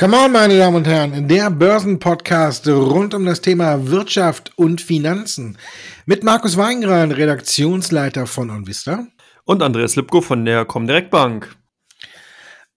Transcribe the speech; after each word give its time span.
Come 0.00 0.16
on, 0.16 0.32
meine 0.32 0.56
Damen 0.56 0.76
und 0.76 0.86
Herren, 0.86 1.28
der 1.28 1.50
Börsenpodcast 1.50 2.66
rund 2.68 3.12
um 3.12 3.26
das 3.26 3.42
Thema 3.42 3.88
Wirtschaft 3.88 4.50
und 4.56 4.80
Finanzen 4.80 5.58
mit 6.06 6.24
Markus 6.24 6.56
Weingran, 6.56 7.12
Redaktionsleiter 7.12 8.26
von 8.26 8.48
OnVista. 8.48 9.06
Und 9.44 9.62
Andreas 9.62 9.96
Lipko 9.96 10.22
von 10.22 10.46
der 10.46 10.64
Comdirect 10.64 11.10
Bank. 11.10 11.54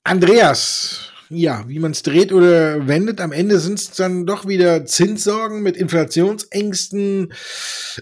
Andreas, 0.03 1.13
ja, 1.29 1.63
wie 1.65 1.79
man 1.79 1.91
es 1.91 2.03
dreht 2.03 2.33
oder 2.33 2.89
wendet, 2.89 3.21
am 3.21 3.31
Ende 3.31 3.57
sind 3.59 3.79
es 3.79 3.91
dann 3.91 4.25
doch 4.25 4.45
wieder 4.45 4.85
Zinssorgen 4.85 5.63
mit 5.63 5.77
Inflationsängsten. 5.77 7.31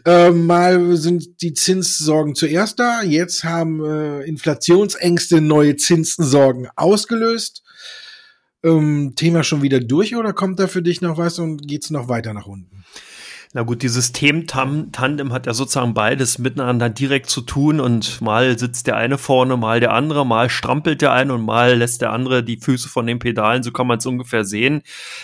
Äh, 0.03 0.31
mal 0.31 0.95
sind 0.95 1.43
die 1.43 1.53
Zinssorgen 1.53 2.33
zuerst 2.33 2.79
da, 2.79 3.03
jetzt 3.03 3.43
haben 3.43 3.85
äh, 3.85 4.23
Inflationsängste 4.23 5.41
neue 5.41 5.75
Zinssorgen 5.75 6.69
ausgelöst. 6.75 7.61
Ähm, 8.63 9.13
Thema 9.15 9.43
schon 9.43 9.61
wieder 9.61 9.79
durch 9.79 10.15
oder 10.15 10.33
kommt 10.33 10.59
da 10.59 10.67
für 10.67 10.81
dich 10.81 11.01
noch 11.01 11.17
was 11.17 11.39
und 11.39 11.67
geht's 11.67 11.89
noch 11.89 12.07
weiter 12.07 12.33
nach 12.33 12.45
unten? 12.45 12.83
Na 13.53 13.63
gut, 13.63 13.81
dieses 13.81 14.13
Themen-Tandem 14.13 15.33
hat 15.33 15.45
ja 15.45 15.53
sozusagen 15.53 15.93
beides 15.93 16.37
miteinander 16.37 16.89
direkt 16.89 17.29
zu 17.29 17.41
tun 17.41 17.81
und 17.81 18.21
mal 18.21 18.57
sitzt 18.57 18.87
der 18.87 18.95
eine 18.95 19.17
vorne, 19.17 19.57
mal 19.57 19.81
der 19.81 19.91
andere, 19.91 20.25
mal 20.25 20.49
strampelt 20.49 21.01
der 21.01 21.11
eine 21.11 21.33
und 21.33 21.41
mal 21.41 21.75
lässt 21.77 22.01
der 22.01 22.13
andere 22.13 22.45
die 22.45 22.55
Füße 22.55 22.87
von 22.87 23.05
den 23.05 23.19
Pedalen, 23.19 23.61
so 23.61 23.71
kann 23.73 23.87
man 23.87 23.97
es 23.97 24.05
ungefähr 24.05 24.45
sehen. 24.45 24.83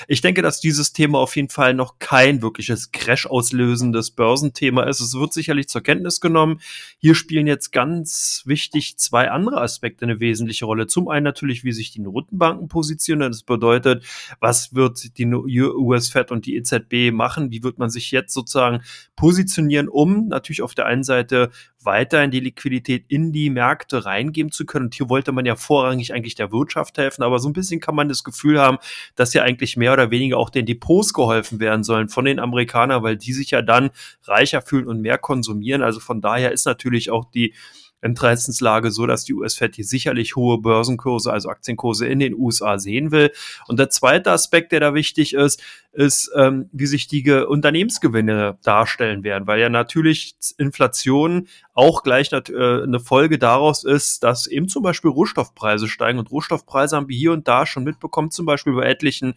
Ich 0.10 0.20
denke, 0.20 0.42
dass 0.42 0.60
dieses 0.60 0.92
Thema 0.92 1.20
auf 1.20 1.38
jeden 1.38 1.48
Fall 1.48 1.74
noch 1.74 2.00
kein 2.00 2.42
wirkliches 2.42 2.92
Crash-auslösendes 2.92 4.12
Börsenthema 4.12 4.84
ist. 4.84 5.00
Es 5.00 5.14
wird 5.14 5.32
sicherlich 5.32 5.70
zur 5.70 5.82
Kenntnis 5.82 6.20
genommen. 6.20 6.60
Hier 6.98 7.16
spielen 7.16 7.48
jetzt 7.48 7.72
ganz 7.72 8.44
wichtig 8.44 8.98
zwei 8.98 9.32
andere 9.32 9.62
Aspekte 9.62 10.04
eine 10.04 10.20
wesentliche 10.20 10.66
Rolle. 10.66 10.88
Zum 10.88 11.08
einen 11.08 11.24
natürlich, 11.24 11.64
wie 11.64 11.72
sich 11.72 11.92
die 11.92 12.02
Notenbanken 12.02 12.68
positionieren. 12.68 13.32
Das 13.32 13.44
bedeutet, 13.44 14.04
was 14.42 14.76
wird 14.76 15.18
die 15.18 15.28
US-Fed 15.28 16.32
und 16.32 16.46
die 16.46 16.58
EZB 16.58 17.14
machen? 17.14 17.52
Wie 17.52 17.64
wird 17.64 17.78
man 17.78 17.90
sich 17.90 18.08
hier 18.08 18.17
jetzt 18.18 18.34
sozusagen 18.34 18.82
positionieren, 19.16 19.88
um 19.88 20.28
natürlich 20.28 20.62
auf 20.62 20.76
der 20.76 20.86
einen 20.86 21.04
Seite 21.04 21.50
weiterhin 21.84 22.32
die 22.32 22.40
Liquidität 22.40 23.06
in 23.08 23.32
die 23.32 23.50
Märkte 23.50 24.06
reingeben 24.06 24.52
zu 24.52 24.66
können. 24.66 24.86
Und 24.86 24.96
hier 24.96 25.10
wollte 25.10 25.32
man 25.32 25.46
ja 25.46 25.56
vorrangig 25.56 26.14
eigentlich 26.14 26.36
der 26.36 26.52
Wirtschaft 26.52 26.98
helfen, 26.98 27.24
aber 27.24 27.40
so 27.40 27.50
ein 27.50 27.54
bisschen 27.54 27.80
kann 27.80 27.96
man 27.96 28.10
das 28.10 28.24
Gefühl 28.24 28.60
haben, 28.60 28.78
dass 29.16 29.34
ja 29.34 29.44
eigentlich 29.44 29.78
mehr 29.78 29.94
oder 29.94 30.12
weniger 30.12 30.38
auch 30.38 30.50
den 30.50 30.66
Depots 30.66 31.14
geholfen 31.14 31.60
werden 31.60 31.84
sollen 31.84 32.10
von 32.10 32.26
den 32.26 32.40
Amerikanern, 32.40 33.04
weil 33.04 33.18
die 33.18 33.34
sich 33.34 33.52
ja 33.52 33.62
dann 33.62 33.90
reicher 34.26 34.62
fühlen 34.62 34.88
und 34.88 35.02
mehr 35.02 35.18
konsumieren. 35.18 35.82
Also 35.82 36.00
von 36.00 36.22
daher 36.22 36.52
ist 36.52 36.66
natürlich 36.66 37.10
auch 37.10 37.26
die 37.32 37.54
Interessenslage 38.02 38.92
so, 38.92 39.06
dass 39.08 39.24
die 39.24 39.34
US-Fed 39.34 39.76
hier 39.76 39.86
sicherlich 39.86 40.36
hohe 40.36 40.60
Börsenkurse, 40.60 41.32
also 41.32 41.50
Aktienkurse 41.50 42.08
in 42.08 42.20
den 42.20 42.36
USA 42.36 42.78
sehen 42.78 43.12
will. 43.12 43.32
Und 43.68 43.80
der 43.80 43.90
zweite 43.90 44.32
Aspekt, 44.32 44.72
der 44.72 44.80
da 44.80 44.94
wichtig 44.94 45.34
ist, 45.34 45.64
ist, 45.94 46.32
ähm, 46.36 46.70
wie 46.72 46.86
sich 46.86 47.08
die 47.08 47.30
Unternehmensgewinne 47.32 48.60
darstellen 48.64 49.24
werden, 49.24 49.48
weil 49.48 49.60
ja 49.60 49.70
natürlich 49.70 50.36
Inflation 50.58 51.48
auch 51.74 52.04
gleich 52.04 52.32
äh, 52.32 52.42
eine 52.84 53.00
Folge 53.00 53.40
daraus 53.40 53.84
ist, 53.84 54.24
dass 54.24 54.46
eben 54.46 54.68
zum 54.68 54.84
Beispiel 54.84 55.10
Rohstoffpreise 55.10 55.88
steigen 55.88 56.20
und 56.20 56.32
Rohstoffpreise 56.32 56.96
haben 56.96 57.10
wir 57.10 57.18
hier 57.18 57.32
und 57.32 57.48
da 57.48 57.66
schon 57.66 57.84
mitbekommen, 57.84 58.30
zum 58.30 58.46
Beispiel 58.46 58.74
bei 58.74 58.86
etlichen 58.86 59.34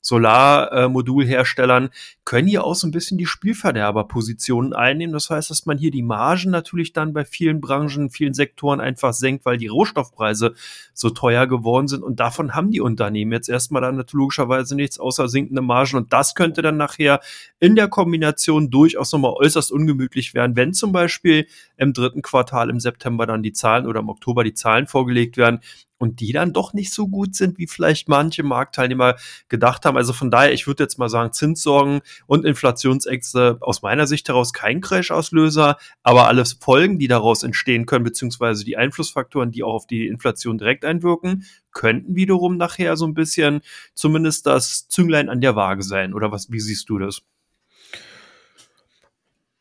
Solarmodulherstellern 0.00 1.90
können 2.24 2.48
hier 2.48 2.64
auch 2.64 2.74
so 2.74 2.86
ein 2.86 2.90
bisschen 2.90 3.18
die 3.18 3.26
Spielverderberpositionen 3.26 4.72
einnehmen. 4.72 5.12
Das 5.12 5.30
heißt, 5.30 5.50
dass 5.50 5.66
man 5.66 5.78
hier 5.78 5.90
die 5.90 6.02
Margen 6.02 6.50
natürlich 6.50 6.92
dann 6.92 7.12
bei 7.12 7.24
vielen 7.24 7.60
Branchen, 7.60 8.10
vielen 8.10 8.34
Sektoren 8.34 8.80
einfach 8.80 9.12
senkt, 9.12 9.44
weil 9.44 9.58
die 9.58 9.66
Rohstoffpreise 9.66 10.54
so 10.94 11.10
teuer 11.10 11.46
geworden 11.46 11.88
sind. 11.88 12.02
Und 12.02 12.20
davon 12.20 12.54
haben 12.54 12.70
die 12.70 12.80
Unternehmen 12.80 13.32
jetzt 13.32 13.48
erstmal 13.48 13.82
dann 13.82 14.02
logischerweise 14.12 14.74
nichts 14.74 14.98
außer 14.98 15.28
sinkende 15.28 15.62
Margen. 15.62 15.96
Und 15.96 16.12
das 16.12 16.34
könnte 16.34 16.62
dann 16.62 16.76
nachher 16.76 17.20
in 17.58 17.76
der 17.76 17.88
Kombination 17.88 18.70
durchaus 18.70 19.12
nochmal 19.12 19.34
äußerst 19.34 19.70
ungemütlich 19.70 20.34
werden, 20.34 20.56
wenn 20.56 20.72
zum 20.72 20.92
Beispiel 20.92 21.46
im 21.76 21.92
dritten 21.92 22.22
Quartal 22.22 22.70
im 22.70 22.80
September 22.80 23.26
dann 23.26 23.42
die 23.42 23.52
Zahlen 23.52 23.86
oder 23.86 24.00
im 24.00 24.08
Oktober 24.08 24.44
die 24.44 24.54
Zahlen 24.54 24.86
vorgelegt 24.86 25.36
werden, 25.36 25.60
und 26.00 26.20
die 26.20 26.32
dann 26.32 26.52
doch 26.52 26.72
nicht 26.72 26.92
so 26.92 27.06
gut 27.06 27.36
sind, 27.36 27.58
wie 27.58 27.66
vielleicht 27.66 28.08
manche 28.08 28.42
Marktteilnehmer 28.42 29.16
gedacht 29.48 29.84
haben. 29.84 29.98
Also 29.98 30.14
von 30.14 30.30
daher, 30.30 30.52
ich 30.52 30.66
würde 30.66 30.82
jetzt 30.82 30.98
mal 30.98 31.10
sagen, 31.10 31.32
Zinssorgen 31.32 32.00
und 32.26 32.46
Inflationsängste 32.46 33.58
aus 33.60 33.82
meiner 33.82 34.06
Sicht 34.06 34.26
heraus 34.26 34.54
kein 34.54 34.80
Crash-Auslöser, 34.80 35.76
aber 36.02 36.26
alles 36.26 36.54
Folgen, 36.54 36.98
die 36.98 37.06
daraus 37.06 37.42
entstehen 37.42 37.84
können, 37.84 38.04
beziehungsweise 38.04 38.64
die 38.64 38.78
Einflussfaktoren, 38.78 39.50
die 39.52 39.62
auch 39.62 39.74
auf 39.74 39.86
die 39.86 40.06
Inflation 40.06 40.56
direkt 40.56 40.86
einwirken, 40.86 41.44
könnten 41.70 42.16
wiederum 42.16 42.56
nachher 42.56 42.96
so 42.96 43.06
ein 43.06 43.14
bisschen 43.14 43.60
zumindest 43.94 44.46
das 44.46 44.88
Zünglein 44.88 45.28
an 45.28 45.42
der 45.42 45.54
Waage 45.54 45.82
sein. 45.82 46.14
Oder 46.14 46.32
was, 46.32 46.50
wie 46.50 46.60
siehst 46.60 46.88
du 46.88 46.98
das? 46.98 47.22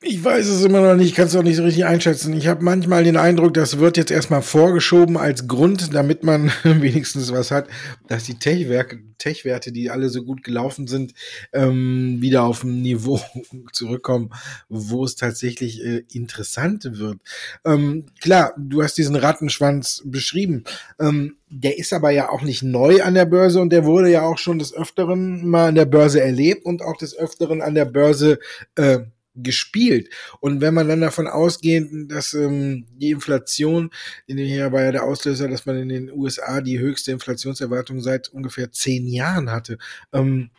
Ich 0.01 0.23
weiß 0.23 0.47
es 0.47 0.63
immer 0.63 0.79
noch 0.79 0.95
nicht, 0.95 1.13
kann 1.13 1.27
es 1.27 1.35
auch 1.35 1.43
nicht 1.43 1.57
so 1.57 1.63
richtig 1.63 1.83
einschätzen. 1.83 2.31
Ich 2.31 2.47
habe 2.47 2.63
manchmal 2.63 3.03
den 3.03 3.17
Eindruck, 3.17 3.53
das 3.53 3.79
wird 3.79 3.97
jetzt 3.97 4.11
erstmal 4.11 4.41
vorgeschoben 4.41 5.17
als 5.17 5.45
Grund, 5.49 5.93
damit 5.93 6.23
man 6.23 6.53
wenigstens 6.63 7.33
was 7.33 7.51
hat, 7.51 7.67
dass 8.07 8.23
die 8.23 8.39
Tech-Werte, 8.39 9.73
die 9.73 9.89
alle 9.89 10.07
so 10.07 10.23
gut 10.23 10.41
gelaufen 10.41 10.87
sind, 10.87 11.13
ähm, 11.51 12.19
wieder 12.21 12.43
auf 12.43 12.63
ein 12.63 12.81
Niveau 12.81 13.19
zurückkommen, 13.73 14.29
wo 14.69 15.03
es 15.03 15.17
tatsächlich 15.17 15.83
äh, 15.83 16.05
interessant 16.13 16.97
wird. 16.97 17.19
Ähm, 17.65 18.05
klar, 18.21 18.53
du 18.57 18.81
hast 18.81 18.97
diesen 18.97 19.17
Rattenschwanz 19.17 20.01
beschrieben. 20.05 20.63
Ähm, 20.97 21.35
der 21.49 21.77
ist 21.77 21.91
aber 21.91 22.11
ja 22.11 22.29
auch 22.29 22.43
nicht 22.43 22.63
neu 22.63 23.03
an 23.03 23.15
der 23.15 23.25
Börse 23.25 23.59
und 23.59 23.73
der 23.73 23.83
wurde 23.83 24.09
ja 24.09 24.21
auch 24.21 24.37
schon 24.37 24.59
des 24.59 24.73
Öfteren 24.73 25.45
mal 25.45 25.67
an 25.67 25.75
der 25.75 25.85
Börse 25.85 26.21
erlebt 26.21 26.65
und 26.65 26.81
auch 26.81 26.95
des 26.95 27.17
Öfteren 27.17 27.61
an 27.61 27.75
der 27.75 27.85
Börse 27.85 28.39
äh, 28.75 28.99
gespielt. 29.35 30.09
Und 30.39 30.61
wenn 30.61 30.73
man 30.73 30.87
dann 30.87 31.01
davon 31.01 31.27
ausgeht, 31.27 31.87
dass 32.07 32.33
ähm, 32.33 32.85
die 32.91 33.11
Inflation, 33.11 33.91
in 34.27 34.37
den 34.37 34.47
hier 34.47 34.71
war 34.71 34.83
ja 34.83 34.91
der 34.91 35.03
Auslöser, 35.03 35.47
dass 35.47 35.65
man 35.65 35.77
in 35.77 35.89
den 35.89 36.11
USA 36.11 36.61
die 36.61 36.79
höchste 36.79 37.11
Inflationserwartung 37.11 38.01
seit 38.01 38.29
ungefähr 38.29 38.71
zehn 38.71 39.07
Jahren 39.07 39.51
hatte, 39.51 39.77
ähm, 40.13 40.49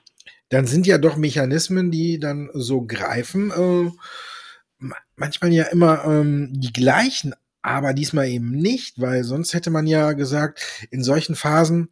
dann 0.48 0.66
sind 0.66 0.86
ja 0.86 0.98
doch 0.98 1.16
Mechanismen, 1.16 1.90
die 1.90 2.18
dann 2.18 2.50
so 2.52 2.82
greifen, 2.82 3.50
äh, 3.50 4.86
manchmal 5.16 5.52
ja 5.52 5.64
immer 5.64 6.04
ähm, 6.04 6.50
die 6.52 6.72
gleichen, 6.72 7.34
aber 7.62 7.92
diesmal 7.92 8.28
eben 8.28 8.50
nicht, 8.50 9.00
weil 9.00 9.24
sonst 9.24 9.54
hätte 9.54 9.70
man 9.70 9.86
ja 9.86 10.12
gesagt, 10.12 10.60
in 10.90 11.04
solchen 11.04 11.36
Phasen 11.36 11.90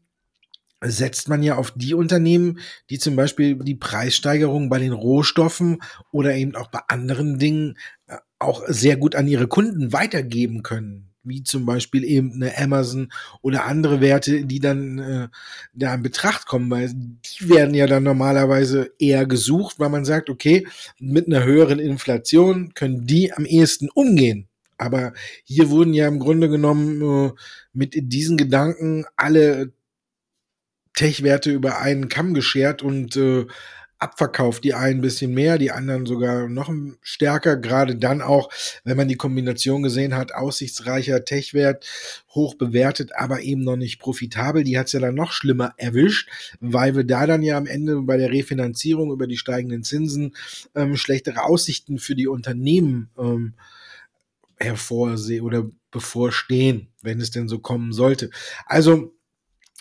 setzt 0.82 1.28
man 1.28 1.42
ja 1.42 1.56
auf 1.56 1.72
die 1.72 1.94
Unternehmen, 1.94 2.60
die 2.90 2.98
zum 2.98 3.16
Beispiel 3.16 3.56
die 3.56 3.74
Preissteigerung 3.74 4.68
bei 4.68 4.78
den 4.78 4.92
Rohstoffen 4.92 5.82
oder 6.12 6.34
eben 6.34 6.54
auch 6.54 6.68
bei 6.68 6.80
anderen 6.88 7.38
Dingen 7.38 7.76
äh, 8.06 8.16
auch 8.38 8.62
sehr 8.68 8.96
gut 8.96 9.16
an 9.16 9.26
ihre 9.26 9.48
Kunden 9.48 9.92
weitergeben 9.92 10.62
können 10.62 11.08
wie 11.28 11.42
zum 11.42 11.66
Beispiel 11.66 12.04
eben 12.04 12.32
eine 12.32 12.56
Amazon 12.56 13.12
oder 13.42 13.66
andere 13.66 14.00
Werte, 14.00 14.44
die 14.44 14.60
dann 14.60 14.98
äh, 14.98 15.28
da 15.74 15.94
in 15.94 16.02
Betracht 16.02 16.46
kommen, 16.46 16.70
weil 16.70 16.90
die 16.92 17.48
werden 17.48 17.74
ja 17.74 17.86
dann 17.86 18.02
normalerweise 18.02 18.92
eher 18.98 19.26
gesucht, 19.26 19.78
weil 19.78 19.90
man 19.90 20.04
sagt, 20.04 20.30
okay, 20.30 20.66
mit 20.98 21.26
einer 21.26 21.44
höheren 21.44 21.78
Inflation 21.78 22.72
können 22.74 23.06
die 23.06 23.32
am 23.32 23.44
ehesten 23.44 23.88
umgehen. 23.90 24.48
Aber 24.78 25.12
hier 25.44 25.70
wurden 25.70 25.92
ja 25.92 26.06
im 26.06 26.20
Grunde 26.20 26.48
genommen 26.48 27.02
äh, 27.02 27.32
mit 27.72 27.94
diesen 27.94 28.36
Gedanken 28.36 29.04
alle 29.16 29.72
Tech-Werte 30.98 31.52
über 31.52 31.78
einen 31.78 32.08
Kamm 32.08 32.34
geschert 32.34 32.82
und 32.82 33.14
äh, 33.14 33.46
abverkauft. 34.00 34.64
Die 34.64 34.74
einen 34.74 34.98
ein 34.98 35.00
bisschen 35.00 35.32
mehr, 35.32 35.56
die 35.56 35.70
anderen 35.70 36.06
sogar 36.06 36.48
noch 36.48 36.72
stärker. 37.02 37.56
Gerade 37.56 37.94
dann 37.94 38.20
auch, 38.20 38.50
wenn 38.82 38.96
man 38.96 39.06
die 39.06 39.14
Kombination 39.14 39.84
gesehen 39.84 40.16
hat, 40.16 40.34
aussichtsreicher 40.34 41.24
Tech-Wert, 41.24 41.86
hoch 42.30 42.56
bewertet, 42.56 43.12
aber 43.14 43.42
eben 43.42 43.62
noch 43.62 43.76
nicht 43.76 44.00
profitabel. 44.00 44.64
Die 44.64 44.76
hat's 44.76 44.90
ja 44.90 44.98
dann 44.98 45.14
noch 45.14 45.30
schlimmer 45.30 45.72
erwischt, 45.76 46.30
weil 46.58 46.96
wir 46.96 47.04
da 47.04 47.28
dann 47.28 47.44
ja 47.44 47.56
am 47.56 47.66
Ende 47.66 48.02
bei 48.02 48.16
der 48.16 48.32
Refinanzierung 48.32 49.12
über 49.12 49.28
die 49.28 49.36
steigenden 49.36 49.84
Zinsen 49.84 50.34
ähm, 50.74 50.96
schlechtere 50.96 51.44
Aussichten 51.44 51.98
für 51.98 52.16
die 52.16 52.26
Unternehmen 52.26 53.08
ähm, 53.16 53.54
hervorsehen 54.56 55.44
oder 55.44 55.64
bevorstehen, 55.92 56.88
wenn 57.02 57.20
es 57.20 57.30
denn 57.30 57.46
so 57.46 57.60
kommen 57.60 57.92
sollte. 57.92 58.30
Also 58.66 59.14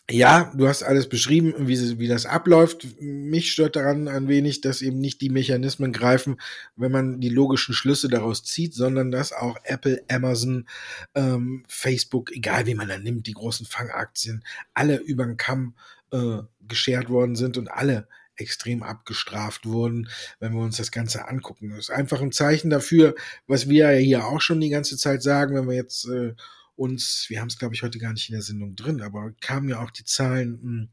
ja, 0.10 0.54
du 0.56 0.70
hast 0.70 0.84
alles 0.84 1.10
beschrieben, 1.10 1.54
wie, 1.58 2.00
wie 2.00 2.08
das 2.08 2.26
abläuft. 2.26 2.88
Mich 3.02 3.52
stört 3.52 3.76
daran 3.76 4.08
ein 4.08 4.30
wenig, 4.30 4.62
dass 4.62 4.82
eben 4.82 5.00
nicht 5.00 5.20
die 5.20 5.30
Mechanismen 5.30 5.92
greifen, 5.92 6.40
wenn 6.78 6.94
man 6.94 7.20
die 7.20 7.30
logischen 7.30 7.74
Schlüsse 7.74 8.08
daraus 8.08 8.44
zieht, 8.44 8.74
sondern 8.74 9.12
dass 9.12 9.34
auch 9.34 9.58
Apple, 9.66 10.02
Amazon, 10.10 10.66
ähm, 11.14 11.66
Facebook, 11.68 12.32
egal 12.34 12.68
wie 12.68 12.76
man 12.76 12.88
da 12.88 12.98
nimmt, 12.98 13.28
die 13.28 13.34
großen 13.34 13.66
Fangaktien, 13.66 14.46
alle 14.74 14.96
über 14.96 15.26
den 15.26 15.36
Kamm 15.36 15.76
äh, 16.12 16.38
geschert 16.66 17.10
worden 17.10 17.36
sind 17.36 17.58
und 17.58 17.70
alle 17.70 18.08
extrem 18.38 18.84
abgestraft 18.84 19.66
wurden, 19.66 20.10
wenn 20.40 20.54
wir 20.54 20.62
uns 20.62 20.78
das 20.78 20.92
Ganze 20.92 21.28
angucken. 21.28 21.72
Das 21.72 21.80
ist 21.80 21.90
einfach 21.90 22.22
ein 22.22 22.32
Zeichen 22.32 22.70
dafür, 22.70 23.16
was 23.48 23.68
wir 23.68 23.92
ja 23.92 23.98
hier 23.98 24.26
auch 24.26 24.40
schon 24.40 24.62
die 24.62 24.70
ganze 24.70 24.96
Zeit 24.96 25.22
sagen, 25.22 25.56
wenn 25.56 25.68
wir 25.68 25.76
jetzt 25.76 26.08
äh, 26.08 26.34
uns, 26.78 27.26
wir 27.28 27.42
haben 27.42 27.48
es 27.48 27.58
glaube 27.58 27.76
ich 27.76 27.84
heute 27.84 28.00
gar 28.00 28.14
nicht 28.14 28.30
in 28.30 28.34
der 28.34 28.42
Sendung 28.42 28.76
drin, 28.76 29.02
aber 29.02 29.34
kamen 29.42 29.70
ja 29.70 29.82
auch 29.82 29.92
die 29.92 30.06
Zahlen 30.06 30.60
hm, 30.62 30.90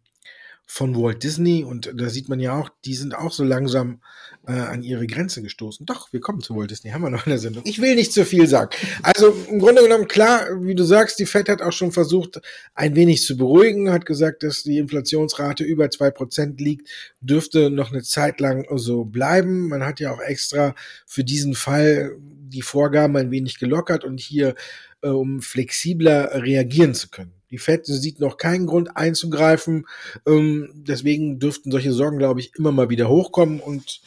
von 0.67 0.97
Walt 0.97 1.23
Disney 1.23 1.63
und 1.63 1.93
da 1.95 2.09
sieht 2.09 2.29
man 2.29 2.41
ja 2.41 2.59
auch, 2.59 2.71
die 2.85 2.95
sind 2.95 3.15
auch 3.15 3.33
so 3.33 3.45
langsam 3.45 4.01
äh, 4.47 4.53
an 4.53 4.83
ihre 4.83 5.07
Grenze 5.07 5.43
gestoßen. 5.43 5.85
Doch, 5.85 6.13
wir 6.13 6.21
kommen 6.21 6.41
zu 6.41 6.57
Walt 6.57 6.71
Disney, 6.71 6.91
haben 6.91 7.03
wir 7.03 7.11
noch 7.11 7.27
in 7.27 7.31
der 7.31 7.39
Sendung. 7.39 7.63
Ich 7.67 7.81
will 7.81 7.95
nicht 7.95 8.13
zu 8.13 8.25
viel 8.25 8.47
sagen. 8.47 8.71
Also 9.03 9.37
im 9.49 9.59
Grunde 9.59 9.83
genommen, 9.83 10.09
klar, 10.09 10.47
wie 10.63 10.75
du 10.75 10.85
sagst, 10.85 11.19
die 11.19 11.27
Fed 11.27 11.49
hat 11.49 11.61
auch 11.61 11.73
schon 11.73 11.93
versucht, 11.93 12.41
ein 12.75 12.97
wenig 12.97 13.23
zu 13.25 13.37
beruhigen, 13.37 13.93
hat 13.93 14.07
gesagt, 14.07 14.43
dass 14.43 14.63
die 14.63 14.79
Inflationsrate 14.79 15.65
über 15.65 15.91
zwei 15.91 16.11
Prozent 16.11 16.61
liegt, 16.61 16.89
dürfte 17.21 17.71
noch 17.71 17.93
eine 17.93 18.03
Zeit 18.03 18.41
lang 18.41 18.67
so 18.77 19.05
bleiben. 19.05 19.69
Man 19.69 19.85
hat 19.85 20.01
ja 20.01 20.13
auch 20.13 20.21
extra 20.21 20.75
für 21.07 21.25
diesen 21.25 21.55
Fall 21.55 22.17
die 22.55 22.63
Vorgaben 22.63 23.17
ein 23.17 23.31
wenig 23.31 23.59
gelockert 23.59 24.05
und 24.05 24.21
hier, 24.21 24.55
äh, 25.03 25.09
um 25.09 25.43
flexibler 25.43 26.43
reagieren 26.43 26.95
zu 26.95 27.09
können. 27.09 27.33
Die 27.51 27.59
Fed 27.59 27.87
sieht 27.87 28.19
noch 28.19 28.37
keinen 28.37 28.67
Grund 28.67 28.97
einzugreifen. 28.97 29.87
Ähm, 30.27 30.71
deswegen 30.75 31.39
dürften 31.39 31.71
solche 31.71 31.93
Sorgen, 31.93 32.19
glaube 32.19 32.41
ich, 32.41 32.53
immer 32.57 32.73
mal 32.73 32.91
wieder 32.91 33.09
hochkommen. 33.09 33.61
Und 33.61 34.01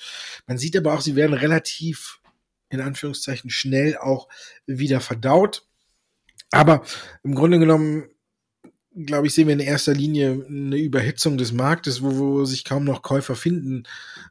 man 0.48 0.58
sieht 0.58 0.76
aber 0.76 0.94
auch, 0.94 1.00
sie 1.00 1.16
werden 1.16 1.34
relativ, 1.34 2.20
in 2.70 2.82
Anführungszeichen, 2.82 3.50
schnell 3.50 3.98
auch 3.98 4.28
wieder 4.66 5.00
verdaut. 5.00 5.66
Aber 6.52 6.84
im 7.24 7.36
Grunde 7.36 7.60
genommen, 7.60 8.10
glaube 9.06 9.28
ich, 9.28 9.34
sehen 9.34 9.48
wir 9.48 9.54
in 9.54 9.62
erster 9.62 9.94
Linie 9.94 10.46
eine 10.50 10.78
Überhitzung 10.78 11.38
des 11.38 11.54
Marktes, 11.54 12.02
wo, 12.02 12.18
wo 12.18 12.46
sich 12.46 12.66
kaum 12.66 12.84
noch 12.84 13.02
Käufer 13.02 13.36
finden. 13.36 13.84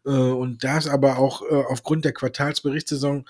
Äh, 0.05 0.11
und 0.11 0.63
das 0.63 0.89
aber 0.89 1.19
auch 1.19 1.43
äh, 1.43 1.55
aufgrund 1.55 2.05
der 2.05 2.13
Quartalsberichtssaison 2.13 3.25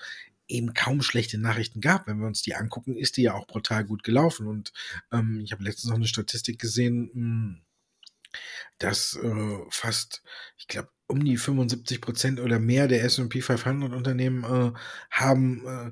eben 0.47 0.73
kaum 0.73 1.01
schlechte 1.01 1.37
Nachrichten 1.37 1.81
gab. 1.81 2.07
Wenn 2.07 2.19
wir 2.19 2.27
uns 2.27 2.41
die 2.41 2.55
angucken, 2.55 2.95
ist 2.95 3.17
die 3.17 3.23
ja 3.23 3.33
auch 3.33 3.47
brutal 3.47 3.83
gut 3.85 4.03
gelaufen. 4.03 4.47
Und 4.47 4.73
ähm, 5.11 5.41
ich 5.43 5.51
habe 5.51 5.63
letztens 5.63 5.89
noch 5.89 5.95
eine 5.95 6.07
Statistik 6.07 6.59
gesehen, 6.59 7.09
mh, 7.13 7.13
hm, 7.13 7.61
dass 8.79 9.15
äh, 9.15 9.57
fast, 9.69 10.23
ich 10.57 10.67
glaube, 10.67 10.89
um 11.07 11.23
die 11.23 11.37
75 11.37 12.01
Prozent 12.01 12.39
oder 12.39 12.59
mehr 12.59 12.87
der 12.87 13.03
S&P 13.03 13.41
500 13.41 13.93
Unternehmen 13.93 14.43
äh, 14.43 14.77
haben 15.09 15.65
äh, 15.65 15.91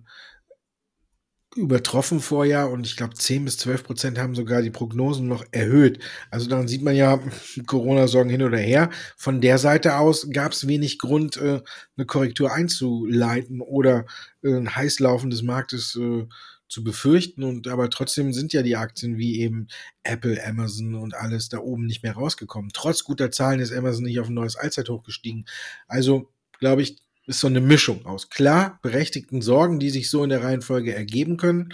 übertroffen 1.56 2.20
vorher 2.20 2.70
und 2.70 2.86
ich 2.86 2.98
glaube 2.98 3.16
10 3.16 3.46
bis 3.46 3.58
12 3.58 3.84
Prozent 3.84 4.20
haben 4.20 4.36
sogar 4.36 4.62
die 4.62 4.72
Prognosen 4.72 5.28
noch 5.28 5.46
erhöht. 5.52 6.00
Also 6.30 6.50
daran 6.50 6.68
sieht 6.68 6.82
man 6.82 6.96
ja 6.96 7.20
Corona-Sorgen 7.66 8.30
hin 8.30 8.44
oder 8.44 8.58
her. 8.58 8.90
Von 9.16 9.42
der 9.42 9.58
Seite 9.58 9.98
aus 9.98 10.30
gab 10.32 10.52
es 10.52 10.68
wenig 10.68 11.00
Grund, 11.00 11.38
äh, 11.38 11.62
eine 11.98 12.06
Korrektur 12.06 12.52
einzuleiten 12.52 13.62
oder 13.62 14.06
äh, 14.44 14.54
ein 14.54 14.76
Heißlaufen 14.76 15.30
des 15.30 15.44
Marktes 15.44 15.96
äh, 15.96 16.28
zu 16.68 16.84
befürchten. 16.84 17.44
Und 17.44 17.68
aber 17.68 17.90
trotzdem 17.90 18.34
sind 18.34 18.52
ja 18.52 18.62
die 18.62 18.76
Aktien 18.76 19.18
wie 19.18 19.40
eben 19.40 19.68
Apple, 20.04 20.46
Amazon 20.46 20.96
und 20.96 21.16
alles 21.16 21.50
da 21.50 21.60
oben 21.60 21.86
nicht 21.86 22.04
mehr 22.04 22.14
rausgekommen. 22.14 22.72
Trotz 22.74 23.04
guter 23.04 23.32
Zahlen 23.32 23.62
ist 23.62 23.72
Amazon 23.72 24.04
nicht 24.04 24.20
auf 24.20 24.28
ein 24.28 24.34
neues 24.34 24.58
Allzeithoch 24.58 25.04
gestiegen. 25.04 25.46
Also 25.88 26.32
glaube 26.60 26.82
ich, 26.82 26.98
ist 27.28 27.40
so 27.40 27.48
eine 27.48 27.62
Mischung 27.62 28.06
aus 28.06 28.30
klar 28.30 28.80
berechtigten 28.82 29.42
Sorgen, 29.42 29.80
die 29.80 29.90
sich 29.90 30.10
so 30.10 30.24
in 30.24 30.30
der 30.30 30.44
Reihenfolge 30.44 30.96
ergeben 30.96 31.38
können, 31.38 31.74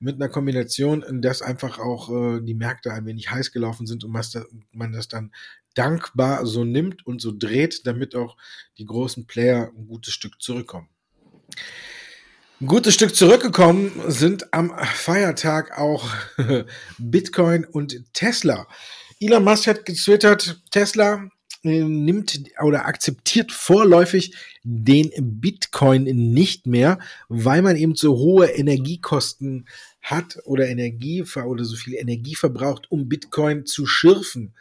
mit 0.00 0.16
einer 0.16 0.28
Kombination, 0.28 1.02
in 1.02 1.22
das 1.22 1.42
einfach 1.42 1.78
auch 1.78 2.10
äh, 2.10 2.40
die 2.40 2.54
Märkte 2.54 2.92
ein 2.92 3.06
wenig 3.06 3.30
heiß 3.30 3.52
gelaufen 3.52 3.86
sind 3.86 4.04
und 4.04 4.12
man 4.72 4.92
das 4.92 5.08
dann 5.08 5.32
dankbar 5.74 6.44
so 6.46 6.64
nimmt 6.64 7.06
und 7.06 7.20
so 7.20 7.32
dreht, 7.32 7.86
damit 7.86 8.16
auch 8.16 8.36
die 8.78 8.84
großen 8.84 9.26
Player 9.26 9.70
ein 9.76 9.86
gutes 9.86 10.12
Stück 10.12 10.42
zurückkommen. 10.42 10.88
Ein 12.60 12.66
gutes 12.66 12.94
Stück 12.94 13.14
zurückgekommen 13.14 13.92
sind 14.08 14.52
am 14.52 14.76
Feiertag 14.76 15.78
auch 15.78 16.10
Bitcoin 16.98 17.64
und 17.64 18.12
Tesla. 18.12 18.66
Elon 19.20 19.44
Musk 19.44 19.68
hat 19.68 19.84
getwittert, 19.84 20.60
Tesla 20.72 21.28
nimmt 21.62 22.40
oder 22.62 22.86
akzeptiert 22.86 23.52
vorläufig 23.52 24.34
den 24.62 25.10
Bitcoin 25.18 26.04
nicht 26.04 26.66
mehr, 26.66 26.98
weil 27.28 27.62
man 27.62 27.76
eben 27.76 27.94
so 27.94 28.16
hohe 28.16 28.46
Energiekosten 28.46 29.66
hat 30.02 30.38
oder 30.44 30.68
Energie 30.68 31.22
oder 31.22 31.64
so 31.64 31.76
viel 31.76 31.94
Energie 31.94 32.34
verbraucht, 32.34 32.90
um 32.90 33.08
Bitcoin 33.08 33.66
zu 33.66 33.86
schürfen. 33.86 34.54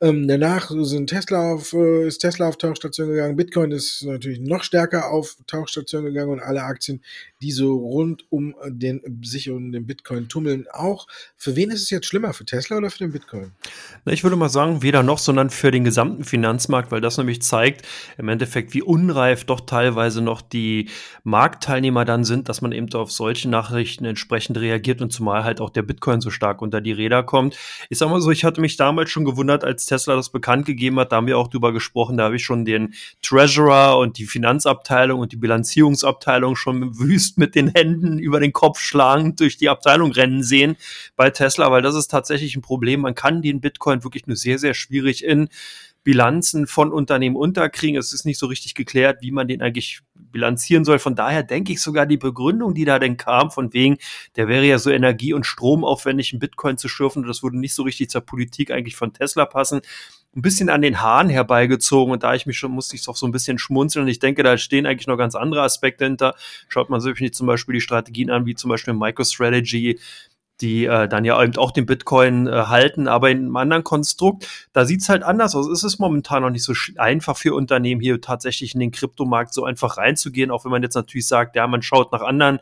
Ähm, 0.00 0.28
danach 0.28 0.70
sind 0.70 1.08
Tesla 1.08 1.54
auf, 1.54 1.72
äh, 1.72 2.06
ist 2.06 2.18
Tesla 2.18 2.48
auf 2.48 2.56
Tauchstation 2.56 3.08
gegangen. 3.08 3.34
Bitcoin 3.34 3.72
ist 3.72 4.04
natürlich 4.04 4.38
noch 4.38 4.62
stärker 4.62 5.10
auf 5.10 5.36
Tauchstation 5.48 6.04
gegangen 6.04 6.30
und 6.30 6.40
alle 6.40 6.62
Aktien, 6.62 7.02
die 7.40 7.52
so 7.52 7.76
rund 7.76 8.24
um 8.30 8.54
den, 8.66 9.00
sich 9.22 9.50
um 9.50 9.70
den 9.70 9.86
Bitcoin 9.86 10.28
tummeln, 10.28 10.66
auch. 10.72 11.06
Für 11.36 11.54
wen 11.54 11.70
ist 11.70 11.82
es 11.82 11.90
jetzt 11.90 12.06
schlimmer? 12.06 12.32
Für 12.32 12.44
Tesla 12.44 12.78
oder 12.78 12.90
für 12.90 12.98
den 12.98 13.12
Bitcoin? 13.12 13.52
Na, 14.04 14.12
ich 14.12 14.24
würde 14.24 14.36
mal 14.36 14.48
sagen, 14.48 14.82
weder 14.82 15.02
noch, 15.02 15.18
sondern 15.18 15.50
für 15.50 15.70
den 15.70 15.84
gesamten 15.84 16.24
Finanzmarkt, 16.24 16.90
weil 16.90 17.00
das 17.00 17.16
nämlich 17.16 17.42
zeigt 17.42 17.86
im 18.16 18.28
Endeffekt, 18.28 18.74
wie 18.74 18.82
unreif 18.82 19.44
doch 19.44 19.60
teilweise 19.60 20.20
noch 20.20 20.42
die 20.42 20.88
Marktteilnehmer 21.22 22.04
dann 22.04 22.24
sind, 22.24 22.48
dass 22.48 22.60
man 22.60 22.72
eben 22.72 22.92
auf 22.94 23.12
solche 23.12 23.48
Nachrichten 23.48 24.04
entsprechend 24.04 24.58
reagiert 24.58 25.00
und 25.00 25.12
zumal 25.12 25.44
halt 25.44 25.60
auch 25.60 25.70
der 25.70 25.82
Bitcoin 25.82 26.20
so 26.20 26.30
stark 26.30 26.60
unter 26.60 26.80
die 26.80 26.92
Räder 26.92 27.22
kommt. 27.22 27.56
Ich 27.88 27.98
sag 27.98 28.08
mal 28.08 28.20
so, 28.20 28.30
ich 28.30 28.44
hatte 28.44 28.60
mich 28.60 28.76
damals 28.76 29.10
schon 29.10 29.24
gewundert, 29.24 29.62
als 29.62 29.86
Tesla 29.86 30.16
das 30.16 30.30
bekannt 30.30 30.66
gegeben 30.66 30.98
hat, 30.98 31.12
da 31.12 31.16
haben 31.16 31.26
wir 31.26 31.38
auch 31.38 31.48
drüber 31.48 31.72
gesprochen, 31.72 32.16
da 32.16 32.24
habe 32.24 32.36
ich 32.36 32.44
schon 32.44 32.64
den 32.64 32.94
Treasurer 33.22 33.98
und 33.98 34.18
die 34.18 34.26
Finanzabteilung 34.26 35.20
und 35.20 35.32
die 35.32 35.36
Bilanzierungsabteilung 35.36 36.56
schon 36.56 36.98
wüst 36.98 37.27
mit 37.36 37.54
den 37.54 37.68
Händen 37.68 38.18
über 38.18 38.40
den 38.40 38.52
Kopf 38.52 38.80
schlagend 38.80 39.40
durch 39.40 39.56
die 39.56 39.68
Abteilung 39.68 40.12
rennen 40.12 40.42
sehen 40.42 40.76
bei 41.16 41.30
Tesla, 41.30 41.70
weil 41.70 41.82
das 41.82 41.94
ist 41.94 42.08
tatsächlich 42.08 42.56
ein 42.56 42.62
Problem. 42.62 43.00
Man 43.00 43.14
kann 43.14 43.42
den 43.42 43.60
Bitcoin 43.60 44.04
wirklich 44.04 44.26
nur 44.26 44.36
sehr, 44.36 44.58
sehr 44.58 44.74
schwierig 44.74 45.24
in 45.24 45.48
Bilanzen 46.04 46.66
von 46.66 46.92
Unternehmen 46.92 47.36
unterkriegen. 47.36 47.98
Es 47.98 48.14
ist 48.14 48.24
nicht 48.24 48.38
so 48.38 48.46
richtig 48.46 48.74
geklärt, 48.74 49.18
wie 49.20 49.30
man 49.30 49.46
den 49.46 49.60
eigentlich 49.60 50.00
bilanzieren 50.14 50.84
soll. 50.84 50.98
Von 50.98 51.14
daher 51.14 51.42
denke 51.42 51.72
ich 51.72 51.82
sogar 51.82 52.06
die 52.06 52.16
Begründung, 52.16 52.72
die 52.72 52.84
da 52.84 52.98
denn 52.98 53.16
kam, 53.16 53.50
von 53.50 53.72
wegen, 53.74 53.98
der 54.36 54.48
wäre 54.48 54.64
ja 54.64 54.78
so 54.78 54.90
energie- 54.90 55.34
und 55.34 55.44
stromaufwendig, 55.44 56.32
einen 56.32 56.40
Bitcoin 56.40 56.78
zu 56.78 56.88
schürfen, 56.88 57.24
das 57.24 57.42
würde 57.42 57.58
nicht 57.58 57.74
so 57.74 57.82
richtig 57.82 58.08
zur 58.08 58.22
Politik 58.22 58.70
eigentlich 58.70 58.96
von 58.96 59.12
Tesla 59.12 59.44
passen 59.44 59.82
ein 60.38 60.42
bisschen 60.42 60.70
an 60.70 60.82
den 60.82 61.00
Haaren 61.02 61.28
herbeigezogen 61.28 62.12
und 62.12 62.22
da 62.22 62.34
ich 62.34 62.46
mich 62.46 62.56
schon 62.56 62.70
musste 62.70 62.94
ich 62.94 63.08
auch 63.08 63.16
so 63.16 63.26
ein 63.26 63.32
bisschen 63.32 63.58
schmunzeln 63.58 64.04
und 64.04 64.08
ich 64.08 64.20
denke, 64.20 64.44
da 64.44 64.56
stehen 64.56 64.86
eigentlich 64.86 65.08
noch 65.08 65.16
ganz 65.16 65.34
andere 65.34 65.62
Aspekte 65.62 66.04
hinter. 66.04 66.34
Schaut 66.68 66.90
man 66.90 67.00
sich 67.00 67.34
zum 67.34 67.46
Beispiel 67.48 67.74
die 67.74 67.80
Strategien 67.80 68.30
an, 68.30 68.46
wie 68.46 68.54
zum 68.54 68.70
Beispiel 68.70 68.94
MicroStrategy, 68.94 69.98
die 70.60 70.86
äh, 70.86 71.08
dann 71.08 71.24
ja 71.24 71.42
eben 71.42 71.56
auch 71.56 71.72
den 71.72 71.86
Bitcoin 71.86 72.46
äh, 72.46 72.50
halten, 72.50 73.08
aber 73.08 73.30
in 73.30 73.38
einem 73.38 73.56
anderen 73.56 73.84
Konstrukt, 73.84 74.48
da 74.72 74.84
sieht's 74.84 75.08
halt 75.08 75.24
anders 75.24 75.56
aus. 75.56 75.66
Es 75.68 75.82
ist 75.82 75.98
momentan 75.98 76.42
noch 76.42 76.50
nicht 76.50 76.64
so 76.64 76.72
einfach 76.96 77.36
für 77.36 77.54
Unternehmen 77.54 78.00
hier 78.00 78.20
tatsächlich 78.20 78.74
in 78.74 78.80
den 78.80 78.92
Kryptomarkt 78.92 79.52
so 79.52 79.64
einfach 79.64 79.96
reinzugehen, 79.98 80.52
auch 80.52 80.64
wenn 80.64 80.70
man 80.70 80.82
jetzt 80.82 80.94
natürlich 80.94 81.26
sagt, 81.26 81.56
ja, 81.56 81.66
man 81.66 81.82
schaut 81.82 82.12
nach 82.12 82.22
anderen 82.22 82.60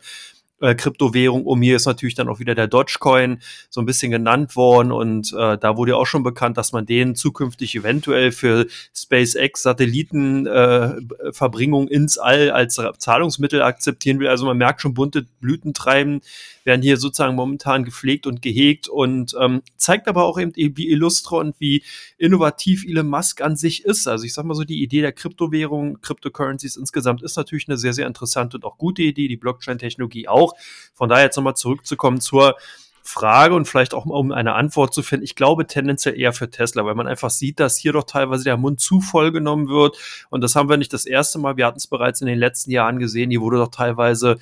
äh, 0.61 0.75
Kryptowährung 0.75 1.45
um. 1.45 1.61
Hier 1.63 1.77
ist 1.77 1.87
natürlich 1.87 2.15
dann 2.15 2.29
auch 2.29 2.39
wieder 2.39 2.55
der 2.55 2.67
Dogecoin 2.67 3.39
so 3.69 3.81
ein 3.81 3.87
bisschen 3.87 4.11
genannt 4.11 4.57
worden 4.57 4.93
und 4.93 5.33
äh, 5.33 5.57
da 5.59 5.77
wurde 5.77 5.93
ja 5.93 5.97
auch 5.97 6.07
schon 6.07 6.23
bekannt, 6.23 6.57
dass 6.57 6.73
man 6.73 6.87
den 6.87 7.15
zukünftig 7.15 7.75
eventuell 7.75 8.33
für 8.33 8.67
SpaceX 8.95 9.63
Satellitenverbringung 9.63 11.89
äh, 11.89 11.95
ins 11.95 12.17
All 12.19 12.51
als 12.51 12.81
Zahlungsmittel 12.99 13.63
akzeptieren 13.63 14.19
will. 14.19 14.29
Also 14.29 14.47
man 14.47 14.59
merkt 14.59 14.81
schon 14.81 14.95
bunte 14.95 15.27
Blüten 15.41 15.75
treiben 15.75 16.21
werden 16.67 16.83
hier 16.83 16.99
sozusagen 16.99 17.37
momentan 17.37 17.85
gepflegt 17.85 18.27
und 18.27 18.43
gehegt 18.43 18.89
und 18.89 19.35
ähm, 19.41 19.63
zeigt 19.77 20.09
aber 20.09 20.25
auch 20.25 20.39
eben, 20.39 20.53
wie 20.57 20.91
illustre 20.91 21.37
und 21.37 21.59
wie 21.61 21.83
innovativ 22.19 22.85
Elon 22.85 23.09
Musk 23.09 23.41
an 23.41 23.57
sich 23.57 23.85
ist. 23.85 24.07
Also 24.09 24.25
ich 24.25 24.35
sag 24.35 24.45
mal 24.45 24.55
so, 24.55 24.65
die 24.65 24.83
Idee 24.83 25.01
der 25.01 25.13
Kryptowährung, 25.13 26.01
Cryptocurrencies 26.03 26.77
insgesamt 26.77 27.23
ist 27.23 27.37
natürlich 27.37 27.69
eine 27.69 27.79
sehr, 27.79 27.93
sehr 27.93 28.07
interessante 28.07 28.57
und 28.57 28.65
auch 28.65 28.77
gute 28.77 29.03
Idee, 29.03 29.29
die 29.29 29.37
Blockchain-Technologie 29.37 30.29
auch. 30.29 30.46
Von 30.95 31.09
daher 31.09 31.25
jetzt 31.25 31.37
nochmal 31.37 31.57
zurückzukommen 31.57 32.21
zur 32.21 32.57
Frage 33.03 33.55
und 33.55 33.67
vielleicht 33.67 33.95
auch 33.95 34.05
um 34.05 34.33
eine 34.33 34.55
Antwort 34.55 34.93
zu 34.93 35.03
finden. 35.03 35.25
Ich 35.25 35.37
glaube 35.37 35.67
tendenziell 35.67 36.19
eher 36.19 36.33
für 36.33 36.51
Tesla, 36.51 36.85
weil 36.85 36.95
man 36.97 37.07
einfach 37.07 37.31
sieht, 37.31 37.61
dass 37.61 37.77
hier 37.77 37.93
doch 37.93 38.05
teilweise 38.05 38.45
der 38.45 38.57
Mund 38.57 38.81
zu 38.81 39.01
voll 39.01 39.33
genommen 39.33 39.69
wird. 39.69 39.97
Und 40.29 40.41
das 40.41 40.57
haben 40.57 40.69
wir 40.69 40.77
nicht 40.77 40.93
das 40.93 41.07
erste 41.07 41.39
Mal. 41.39 41.57
Wir 41.57 41.67
hatten 41.67 41.79
es 41.79 41.87
bereits 41.87 42.21
in 42.21 42.27
den 42.27 42.39
letzten 42.39 42.71
Jahren 42.73 42.99
gesehen. 42.99 43.31
Hier 43.31 43.41
wurde 43.41 43.59
doch 43.59 43.71
teilweise 43.71 44.39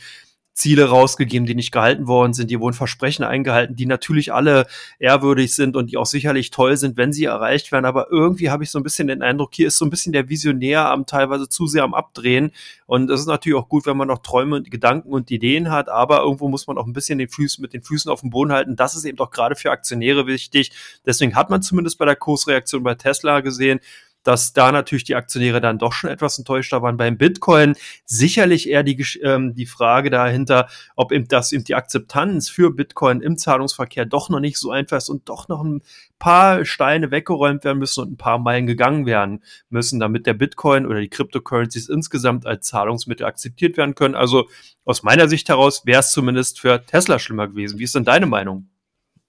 Ziele 0.54 0.88
rausgegeben, 0.88 1.46
die 1.46 1.56
nicht 1.56 1.72
gehalten 1.72 2.06
worden 2.06 2.32
sind. 2.32 2.48
Hier 2.48 2.60
wurden 2.60 2.74
Versprechen 2.74 3.24
eingehalten, 3.24 3.74
die 3.74 3.86
natürlich 3.86 4.32
alle 4.32 4.66
ehrwürdig 5.00 5.54
sind 5.54 5.76
und 5.76 5.90
die 5.90 5.96
auch 5.96 6.06
sicherlich 6.06 6.50
toll 6.50 6.76
sind, 6.76 6.96
wenn 6.96 7.12
sie 7.12 7.24
erreicht 7.24 7.72
werden. 7.72 7.84
Aber 7.84 8.10
irgendwie 8.10 8.50
habe 8.50 8.62
ich 8.62 8.70
so 8.70 8.78
ein 8.78 8.84
bisschen 8.84 9.08
den 9.08 9.20
Eindruck, 9.20 9.50
hier 9.52 9.66
ist 9.66 9.76
so 9.76 9.84
ein 9.84 9.90
bisschen 9.90 10.12
der 10.12 10.28
Visionär 10.28 10.88
am 10.88 11.06
teilweise 11.06 11.48
zu 11.48 11.66
sehr 11.66 11.82
am 11.82 11.92
Abdrehen. 11.92 12.52
Und 12.86 13.10
es 13.10 13.20
ist 13.20 13.26
natürlich 13.26 13.58
auch 13.58 13.68
gut, 13.68 13.84
wenn 13.84 13.96
man 13.96 14.08
noch 14.08 14.18
Träume 14.18 14.56
und 14.56 14.70
Gedanken 14.70 15.12
und 15.12 15.30
Ideen 15.32 15.72
hat. 15.72 15.88
Aber 15.88 16.20
irgendwo 16.20 16.48
muss 16.48 16.68
man 16.68 16.78
auch 16.78 16.86
ein 16.86 16.92
bisschen 16.92 17.18
den 17.18 17.28
Füßen, 17.28 17.60
mit 17.60 17.72
den 17.72 17.82
Füßen 17.82 18.10
auf 18.10 18.20
dem 18.20 18.30
Boden 18.30 18.52
halten. 18.52 18.76
Das 18.76 18.94
ist 18.94 19.04
eben 19.04 19.16
doch 19.16 19.30
gerade 19.32 19.56
für 19.56 19.72
Aktionäre 19.72 20.28
wichtig. 20.28 20.70
Deswegen 21.04 21.34
hat 21.34 21.50
man 21.50 21.62
zumindest 21.62 21.98
bei 21.98 22.04
der 22.04 22.16
Kursreaktion 22.16 22.84
bei 22.84 22.94
Tesla 22.94 23.40
gesehen, 23.40 23.80
dass 24.24 24.52
da 24.52 24.72
natürlich 24.72 25.04
die 25.04 25.14
Aktionäre 25.14 25.60
dann 25.60 25.78
doch 25.78 25.92
schon 25.92 26.10
etwas 26.10 26.38
enttäuschter 26.38 26.82
waren. 26.82 26.96
Beim 26.96 27.16
Bitcoin 27.16 27.76
sicherlich 28.04 28.68
eher 28.68 28.82
die, 28.82 29.02
ähm, 29.22 29.54
die 29.54 29.66
Frage 29.66 30.10
dahinter, 30.10 30.68
ob 30.96 31.12
eben 31.12 31.28
das 31.28 31.52
eben 31.52 31.64
die 31.64 31.74
Akzeptanz 31.74 32.48
für 32.48 32.72
Bitcoin 32.72 33.20
im 33.20 33.38
Zahlungsverkehr 33.38 34.06
doch 34.06 34.28
noch 34.28 34.40
nicht 34.40 34.58
so 34.58 34.70
einfach 34.70 34.96
ist 34.96 35.08
und 35.08 35.28
doch 35.28 35.48
noch 35.48 35.62
ein 35.62 35.82
paar 36.18 36.64
Steine 36.64 37.10
weggeräumt 37.10 37.64
werden 37.64 37.78
müssen 37.78 38.00
und 38.00 38.12
ein 38.12 38.16
paar 38.16 38.38
Meilen 38.38 38.66
gegangen 38.66 39.06
werden 39.06 39.42
müssen, 39.68 40.00
damit 40.00 40.26
der 40.26 40.34
Bitcoin 40.34 40.86
oder 40.86 41.00
die 41.00 41.10
Cryptocurrencies 41.10 41.88
insgesamt 41.88 42.46
als 42.46 42.66
Zahlungsmittel 42.66 43.26
akzeptiert 43.26 43.76
werden 43.76 43.94
können. 43.94 44.14
Also 44.14 44.48
aus 44.84 45.02
meiner 45.02 45.28
Sicht 45.28 45.48
heraus 45.48 45.82
wäre 45.84 46.00
es 46.00 46.12
zumindest 46.12 46.60
für 46.60 46.84
Tesla 46.84 47.18
schlimmer 47.18 47.48
gewesen. 47.48 47.78
Wie 47.78 47.84
ist 47.84 47.94
denn 47.94 48.04
deine 48.04 48.26
Meinung? 48.26 48.68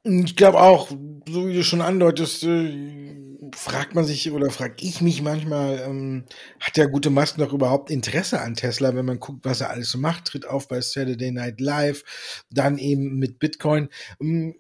Ich 0.04 0.36
glaube 0.36 0.62
auch, 0.62 0.90
so 1.28 1.48
wie 1.48 1.54
du 1.54 1.64
schon 1.64 1.82
andeutest, 1.82 2.44
äh, 2.44 3.25
fragt 3.54 3.96
man 3.96 4.06
sich 4.06 4.32
oder 4.32 4.50
frage 4.50 4.76
ich 4.80 5.02
mich 5.02 5.22
manchmal, 5.22 5.84
ähm, 5.86 6.26
hat 6.60 6.78
der 6.78 6.88
gute 6.88 7.10
Musk 7.10 7.38
noch 7.38 7.54
überhaupt 7.54 7.92
Interesse 7.92 8.42
an 8.42 8.56
Tesla, 8.56 8.96
wenn 8.96 9.06
man 9.06 9.20
guckt, 9.20 9.44
was 9.44 9.62
er 9.62 9.70
alles 9.70 9.90
so 9.90 9.98
macht, 9.98 10.26
tritt 10.26 10.48
auf 10.48 10.68
bei 10.68 10.82
Saturday 10.82 11.32
Night 11.32 11.60
Live, 11.60 12.04
dann 12.50 12.78
eben 12.78 13.18
mit 13.18 13.40
Bitcoin. 13.40 13.90
Ähm, 14.22 14.56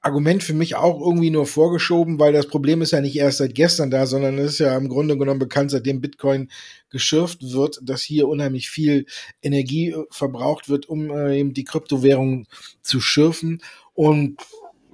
Argument 0.00 0.42
für 0.42 0.54
mich 0.54 0.76
auch 0.76 1.00
irgendwie 1.00 1.30
nur 1.30 1.46
vorgeschoben, 1.46 2.20
weil 2.20 2.32
das 2.32 2.46
Problem 2.46 2.82
ist 2.82 2.92
ja 2.92 3.00
nicht 3.00 3.16
erst 3.16 3.38
seit 3.38 3.54
gestern 3.54 3.90
da, 3.90 4.06
sondern 4.06 4.38
es 4.38 4.52
ist 4.52 4.58
ja 4.60 4.76
im 4.76 4.88
Grunde 4.88 5.18
genommen 5.18 5.40
bekannt, 5.40 5.70
seitdem 5.72 6.00
Bitcoin 6.00 6.50
geschürft 6.88 7.52
wird, 7.52 7.80
dass 7.82 8.02
hier 8.02 8.28
unheimlich 8.28 8.70
viel 8.70 9.06
Energie 9.42 9.90
äh, 9.90 10.04
verbraucht 10.10 10.68
wird, 10.68 10.88
um 10.88 11.10
äh, 11.10 11.38
eben 11.38 11.52
die 11.52 11.64
Kryptowährung 11.64 12.46
zu 12.82 13.00
schürfen. 13.00 13.60
Und 13.92 14.40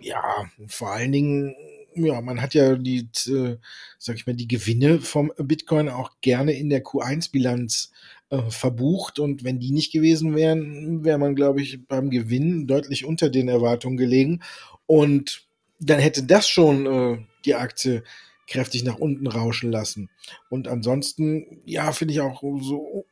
ja, 0.01 0.47
vor 0.69 0.93
allen 0.93 1.13
Dingen, 1.13 1.55
ja, 1.95 2.21
man 2.21 2.41
hat 2.41 2.55
ja 2.55 2.77
die, 2.77 3.09
äh, 3.27 3.57
sag 3.99 4.17
ich 4.17 4.27
mal, 4.27 4.35
die 4.35 4.49
Gewinne 4.49 5.01
vom 5.01 5.33
Bitcoin 5.37 5.89
auch 5.89 6.13
gerne 6.21 6.53
in 6.53 6.69
der 6.69 6.85
Q1-Bilanz 6.85 7.93
äh, 8.31 8.43
verbucht. 8.51 9.19
Und 9.19 9.45
wenn 9.45 9.61
die 9.61 9.71
nicht 9.71 9.93
gewesen 9.93 10.35
wären, 10.35 11.05
wäre 11.05 11.19
man, 11.19 11.35
glaube 11.35 11.63
ich, 11.63 11.87
beim 11.87 12.11
Gewinn 12.11 12.67
deutlich 12.67 13.05
unter 13.05 13.31
den 13.31 13.49
Erwartungen 13.49 13.97
gelegen. 13.97 14.43
Und 14.87 15.47
dann 15.81 16.01
hätte 16.01 16.23
das 16.23 16.49
schon 16.49 16.87
äh, 16.87 17.19
die 17.45 17.55
Aktie 17.55 18.03
kräftig 18.47 18.85
nach 18.85 18.99
unten 18.99 19.27
rauschen 19.27 19.71
lassen. 19.71 20.11
Und 20.51 20.69
ansonsten, 20.69 21.63
ja, 21.65 21.93
finde 21.93 22.15
ich 22.15 22.21
auch 22.21 22.43
so 22.61 23.07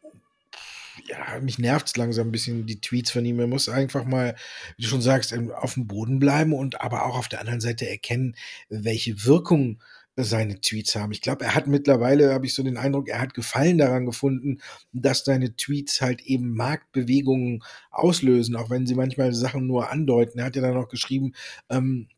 ja, 1.06 1.40
mich 1.40 1.58
nervt 1.58 1.88
es 1.88 1.96
langsam 1.96 2.28
ein 2.28 2.32
bisschen, 2.32 2.66
die 2.66 2.80
Tweets 2.80 3.10
von 3.10 3.24
ihm. 3.24 3.40
Er 3.40 3.46
muss 3.46 3.68
einfach 3.68 4.04
mal, 4.04 4.34
wie 4.76 4.82
du 4.82 4.88
schon 4.88 5.02
sagst, 5.02 5.34
auf 5.34 5.74
dem 5.74 5.86
Boden 5.86 6.18
bleiben 6.18 6.52
und 6.52 6.80
aber 6.80 7.06
auch 7.06 7.16
auf 7.16 7.28
der 7.28 7.40
anderen 7.40 7.60
Seite 7.60 7.88
erkennen, 7.88 8.36
welche 8.68 9.24
Wirkung 9.24 9.80
seine 10.16 10.60
Tweets 10.60 10.94
haben. 10.94 11.12
Ich 11.12 11.22
glaube, 11.22 11.44
er 11.44 11.54
hat 11.54 11.66
mittlerweile, 11.66 12.34
habe 12.34 12.44
ich 12.44 12.54
so 12.54 12.62
den 12.62 12.76
Eindruck, 12.76 13.08
er 13.08 13.20
hat 13.20 13.32
Gefallen 13.34 13.78
daran 13.78 14.04
gefunden, 14.04 14.60
dass 14.92 15.24
seine 15.24 15.56
Tweets 15.56 16.02
halt 16.02 16.20
eben 16.22 16.54
Marktbewegungen 16.54 17.62
auslösen, 17.90 18.56
auch 18.56 18.68
wenn 18.68 18.86
sie 18.86 18.94
manchmal 18.94 19.32
Sachen 19.32 19.66
nur 19.66 19.90
andeuten. 19.90 20.38
Er 20.38 20.46
hat 20.46 20.56
ja 20.56 20.62
dann 20.62 20.74
noch 20.74 20.88
geschrieben, 20.88 21.32
ähm, 21.70 22.08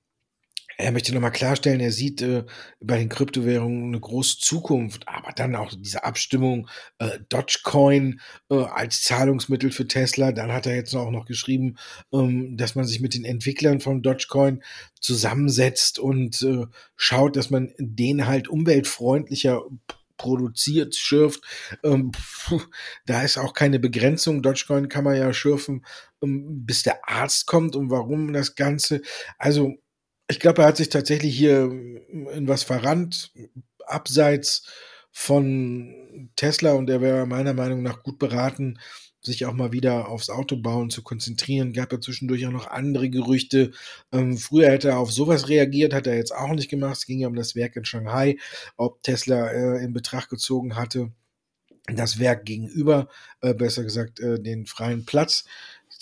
er 0.77 0.93
möchte 0.93 1.15
nochmal 1.15 1.33
klarstellen, 1.33 1.81
er 1.81 1.93
sieht 1.93 2.23
äh, 2.23 2.45
bei 2.81 2.99
den 2.99 3.09
Kryptowährungen 3.09 3.89
eine 3.89 4.01
große 4.01 4.39
Zukunft, 4.39 5.07
aber 5.07 5.33
dann 5.33 5.55
auch 5.55 5.73
diese 5.73 6.05
Abstimmung 6.05 6.69
äh, 6.99 7.19
Dogecoin 7.29 8.21
äh, 8.51 8.57
als 8.57 9.03
Zahlungsmittel 9.03 9.71
für 9.71 9.87
Tesla. 9.87 10.33
Dann 10.33 10.53
hat 10.53 10.67
er 10.67 10.75
jetzt 10.75 10.95
auch 10.95 11.11
noch 11.11 11.27
geschrieben, 11.27 11.77
ähm, 12.13 12.57
dass 12.57 12.75
man 12.75 12.87
sich 12.87 13.01
mit 13.01 13.15
den 13.15 13.25
Entwicklern 13.25 13.81
von 13.81 14.03
Dogecoin 14.03 14.63
zusammensetzt 15.01 15.99
und 15.99 16.43
äh, 16.43 16.67
schaut, 16.97 17.37
dass 17.37 17.51
man 17.51 17.73
den 17.79 18.27
halt 18.27 18.49
umweltfreundlicher 18.49 19.63
produziert, 20.17 20.95
schürft. 20.95 21.43
Ähm, 21.83 22.13
da 23.07 23.23
ist 23.23 23.39
auch 23.39 23.53
keine 23.53 23.79
Begrenzung. 23.79 24.43
Dogecoin 24.43 24.89
kann 24.89 25.05
man 25.05 25.17
ja 25.17 25.33
schürfen, 25.33 25.85
ähm, 26.23 26.65
bis 26.65 26.83
der 26.83 27.09
Arzt 27.09 27.47
kommt 27.47 27.77
und 27.77 27.91
warum 27.91 28.33
das 28.33 28.55
Ganze. 28.55 29.03
Also 29.39 29.75
ich 30.29 30.41
glaube, 30.41 30.63
er 30.63 30.69
hat 30.69 30.77
sich 30.77 30.89
tatsächlich 30.89 31.37
hier 31.37 31.65
in 31.65 32.49
was 32.49 32.63
verrannt, 32.63 33.33
abseits 33.87 34.67
von 35.13 36.31
Tesla 36.37 36.73
und 36.73 36.91
er 36.91 37.01
wäre 37.01 37.27
meiner 37.27 37.55
Meinung 37.55 37.83
nach 37.83 38.03
gut 38.03 38.19
beraten, 38.19 38.79
sich 39.21 39.47
auch 39.47 39.55
mal 39.55 39.73
wieder 39.73 40.09
aufs 40.09 40.29
Autobauen 40.29 40.91
zu 40.91 41.03
konzentrieren. 41.03 41.73
Gab 41.73 41.93
ja 41.93 42.01
zwischendurch 42.01 42.47
auch 42.47 42.53
noch 42.53 42.67
andere 42.67 43.09
Gerüchte. 43.09 43.73
Ähm, 44.13 44.37
früher 44.37 44.71
hätte 44.71 44.89
er 44.89 44.99
auf 44.99 45.13
sowas 45.13 45.49
reagiert, 45.49 45.95
hat 45.95 46.07
er 46.07 46.17
jetzt 46.17 46.35
auch 46.35 46.53
nicht 46.53 46.69
gemacht. 46.69 46.99
Es 46.99 47.07
ging 47.07 47.21
ja 47.21 47.29
um 47.29 47.35
das 47.35 47.55
Werk 47.55 47.77
in 47.77 47.85
Shanghai, 47.85 48.37
ob 48.77 49.03
Tesla 49.03 49.49
äh, 49.49 49.85
in 49.85 49.93
Betracht 49.93 50.29
gezogen 50.29 50.77
hatte, 50.77 51.11
das 51.87 52.19
Werk 52.19 52.45
gegenüber, 52.45 53.09
äh, 53.41 53.55
besser 53.55 53.83
gesagt, 53.85 54.21
äh, 54.21 54.41
den 54.41 54.67
freien 54.67 55.05
Platz, 55.05 55.45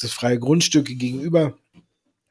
das 0.00 0.12
freie 0.12 0.38
Grundstück 0.38 0.87
gegenüber 0.87 1.59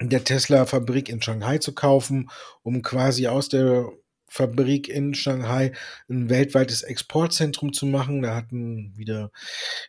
der 0.10 0.24
Tesla-Fabrik 0.24 1.10
in 1.10 1.22
Shanghai 1.22 1.58
zu 1.60 1.74
kaufen, 1.74 2.30
um 2.64 2.82
quasi 2.82 3.28
aus 3.28 3.50
der 3.50 3.92
Fabrik 4.32 4.88
in 4.88 5.14
Shanghai 5.14 5.74
ein 6.10 6.30
weltweites 6.30 6.84
Exportzentrum 6.84 7.74
zu 7.74 7.86
machen. 7.86 8.22
Da 8.22 8.34
hatten 8.34 8.94
wieder 8.96 9.30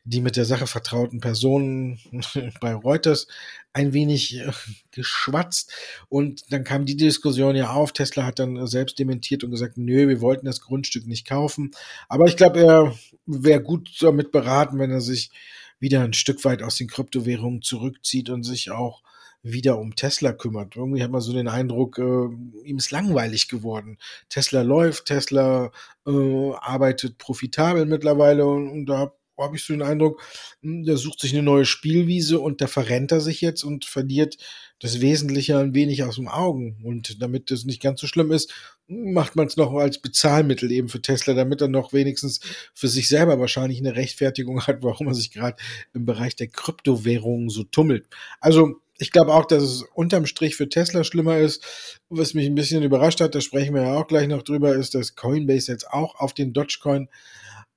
die 0.03 0.21
mit 0.21 0.35
der 0.35 0.45
Sache 0.45 0.67
vertrauten 0.67 1.21
Personen 1.21 2.01
bei 2.61 2.75
Reuters 2.75 3.29
ein 3.73 3.93
wenig 3.93 4.41
äh, 4.41 4.51
geschwatzt 4.91 5.73
und 6.09 6.43
dann 6.51 6.65
kam 6.65 6.87
die 6.87 6.97
Diskussion 6.97 7.55
ja 7.55 7.71
auf. 7.71 7.93
Tesla 7.93 8.27
hat 8.27 8.41
dann 8.41 8.67
selbst 8.67 8.99
dementiert 8.99 9.45
und 9.45 9.53
gesagt, 9.53 9.79
nö, 9.79 10.09
wir 10.09 10.21
wollten 10.21 10.47
das 10.47 10.61
Grundstück 10.61 11.07
nicht 11.07 11.25
kaufen. 11.25 11.71
Aber 12.09 12.27
ich 12.27 12.37
glaube, 12.37 12.63
er 12.63 12.97
wäre 13.27 13.63
gut 13.63 13.97
damit 14.01 14.33
beraten, 14.33 14.77
wenn 14.81 14.91
er 14.91 15.01
sich 15.01 15.31
wieder 15.79 16.03
ein 16.03 16.15
Stück 16.15 16.45
weit 16.45 16.65
aus 16.65 16.77
den 16.77 16.89
Kryptowährungen 16.89 17.63
zurückzieht 17.63 18.29
und 18.29 18.43
sich 18.43 18.73
auch 18.73 19.03
wieder 19.43 19.79
um 19.79 19.97
Tesla 19.97 20.33
kümmert. 20.33 20.77
Irgendwie 20.77 21.03
hat 21.03 21.11
man 21.11 21.21
so 21.21 21.33
den 21.33 21.49
Eindruck, 21.49 21.99
äh, 21.99 22.29
ihm 22.65 22.79
ist 22.79 22.91
langweilig 22.91 23.49
geworden. 23.49 23.99
Tesla 24.29 24.63
läuft, 24.63 25.07
Tesla 25.07 25.71
äh, 26.07 26.53
arbeitet 26.61 27.19
profitabel 27.19 27.87
mittlerweile 27.87 28.47
und, 28.47 28.69
und 28.69 28.87
da 28.87 29.13
habe 29.39 29.57
ich 29.57 29.65
so 29.65 29.73
den 29.73 29.83
Eindruck, 29.83 30.23
hm, 30.63 30.85
der 30.85 30.97
sucht 30.97 31.21
sich 31.21 31.33
eine 31.33 31.43
neue 31.43 31.65
Spielwiese 31.65 32.41
und 32.41 32.61
da 32.61 32.67
verrennt 32.67 33.13
er 33.13 33.21
sich 33.21 33.41
jetzt 33.41 33.65
und 33.65 33.85
verliert 33.85 34.37
das 34.79 35.01
Wesentliche 35.01 35.59
ein 35.59 35.75
wenig 35.75 36.03
aus 36.05 36.17
dem 36.17 36.29
Augen. 36.29 36.79
Und 36.83 37.23
damit 37.23 37.51
das 37.51 37.65
nicht 37.65 37.81
ganz 37.81 38.01
so 38.01 38.07
schlimm 38.07 38.33
ist, 38.33 38.53
macht 38.89 39.37
man 39.37 39.47
es 39.47 39.57
noch 39.57 39.73
als 39.75 40.01
Bezahlmittel 40.01 40.71
eben 40.71 40.89
für 40.89 41.01
Tesla, 41.01 41.35
damit 41.35 41.61
er 41.61 41.69
noch 41.69 41.93
wenigstens 41.93 42.41
für 42.75 42.89
sich 42.89 43.09
selber 43.09 43.39
wahrscheinlich 43.39 43.79
eine 43.79 43.97
Rechtfertigung 43.97 44.67
hat, 44.67 44.83
warum 44.83 45.07
er 45.07 45.15
sich 45.15 45.31
gerade 45.31 45.57
im 45.95 46.05
Bereich 46.05 46.37
der 46.37 46.49
Kryptowährungen 46.49 47.49
so 47.49 47.65
tummelt. 47.65 48.07
Also 48.41 48.82
ich 49.03 49.11
glaube 49.11 49.35
auch, 49.35 49.45
dass 49.45 49.65
es 49.65 49.83
unterm 49.95 50.27
Strich 50.27 50.55
für 50.55 50.69
Tesla 50.69 51.03
schlimmer 51.03 51.39
ist. 51.39 52.01
Was 52.09 52.35
mich 52.35 52.47
ein 52.47 52.55
bisschen 52.55 52.85
überrascht 52.85 53.21
hat, 53.21 53.35
da 53.35 53.41
sprechen 53.41 53.75
wir 53.75 53.83
ja 53.83 53.95
auch 53.95 54.07
gleich 54.07 54.29
noch 54.29 54.43
drüber, 54.43 54.77
ist, 54.77 54.95
dass 54.95 55.17
Coinbase 55.17 55.73
jetzt 55.73 55.91
auch 55.91 56.15
auf 56.15 56.35
den 56.35 56.53
Dogecoin 56.53 57.09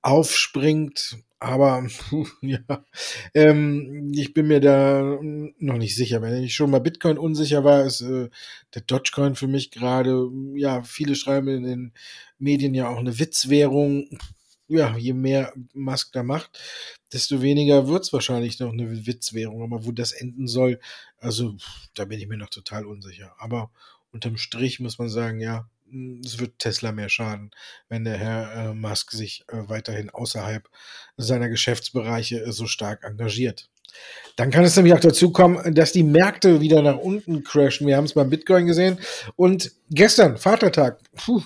aufspringt. 0.03 1.17
Aber 1.39 1.87
ja, 2.41 2.59
ähm, 3.33 4.11
ich 4.13 4.35
bin 4.35 4.47
mir 4.47 4.59
da 4.59 5.19
noch 5.57 5.77
nicht 5.77 5.95
sicher. 5.95 6.21
Wenn 6.21 6.43
ich 6.43 6.53
schon 6.53 6.69
mal 6.69 6.79
Bitcoin 6.79 7.17
unsicher 7.17 7.63
war, 7.63 7.83
ist 7.85 8.01
äh, 8.01 8.29
der 8.75 8.83
Dogecoin 8.83 9.33
für 9.33 9.47
mich 9.47 9.71
gerade, 9.71 10.29
ja, 10.53 10.83
viele 10.83 11.15
schreiben 11.15 11.47
in 11.47 11.63
den 11.63 11.93
Medien 12.37 12.75
ja 12.75 12.87
auch 12.87 12.99
eine 12.99 13.17
Witzwährung 13.17 14.09
ja, 14.67 14.97
je 14.97 15.13
mehr 15.13 15.53
Musk 15.73 16.13
da 16.13 16.23
macht, 16.23 16.59
desto 17.13 17.41
weniger 17.41 17.87
wird 17.87 18.03
es 18.03 18.13
wahrscheinlich 18.13 18.59
noch 18.59 18.73
eine 18.73 19.05
Witzwährung. 19.05 19.63
Aber 19.63 19.85
wo 19.85 19.91
das 19.91 20.11
enden 20.11 20.47
soll, 20.47 20.79
also 21.17 21.55
da 21.93 22.05
bin 22.05 22.19
ich 22.19 22.27
mir 22.27 22.37
noch 22.37 22.49
total 22.49 22.85
unsicher. 22.85 23.35
Aber 23.37 23.71
unterm 24.11 24.37
Strich 24.37 24.79
muss 24.79 24.97
man 24.97 25.09
sagen, 25.09 25.39
ja, 25.39 25.69
es 26.25 26.39
wird 26.39 26.59
Tesla 26.59 26.91
mehr 26.91 27.09
schaden, 27.09 27.51
wenn 27.89 28.03
der 28.03 28.17
Herr 28.17 28.53
äh, 28.53 28.73
Musk 28.73 29.11
sich 29.11 29.45
äh, 29.49 29.69
weiterhin 29.69 30.09
außerhalb 30.09 30.67
seiner 31.15 31.47
Geschäftsbereiche 31.47 32.41
äh, 32.41 32.51
so 32.51 32.65
stark 32.65 33.03
engagiert. 33.03 33.69
Dann 34.35 34.51
kann 34.51 34.65
es 34.65 34.75
nämlich 34.75 34.93
auch 34.93 34.99
dazu 34.99 35.31
kommen, 35.31 35.73
dass 35.73 35.93
die 35.93 36.03
Märkte 36.03 36.59
wieder 36.59 36.81
nach 36.81 36.97
unten 36.97 37.43
crashen. 37.43 37.87
Wir 37.87 37.95
haben 37.95 38.05
es 38.05 38.13
beim 38.13 38.29
Bitcoin 38.29 38.65
gesehen. 38.65 38.99
Und 39.37 39.71
gestern, 39.89 40.37
Vatertag, 40.37 40.99
puh, 41.15 41.43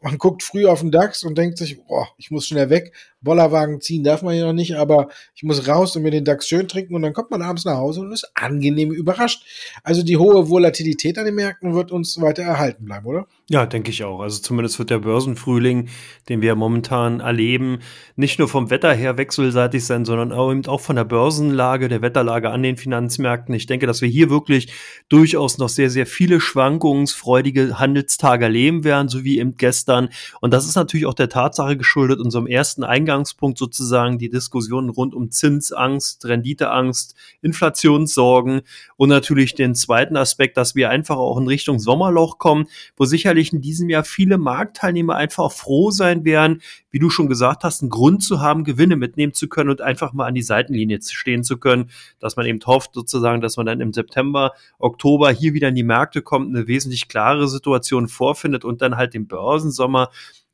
man 0.00 0.18
guckt 0.18 0.42
früh 0.42 0.66
auf 0.66 0.80
den 0.80 0.90
DAX 0.90 1.24
und 1.24 1.36
denkt 1.36 1.58
sich, 1.58 1.82
boah, 1.84 2.08
ich 2.18 2.30
muss 2.30 2.46
schnell 2.46 2.70
weg. 2.70 2.92
Bollerwagen 3.20 3.80
ziehen 3.80 4.04
darf 4.04 4.22
man 4.22 4.36
ja 4.36 4.46
noch 4.46 4.52
nicht, 4.52 4.76
aber 4.76 5.08
ich 5.34 5.42
muss 5.42 5.66
raus 5.66 5.96
und 5.96 6.02
mir 6.02 6.10
den 6.10 6.24
DAX 6.24 6.46
schön 6.46 6.68
trinken 6.68 6.94
und 6.94 7.02
dann 7.02 7.12
kommt 7.12 7.30
man 7.30 7.42
abends 7.42 7.64
nach 7.64 7.76
Hause 7.76 8.00
und 8.00 8.12
ist 8.12 8.30
angenehm 8.34 8.92
überrascht. 8.92 9.44
Also 9.82 10.02
die 10.02 10.16
hohe 10.16 10.48
Volatilität 10.48 11.18
an 11.18 11.24
den 11.24 11.34
Märkten 11.34 11.74
wird 11.74 11.90
uns 11.90 12.20
weiter 12.20 12.42
erhalten 12.42 12.84
bleiben, 12.84 13.06
oder? 13.06 13.26
Ja, 13.50 13.64
denke 13.64 13.90
ich 13.90 14.04
auch. 14.04 14.20
Also 14.20 14.42
zumindest 14.42 14.78
wird 14.78 14.90
der 14.90 14.98
Börsenfrühling, 14.98 15.88
den 16.28 16.42
wir 16.42 16.54
momentan 16.54 17.20
erleben, 17.20 17.78
nicht 18.14 18.38
nur 18.38 18.46
vom 18.46 18.68
Wetter 18.68 18.92
her 18.92 19.16
wechselseitig 19.16 19.86
sein, 19.86 20.04
sondern 20.04 20.32
auch, 20.32 20.50
eben 20.52 20.66
auch 20.66 20.82
von 20.82 20.96
der 20.96 21.04
Börsenlage, 21.04 21.88
der 21.88 22.02
Wetterlage 22.02 22.50
an 22.50 22.62
den 22.62 22.76
Finanzmärkten. 22.76 23.54
Ich 23.54 23.64
denke, 23.64 23.86
dass 23.86 24.02
wir 24.02 24.08
hier 24.10 24.28
wirklich 24.28 24.70
durchaus 25.08 25.56
noch 25.56 25.70
sehr, 25.70 25.88
sehr 25.88 26.04
viele 26.04 26.42
schwankungsfreudige 26.42 27.78
Handelstage 27.78 28.44
erleben 28.44 28.84
werden, 28.84 29.08
so 29.08 29.24
wie 29.24 29.38
eben 29.38 29.56
gestern. 29.56 30.10
Und 30.42 30.52
das 30.52 30.66
ist 30.66 30.74
natürlich 30.74 31.06
auch 31.06 31.14
der 31.14 31.30
Tatsache 31.30 31.78
geschuldet, 31.78 32.20
unserem 32.20 32.46
ersten 32.46 32.84
Eingangspunkt 32.84 33.56
sozusagen, 33.56 34.18
die 34.18 34.28
Diskussionen 34.28 34.90
rund 34.90 35.14
um 35.14 35.30
Zinsangst, 35.30 36.26
Renditeangst, 36.26 37.14
Inflationssorgen 37.40 38.60
und 38.98 39.08
natürlich 39.08 39.54
den 39.54 39.74
zweiten 39.74 40.18
Aspekt, 40.18 40.58
dass 40.58 40.74
wir 40.74 40.90
einfach 40.90 41.16
auch 41.16 41.38
in 41.38 41.48
Richtung 41.48 41.78
Sommerloch 41.78 42.36
kommen, 42.36 42.66
wo 42.98 43.06
sicherlich 43.06 43.37
sicherlich 43.38 43.52
in 43.52 43.60
diesem 43.60 43.88
Jahr 43.88 44.04
viele 44.04 44.38
Marktteilnehmer 44.38 45.14
einfach 45.14 45.52
froh 45.52 45.90
sein 45.90 46.24
werden, 46.24 46.60
wie 46.90 46.98
du 46.98 47.10
schon 47.10 47.28
gesagt 47.28 47.64
hast, 47.64 47.82
einen 47.82 47.90
Grund 47.90 48.22
zu 48.22 48.40
haben, 48.40 48.64
Gewinne 48.64 48.96
mitnehmen 48.96 49.32
zu 49.32 49.48
können 49.48 49.70
und 49.70 49.80
einfach 49.80 50.12
mal 50.12 50.26
an 50.26 50.34
die 50.34 50.42
Seitenlinie 50.42 50.98
stehen 51.02 51.44
zu 51.44 51.58
können, 51.58 51.90
dass 52.18 52.36
man 52.36 52.46
eben 52.46 52.60
hofft 52.66 52.94
sozusagen, 52.94 53.40
dass 53.40 53.56
man 53.56 53.66
dann 53.66 53.80
im 53.80 53.92
September, 53.92 54.52
Oktober 54.78 55.30
hier 55.30 55.54
wieder 55.54 55.68
in 55.68 55.74
die 55.74 55.82
Märkte 55.82 56.22
kommt, 56.22 56.54
eine 56.54 56.66
wesentlich 56.66 57.08
klarere 57.08 57.48
Situation 57.48 58.08
vorfindet 58.08 58.64
und 58.64 58.82
dann 58.82 58.96
halt 58.96 59.14
den 59.14 59.26
Börsensommer 59.26 60.10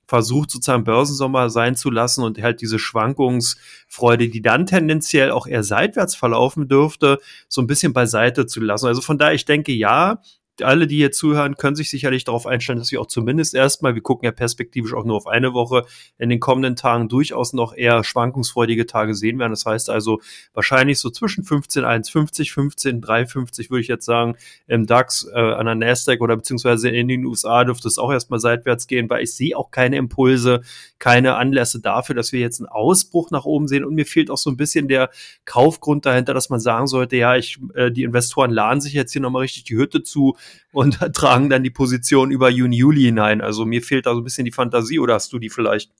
versucht 0.07 0.51
sozusagen 0.51 0.85
Börsensommer 0.85 1.49
sein 1.49 1.77
zu 1.77 1.91
lassen 1.91 2.25
und 2.25 2.41
halt 2.43 2.61
diese 2.61 2.79
Schwankungsfreude, 2.79 4.29
die 4.29 4.43
dann 4.43 4.67
tendenziell 4.67 5.31
auch 5.31 5.47
eher 5.47 5.63
seitwärts 5.63 6.15
verlaufen 6.15 6.69
dürfte, 6.69 7.21
so 7.49 7.63
ein 7.63 7.67
bisschen 7.67 7.95
beiseite 7.95 8.45
zu 8.45 8.61
lassen. 8.61 8.87
Also 8.87 9.01
von 9.01 9.17
daher, 9.17 9.33
ich 9.33 9.47
denke, 9.47 9.73
ja, 9.73 10.21
alle, 10.63 10.87
die 10.87 10.97
hier 10.97 11.11
zuhören, 11.11 11.57
können 11.57 11.75
sich 11.75 11.91
sicherlich 11.91 12.25
darauf 12.25 12.47
einstellen, 12.47 12.79
dass 12.79 12.93
wir 12.93 13.01
auch 13.01 13.07
zumindest 13.07 13.55
erstmal, 13.55 13.95
wir 13.95 14.03
gucken 14.03 14.25
ja 14.27 14.33
perspektivisch 14.33 14.95
auch 14.95 15.05
nur 15.05 15.17
auf 15.17 15.27
eine 15.27 15.53
Woche, 15.53 15.85
in 16.19 16.29
den 16.29 16.41
kommenden 16.41 16.77
Tagen 16.77 17.09
durchaus 17.09 17.53
noch 17.53 17.75
eher 17.75 18.05
schwankungsfreudige 18.05 18.87
Tage 18.87 19.15
sehen 19.15 19.39
werden. 19.39 19.53
Das 19.53 19.67
heißt 19.67 19.91
also 19.91 20.21
wahrscheinlich 20.53 21.01
so 21.01 21.11
zwischen 21.11 21.45
15,150, 21.45 22.53
15,350 22.53 23.71
würde 23.71 23.81
ich 23.81 23.89
jetzt 23.89 24.05
sagen, 24.05 24.37
im 24.67 24.87
DAX, 24.87 25.27
äh, 25.33 25.39
an 25.39 25.67
der 25.67 25.75
Nasdaq 25.75 26.21
oder 26.21 26.37
beziehungsweise 26.37 26.89
in 26.89 27.09
den 27.09 27.25
USA 27.25 27.65
dürfte 27.65 27.89
es 27.89 27.99
auch 27.99 28.13
erstmal 28.13 28.41
seitwärts 28.41 28.87
gehen, 28.87 29.11
weil 29.11 29.25
ich 29.25 29.35
sehe 29.35 29.57
auch 29.57 29.71
keine 29.71 29.97
Impulse, 29.97 30.63
keine 30.99 31.35
Anlässe 31.35 31.81
dafür, 31.81 32.15
dass 32.15 32.33
wir 32.33 32.41
jetzt 32.41 32.61
einen 32.61 32.69
Ausbruch 32.69 33.31
nach 33.31 33.45
oben 33.45 33.67
sehen 33.67 33.85
und 33.85 33.95
mir 33.95 34.07
fehlt 34.07 34.31
auch 34.31 34.39
so 34.39 34.51
ein 34.51 34.57
bisschen 34.57 34.89
der 34.89 35.11
Kaufgrund 35.45 36.07
dahinter, 36.07 36.35
dass 36.35 36.49
man 36.49 36.61
sagen 36.61 36.87
sollte, 36.87 37.17
ja, 37.17 37.37
ich, 37.37 37.59
äh, 37.75 37.91
die 37.91 38.05
Investoren 38.05 38.51
laden 38.51 38.81
sich 38.81 38.93
jetzt 38.93 39.13
hier 39.13 39.21
nochmal 39.21 39.43
richtig 39.43 39.65
die 39.65 39.77
Hütte 39.77 40.03
zu, 40.03 40.37
und 40.73 40.99
tragen 41.15 41.51
dann 41.51 41.63
die 41.63 41.71
Position 41.71 42.31
über 42.31 42.51
Juni, 42.51 42.77
Juli 42.77 43.03
hinein. 43.03 43.41
Also 43.41 43.65
mir 43.65 43.83
fehlt 43.83 44.07
da 44.07 44.13
so 44.13 44.21
ein 44.21 44.25
bisschen 44.25 44.45
die 44.45 44.53
Fantasie 44.53 44.99
oder 44.99 45.15
hast 45.15 45.33
du 45.33 45.39
die 45.39 45.51
vielleicht? 45.51 45.91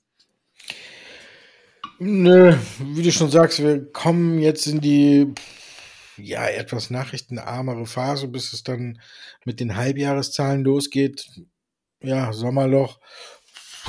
Nö, 1.97 2.53
wie 2.79 3.03
du 3.03 3.11
schon 3.11 3.31
sagst, 3.31 3.63
wir 3.63 3.85
kommen 3.91 4.39
jetzt 4.39 4.67
in 4.67 4.81
die 4.81 5.33
ja 6.17 6.47
etwas 6.47 6.89
nachrichtenarmere 6.89 7.85
Phase, 7.85 8.27
bis 8.27 8.53
es 8.53 8.63
dann 8.63 8.99
mit 9.45 9.59
den 9.59 9.75
Halbjahreszahlen 9.75 10.63
losgeht. 10.63 11.29
Ja, 12.01 12.33
Sommerloch. 12.33 12.99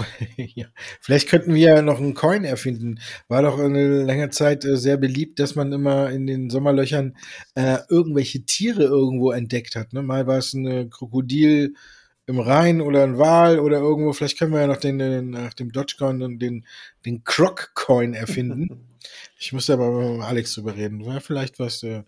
ja. 0.36 0.66
Vielleicht 1.00 1.28
könnten 1.28 1.54
wir 1.54 1.74
ja 1.74 1.82
noch 1.82 1.98
einen 1.98 2.14
Coin 2.14 2.44
erfinden. 2.44 3.00
War 3.28 3.42
doch 3.42 3.58
eine 3.58 4.02
lange 4.02 4.30
Zeit 4.30 4.64
äh, 4.64 4.76
sehr 4.76 4.96
beliebt, 4.96 5.38
dass 5.38 5.54
man 5.54 5.72
immer 5.72 6.10
in 6.10 6.26
den 6.26 6.50
Sommerlöchern 6.50 7.16
äh, 7.54 7.78
irgendwelche 7.88 8.44
Tiere 8.44 8.84
irgendwo 8.84 9.32
entdeckt 9.32 9.76
hat. 9.76 9.92
Ne? 9.92 10.02
Mal 10.02 10.26
war 10.26 10.38
es 10.38 10.52
ein 10.54 10.90
Krokodil 10.90 11.74
im 12.26 12.40
Rhein 12.40 12.80
oder 12.80 13.04
ein 13.04 13.18
Wal 13.18 13.60
oder 13.60 13.78
irgendwo. 13.78 14.12
Vielleicht 14.12 14.38
können 14.38 14.52
wir 14.52 14.60
ja 14.60 14.66
noch 14.66 14.78
den, 14.78 14.98
den 14.98 15.30
nach 15.30 15.54
dem 15.54 15.70
Dogecoin 15.70 16.38
den, 16.38 16.66
den 17.04 17.24
Croc-Coin 17.24 18.14
erfinden. 18.14 18.88
Ich 19.38 19.52
muss 19.52 19.70
aber 19.70 20.16
mit 20.16 20.22
Alex 20.22 20.54
drüber 20.54 20.74
reden. 20.74 21.06
Wäre 21.06 21.20
vielleicht 21.20 21.60
was, 21.60 21.84
äh, 21.84 22.02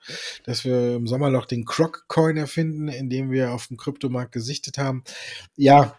dass 0.44 0.64
wir 0.64 0.96
im 0.96 1.06
Sommerloch 1.06 1.46
den 1.46 1.64
Croc-Coin 1.64 2.36
erfinden, 2.36 2.88
indem 2.88 3.30
wir 3.30 3.52
auf 3.52 3.68
dem 3.68 3.76
Kryptomarkt 3.76 4.32
gesichtet 4.32 4.78
haben. 4.78 5.04
Ja, 5.54 5.96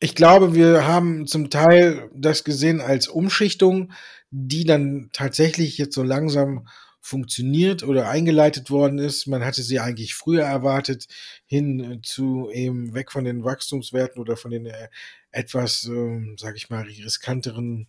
ich 0.00 0.14
glaube, 0.14 0.54
wir 0.54 0.86
haben 0.86 1.26
zum 1.26 1.50
Teil 1.50 2.10
das 2.14 2.44
gesehen 2.44 2.80
als 2.80 3.08
Umschichtung, 3.08 3.92
die 4.30 4.64
dann 4.64 5.10
tatsächlich 5.12 5.78
jetzt 5.78 5.94
so 5.94 6.02
langsam 6.02 6.66
funktioniert 7.00 7.82
oder 7.82 8.08
eingeleitet 8.08 8.70
worden 8.70 8.98
ist. 8.98 9.26
Man 9.26 9.44
hatte 9.44 9.62
sie 9.62 9.78
eigentlich 9.78 10.14
früher 10.14 10.44
erwartet, 10.44 11.06
hin 11.44 12.00
zu 12.02 12.50
eben 12.50 12.94
weg 12.94 13.12
von 13.12 13.24
den 13.24 13.44
Wachstumswerten 13.44 14.20
oder 14.20 14.38
von 14.38 14.50
den 14.50 14.66
äh, 14.66 14.88
etwas, 15.30 15.86
äh, 15.86 16.34
sage 16.38 16.56
ich 16.56 16.70
mal, 16.70 16.82
riskanteren, 16.82 17.88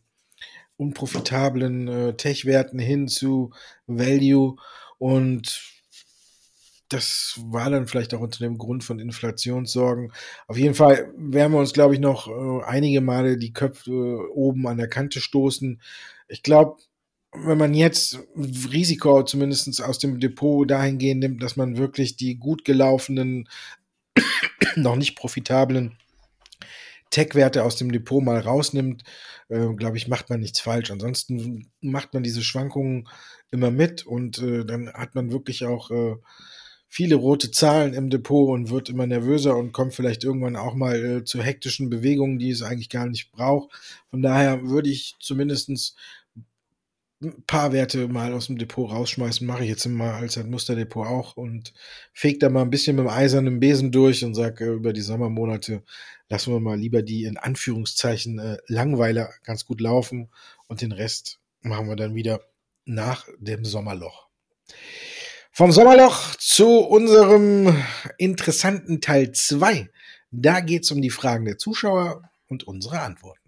unprofitablen 0.76 1.88
äh, 1.88 2.14
Tech-Werten 2.18 2.78
hin 2.78 3.08
zu 3.08 3.52
Value 3.88 4.58
und 4.98 5.75
das 6.90 7.40
war 7.44 7.70
dann 7.70 7.88
vielleicht 7.88 8.14
auch 8.14 8.22
unter 8.22 8.40
dem 8.40 8.58
Grund 8.58 8.84
von 8.84 9.00
Inflationssorgen. 9.00 10.12
Auf 10.48 10.58
jeden 10.58 10.76
Fall 10.76 11.12
werden 11.18 11.54
wir 11.54 11.60
uns, 11.60 11.74
glaube 11.74 11.96
ich, 11.96 12.00
noch 12.00 12.28
äh, 12.28 12.64
einige 12.66 13.02
Male 13.02 13.38
die 13.38 13.54
Köpfe 13.54 13.92
äh, 13.92 14.32
oben 14.32 14.68
an 14.68 14.78
der 14.78 14.90
Kante 14.90 15.20
stoßen. 15.20 15.82
Ich 16.28 16.44
glaube, 16.44 16.78
wenn 17.34 17.58
man 17.58 17.74
jetzt 17.74 18.20
Risiko 18.36 19.24
zumindest 19.24 19.84
aus 19.84 20.00
dem 20.00 20.20
Depot 20.20 20.70
dahingehend 20.70 21.22
nimmt, 21.22 21.44
dass 21.44 21.56
man 21.56 21.78
wirklich 21.78 22.18
die 22.18 22.38
gut 22.38 22.64
gelaufenen, 22.66 23.50
noch 24.76 24.96
nicht 24.96 25.16
profitablen 25.16 25.98
Tech-Werte 27.10 27.64
aus 27.64 27.78
dem 27.78 27.92
Depot 27.92 28.24
mal 28.24 28.40
rausnimmt, 28.40 29.04
äh, 29.50 29.74
glaube 29.76 29.98
ich, 29.98 30.08
macht 30.08 30.30
man 30.30 30.40
nichts 30.40 30.60
falsch. 30.60 30.92
Ansonsten 30.92 31.72
macht 31.82 32.14
man 32.14 32.24
diese 32.24 32.44
Schwankungen 32.44 33.08
immer 33.52 33.72
mit 33.72 34.06
und 34.06 34.40
äh, 34.40 34.66
dann 34.66 34.92
hat 34.94 35.16
man 35.16 35.32
wirklich 35.32 35.66
auch 35.66 35.92
äh, 35.92 36.16
viele 36.96 37.16
rote 37.16 37.52
Zahlen 37.52 37.94
im 37.94 38.10
Depot 38.10 38.48
und 38.48 38.70
wird 38.70 38.88
immer 38.88 39.06
nervöser 39.06 39.58
und 39.58 39.74
kommt 39.74 39.94
vielleicht 39.94 40.24
irgendwann 40.24 40.56
auch 40.56 40.76
mal 40.76 41.04
äh, 41.04 41.24
zu 41.26 41.44
hektischen 41.44 41.90
Bewegungen, 41.90 42.40
die 42.40 42.50
es 42.50 42.62
eigentlich 42.62 42.88
gar 42.90 43.06
nicht 43.06 43.34
braucht. 43.34 43.70
Von 44.12 44.22
daher 44.22 44.64
würde 44.70 44.90
ich 44.90 45.18
zumindestens 45.20 45.98
ein 47.22 47.44
paar 47.48 47.74
Werte 47.74 48.08
mal 48.08 48.32
aus 48.32 48.48
dem 48.48 48.58
Depot 48.58 48.90
rausschmeißen, 48.90 49.46
mache 49.46 49.64
ich 49.64 49.70
jetzt 49.70 49.86
immer 49.86 50.14
als 50.14 50.38
ein 50.38 50.50
Musterdepot 50.50 51.06
auch 51.06 51.36
und 51.36 51.74
fege 52.14 52.40
da 52.40 52.50
mal 52.50 52.62
ein 52.62 52.70
bisschen 52.70 52.96
mit 52.96 53.04
dem 53.04 53.10
eisernen 53.10 53.60
Besen 53.60 53.92
durch 53.92 54.24
und 54.24 54.34
sage, 54.34 54.64
äh, 54.64 54.74
über 54.76 54.94
die 54.94 55.02
Sommermonate 55.02 55.84
lassen 56.30 56.54
wir 56.54 56.62
mal 56.62 56.80
lieber 56.80 57.02
die 57.02 57.26
in 57.26 57.36
Anführungszeichen 57.36 58.40
äh, 58.40 58.58
Langweiler 58.68 59.34
ganz 59.44 59.66
gut 59.66 59.82
laufen 59.82 60.30
und 60.70 60.80
den 60.80 60.94
Rest 60.94 61.42
machen 61.60 61.90
wir 61.90 61.98
dann 61.98 62.16
wieder 62.16 62.40
nach 62.86 63.28
dem 63.38 63.66
Sommerloch. 63.66 64.30
Vom 65.58 65.72
Sommerloch 65.72 66.36
zu 66.36 66.80
unserem 66.80 67.82
interessanten 68.18 69.00
Teil 69.00 69.32
2. 69.32 69.90
Da 70.30 70.60
geht 70.60 70.84
es 70.84 70.92
um 70.92 71.02
die 71.02 71.10
Fragen 71.10 71.46
der 71.46 71.58
Zuschauer 71.58 72.24
und 72.50 72.68
unsere 72.68 73.00
Antworten. 73.00 73.40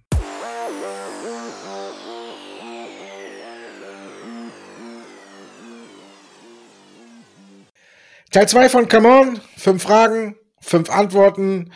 Teil 8.31 8.47
2 8.47 8.69
von 8.69 8.87
Come 8.87 9.09
On. 9.09 9.41
Fünf 9.57 9.83
Fragen, 9.83 10.37
fünf 10.61 10.89
Antworten. 10.89 11.73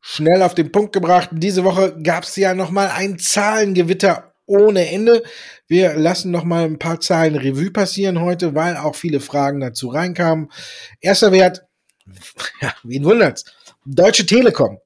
Schnell 0.00 0.42
auf 0.42 0.54
den 0.54 0.70
Punkt 0.70 0.92
gebracht. 0.92 1.30
Diese 1.32 1.64
Woche 1.64 2.00
gab 2.00 2.22
es 2.22 2.36
ja 2.36 2.54
nochmal 2.54 2.92
ein 2.94 3.18
Zahlengewitter 3.18 4.33
ohne 4.46 4.88
Ende. 4.90 5.22
Wir 5.66 5.94
lassen 5.94 6.30
noch 6.30 6.44
mal 6.44 6.64
ein 6.64 6.78
paar 6.78 7.00
Zahlen 7.00 7.36
Revue 7.36 7.70
passieren 7.70 8.20
heute, 8.20 8.54
weil 8.54 8.76
auch 8.76 8.94
viele 8.94 9.20
Fragen 9.20 9.60
dazu 9.60 9.88
reinkamen. 9.88 10.50
Erster 11.00 11.32
Wert, 11.32 11.66
ja, 12.60 12.74
wen 12.82 13.04
wundert's? 13.04 13.44
Deutsche 13.84 14.26
Telekom. 14.26 14.78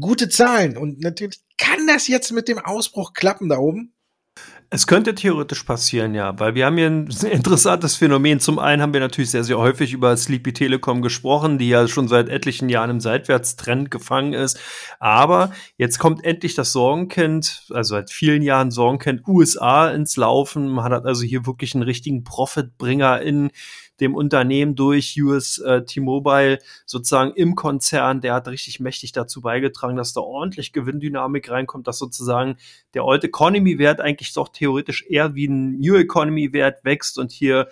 Gute 0.00 0.28
Zahlen 0.28 0.76
und 0.76 1.00
natürlich 1.00 1.40
kann 1.58 1.86
das 1.86 2.08
jetzt 2.08 2.32
mit 2.32 2.48
dem 2.48 2.58
Ausbruch 2.58 3.12
klappen 3.12 3.48
da 3.48 3.58
oben. 3.58 3.93
Es 4.70 4.86
könnte 4.86 5.14
theoretisch 5.14 5.62
passieren, 5.62 6.14
ja, 6.14 6.38
weil 6.38 6.54
wir 6.54 6.66
haben 6.66 6.76
hier 6.76 6.88
ein 6.88 7.08
interessantes 7.30 7.96
Phänomen. 7.96 8.40
Zum 8.40 8.58
einen 8.58 8.82
haben 8.82 8.92
wir 8.92 9.00
natürlich 9.00 9.30
sehr, 9.30 9.44
sehr 9.44 9.58
häufig 9.58 9.92
über 9.92 10.16
Sleepy 10.16 10.52
Telekom 10.52 11.02
gesprochen, 11.02 11.58
die 11.58 11.68
ja 11.68 11.86
schon 11.86 12.08
seit 12.08 12.28
etlichen 12.28 12.68
Jahren 12.68 12.90
im 12.90 13.00
Seitwärtstrend 13.00 13.90
gefangen 13.90 14.32
ist. 14.32 14.58
Aber 14.98 15.52
jetzt 15.76 15.98
kommt 15.98 16.24
endlich 16.24 16.54
das 16.54 16.72
Sorgenkind, 16.72 17.66
also 17.70 17.94
seit 17.94 18.10
vielen 18.10 18.42
Jahren 18.42 18.70
Sorgenkind 18.70 19.26
USA 19.28 19.90
ins 19.90 20.16
Laufen. 20.16 20.68
Man 20.68 20.84
hat 20.84 21.06
also 21.06 21.22
hier 21.22 21.46
wirklich 21.46 21.74
einen 21.74 21.84
richtigen 21.84 22.24
Profitbringer 22.24 23.20
in 23.22 23.50
dem 24.00 24.14
Unternehmen 24.14 24.74
durch 24.74 25.20
US 25.22 25.58
äh, 25.58 25.84
T-Mobile 25.84 26.58
sozusagen 26.84 27.32
im 27.34 27.54
Konzern, 27.54 28.20
der 28.20 28.34
hat 28.34 28.48
richtig 28.48 28.80
mächtig 28.80 29.12
dazu 29.12 29.40
beigetragen, 29.40 29.96
dass 29.96 30.12
da 30.12 30.20
ordentlich 30.20 30.72
Gewinndynamik 30.72 31.50
reinkommt, 31.50 31.86
dass 31.86 31.98
sozusagen 31.98 32.56
der 32.94 33.04
Old 33.04 33.24
Economy 33.24 33.78
Wert 33.78 34.00
eigentlich 34.00 34.32
doch 34.32 34.48
theoretisch 34.48 35.04
eher 35.08 35.34
wie 35.34 35.46
ein 35.46 35.78
New 35.78 35.94
Economy 35.94 36.52
Wert 36.52 36.84
wächst 36.84 37.18
und 37.18 37.30
hier 37.30 37.68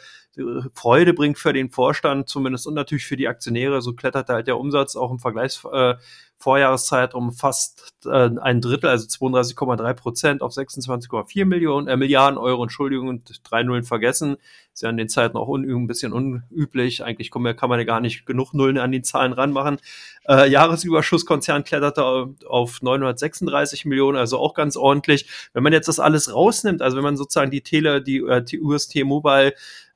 Freude 0.75 1.13
bringt 1.13 1.39
für 1.39 1.53
den 1.53 1.71
Vorstand 1.71 2.29
zumindest 2.29 2.67
und 2.67 2.75
natürlich 2.75 3.07
für 3.07 3.17
die 3.17 3.29
Aktionäre. 3.29 3.83
So 3.83 3.93
klettert 3.93 4.29
halt 4.29 4.47
der 4.47 4.59
Umsatz 4.59 4.97
auch 4.97 5.11
im 5.11 5.19
Vergleichs 5.19 5.63
äh, 5.71 5.95
Vorjahreszeitraum 6.43 7.33
fast 7.33 7.93
äh, 8.05 8.31
ein 8.41 8.61
Drittel, 8.61 8.91
also 8.91 9.07
32,3 9.07 9.95
Prozent 9.95 10.43
auf 10.43 10.53
26,4 10.53 11.45
Millionen 11.45 11.87
äh, 11.87 11.97
Milliarden 11.97 12.37
Euro, 12.37 12.65
Entschuldigung, 12.65 13.09
und 13.09 13.41
drei 13.45 13.63
Nullen 13.63 13.85
vergessen. 13.85 14.37
Ist 14.75 14.83
ja 14.83 14.91
in 14.91 14.97
den 14.97 15.09
Zeiten 15.09 15.37
auch 15.37 15.49
un 15.49 15.65
ein 15.65 15.87
bisschen 15.87 16.13
unüblich. 16.13 17.05
Eigentlich 17.05 17.31
kann 17.31 17.43
man, 17.43 17.55
kann 17.55 17.69
man 17.69 17.79
ja 17.79 17.85
gar 17.85 18.01
nicht 18.01 18.27
genug 18.27 18.55
Nullen 18.55 18.79
an 18.79 18.91
die 18.91 19.03
Zahlen 19.03 19.33
ranmachen. 19.33 19.79
Äh, 20.27 20.51
Jahresüberschusskonzern 20.51 21.63
kletterte 21.63 22.35
auf 22.49 22.83
936 22.83 23.85
Millionen, 23.85 24.19
also 24.19 24.39
auch 24.39 24.55
ganz 24.55 24.77
ordentlich. 24.77 25.29
Wenn 25.53 25.63
man 25.63 25.73
jetzt 25.73 25.89
das 25.89 26.01
alles 26.01 26.35
rausnimmt, 26.35 26.83
also 26.83 26.97
wenn 26.97 27.05
man 27.05 27.17
sozusagen 27.17 27.51
die 27.51 27.63
Tele, 27.63 28.03
die, 28.03 28.19
äh, 28.19 28.43
die 28.43 28.61
UST 28.61 29.05
Mobile 29.05 29.53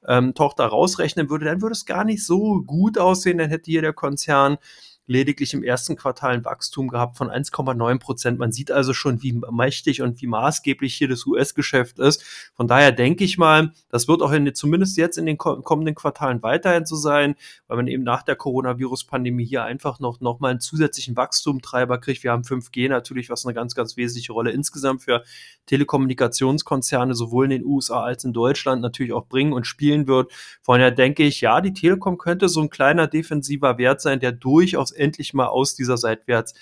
ähm, 0.08 0.34
Tochter 0.34 0.66
rausrechnen 0.66 1.30
würde, 1.30 1.44
dann 1.46 1.62
würde 1.62 1.72
es 1.72 1.86
gar 1.86 2.04
nicht 2.04 2.24
so 2.24 2.62
gut 2.62 2.98
aussehen. 2.98 3.38
Dann 3.38 3.50
hätte 3.50 3.70
hier 3.70 3.82
der 3.82 3.92
Konzern 3.92 4.58
lediglich 5.06 5.54
im 5.54 5.62
ersten 5.62 5.96
Quartal 5.96 6.34
ein 6.34 6.44
Wachstum 6.44 6.88
gehabt 6.88 7.16
von 7.16 7.28
1,9 7.30 7.98
Prozent. 7.98 8.38
Man 8.38 8.52
sieht 8.52 8.70
also 8.70 8.92
schon, 8.92 9.22
wie 9.22 9.40
mächtig 9.50 10.02
und 10.02 10.20
wie 10.20 10.26
maßgeblich 10.26 10.94
hier 10.94 11.08
das 11.08 11.26
US-Geschäft 11.26 11.98
ist. 11.98 12.24
Von 12.54 12.68
daher 12.68 12.92
denke 12.92 13.24
ich 13.24 13.38
mal, 13.38 13.72
das 13.88 14.08
wird 14.08 14.22
auch 14.22 14.32
in, 14.32 14.52
zumindest 14.54 14.96
jetzt 14.96 15.18
in 15.18 15.26
den 15.26 15.38
kommenden 15.38 15.94
Quartalen 15.94 16.42
weiterhin 16.42 16.86
so 16.86 16.96
sein, 16.96 17.36
weil 17.68 17.76
man 17.76 17.86
eben 17.86 18.02
nach 18.02 18.22
der 18.22 18.36
Coronavirus-Pandemie 18.36 19.44
hier 19.44 19.64
einfach 19.64 20.00
noch, 20.00 20.20
noch 20.20 20.40
mal 20.40 20.50
einen 20.50 20.60
zusätzlichen 20.60 21.16
Wachstumtreiber 21.16 21.98
kriegt. 21.98 22.24
Wir 22.24 22.32
haben 22.32 22.42
5G 22.42 22.88
natürlich, 22.88 23.30
was 23.30 23.46
eine 23.46 23.54
ganz, 23.54 23.74
ganz 23.74 23.96
wesentliche 23.96 24.32
Rolle 24.32 24.50
insgesamt 24.50 25.02
für 25.02 25.22
Telekommunikationskonzerne 25.66 27.14
sowohl 27.14 27.46
in 27.46 27.50
den 27.50 27.64
USA 27.64 28.02
als 28.02 28.24
in 28.24 28.32
Deutschland 28.32 28.82
natürlich 28.82 29.12
auch 29.12 29.26
bringen 29.26 29.52
und 29.52 29.66
spielen 29.66 30.06
wird. 30.06 30.32
Von 30.62 30.78
daher 30.78 30.90
denke 30.90 31.24
ich, 31.24 31.40
ja, 31.40 31.60
die 31.60 31.72
Telekom 31.72 32.18
könnte 32.18 32.48
so 32.48 32.60
ein 32.60 32.70
kleiner 32.70 33.06
defensiver 33.06 33.78
Wert 33.78 34.00
sein, 34.00 34.20
der 34.20 34.32
durchaus 34.32 34.95
endlich 34.96 35.35
mal 35.35 35.46
aus 35.46 35.74
dieser 35.74 35.96
Seitwärts 35.96 36.54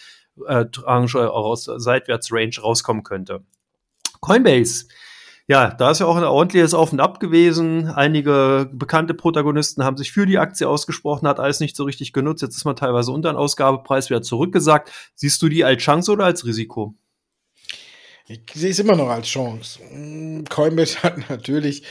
äh, 0.46 0.66
aus 0.82 1.64
Seitwärts-Range 1.64 2.60
rauskommen 2.60 3.02
könnte. 3.02 3.44
Coinbase. 4.20 4.86
Ja, 5.46 5.70
da 5.70 5.90
ist 5.90 5.98
ja 5.98 6.06
auch 6.06 6.16
ein 6.16 6.24
ordentliches 6.24 6.72
Auf 6.72 6.92
und 6.92 7.00
Ab 7.00 7.20
gewesen. 7.20 7.88
Einige 7.88 8.70
bekannte 8.72 9.12
Protagonisten 9.12 9.84
haben 9.84 9.98
sich 9.98 10.10
für 10.10 10.24
die 10.24 10.38
Aktie 10.38 10.66
ausgesprochen, 10.66 11.28
hat 11.28 11.38
alles 11.38 11.60
nicht 11.60 11.76
so 11.76 11.84
richtig 11.84 12.14
genutzt. 12.14 12.40
Jetzt 12.40 12.56
ist 12.56 12.64
man 12.64 12.76
teilweise 12.76 13.12
unter 13.12 13.30
den 13.30 13.36
Ausgabepreis 13.36 14.08
wieder 14.08 14.22
zurückgesagt. 14.22 14.90
Siehst 15.14 15.42
du 15.42 15.50
die 15.50 15.62
als 15.62 15.82
Chance 15.82 16.12
oder 16.12 16.24
als 16.24 16.46
Risiko? 16.46 16.94
Ich 18.26 18.40
sehe 18.54 18.70
es 18.70 18.78
immer 18.78 18.96
noch 18.96 19.10
als 19.10 19.26
Chance. 19.26 19.80
Mm, 19.92 20.44
Coinbase 20.48 20.98
hat 21.02 21.28
natürlich, 21.28 21.84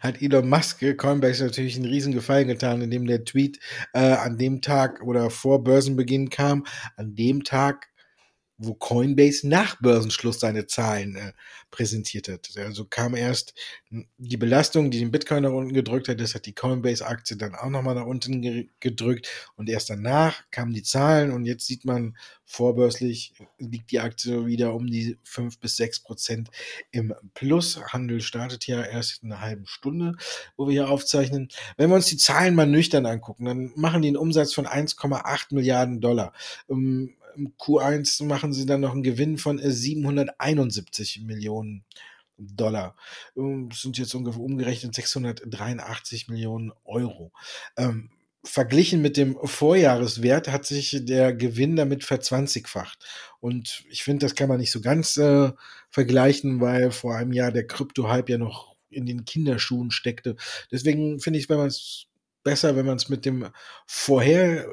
hat 0.00 0.20
Elon 0.20 0.48
Musk 0.48 0.80
Coinbase 0.98 1.44
natürlich 1.44 1.76
einen 1.76 1.84
riesen 1.84 2.12
Gefallen 2.12 2.48
getan, 2.48 2.82
indem 2.82 3.06
der 3.06 3.24
Tweet 3.24 3.60
äh, 3.92 4.00
an 4.00 4.38
dem 4.38 4.60
Tag 4.60 5.00
oder 5.02 5.30
vor 5.30 5.62
Börsenbeginn 5.62 6.30
kam, 6.30 6.66
an 6.96 7.14
dem 7.14 7.44
Tag 7.44 7.91
wo 8.64 8.74
Coinbase 8.74 9.48
nach 9.48 9.80
Börsenschluss 9.80 10.40
seine 10.40 10.66
Zahlen 10.66 11.16
äh, 11.16 11.32
präsentiert 11.70 12.28
hat. 12.28 12.50
Also 12.56 12.84
kam 12.84 13.14
erst 13.14 13.54
die 14.18 14.36
Belastung, 14.36 14.90
die 14.90 15.00
den 15.00 15.10
Bitcoin 15.10 15.42
nach 15.42 15.50
unten 15.50 15.72
gedrückt 15.72 16.08
hat, 16.08 16.20
das 16.20 16.34
hat 16.34 16.46
die 16.46 16.54
Coinbase-Aktie 16.54 17.36
dann 17.36 17.54
auch 17.54 17.70
nochmal 17.70 17.94
nach 17.94 18.06
unten 18.06 18.40
ge 18.42 18.68
gedrückt 18.80 19.28
und 19.56 19.68
erst 19.68 19.90
danach 19.90 20.44
kamen 20.50 20.72
die 20.72 20.82
Zahlen 20.82 21.32
und 21.32 21.44
jetzt 21.44 21.66
sieht 21.66 21.84
man 21.84 22.16
vorbörslich 22.52 23.32
liegt 23.58 23.90
die 23.90 24.00
Aktie 24.00 24.46
wieder 24.46 24.74
um 24.74 24.86
die 24.86 25.18
fünf 25.24 25.58
bis 25.58 25.76
sechs 25.76 26.00
Prozent 26.00 26.50
im 26.90 27.14
Plus. 27.32 27.80
Handel 27.92 28.20
startet 28.20 28.66
ja 28.66 28.82
erst 28.82 29.22
in 29.22 29.32
einer 29.32 29.40
halben 29.40 29.66
Stunde, 29.66 30.16
wo 30.56 30.66
wir 30.66 30.72
hier 30.72 30.90
aufzeichnen. 30.90 31.48
Wenn 31.78 31.88
wir 31.88 31.96
uns 31.96 32.06
die 32.06 32.18
Zahlen 32.18 32.54
mal 32.54 32.66
nüchtern 32.66 33.06
angucken, 33.06 33.46
dann 33.46 33.72
machen 33.74 34.02
die 34.02 34.08
einen 34.08 34.18
Umsatz 34.18 34.52
von 34.52 34.66
1,8 34.66 35.54
Milliarden 35.54 36.00
Dollar. 36.00 36.34
Um, 36.66 37.14
im 37.36 37.54
Q1 37.58 38.24
machen 38.24 38.52
sie 38.52 38.66
dann 38.66 38.80
noch 38.80 38.92
einen 38.92 39.02
Gewinn 39.02 39.38
von 39.38 39.58
771 39.58 41.20
äh, 41.20 41.24
Millionen 41.24 41.84
Dollar. 42.36 42.96
Ähm, 43.36 43.68
das 43.68 43.82
sind 43.82 43.98
jetzt 43.98 44.14
ungefähr 44.14 44.42
umgerechnet 44.42 44.94
683 44.94 46.28
Millionen 46.28 46.72
Euro. 46.84 47.32
Ähm, 47.76 48.10
verglichen 48.44 49.02
mit 49.02 49.16
dem 49.16 49.36
Vorjahreswert 49.42 50.48
hat 50.48 50.66
sich 50.66 50.98
der 51.04 51.32
Gewinn 51.32 51.76
damit 51.76 52.04
verzwanzigfacht. 52.04 53.04
Und 53.40 53.84
ich 53.88 54.02
finde, 54.02 54.26
das 54.26 54.34
kann 54.34 54.48
man 54.48 54.58
nicht 54.58 54.72
so 54.72 54.80
ganz 54.80 55.16
äh, 55.16 55.52
vergleichen, 55.90 56.60
weil 56.60 56.90
vor 56.90 57.16
einem 57.16 57.32
Jahr 57.32 57.52
der 57.52 57.66
Krypto-Hype 57.66 58.28
ja 58.28 58.38
noch 58.38 58.74
in 58.90 59.06
den 59.06 59.24
Kinderschuhen 59.24 59.90
steckte. 59.90 60.36
Deswegen 60.70 61.20
finde 61.20 61.38
ich, 61.38 61.48
wenn 61.48 61.58
man 61.58 61.68
es 61.68 62.06
besser, 62.42 62.76
wenn 62.76 62.86
man 62.86 62.96
es 62.96 63.08
mit 63.08 63.24
dem 63.24 63.48
vorher 63.86 64.66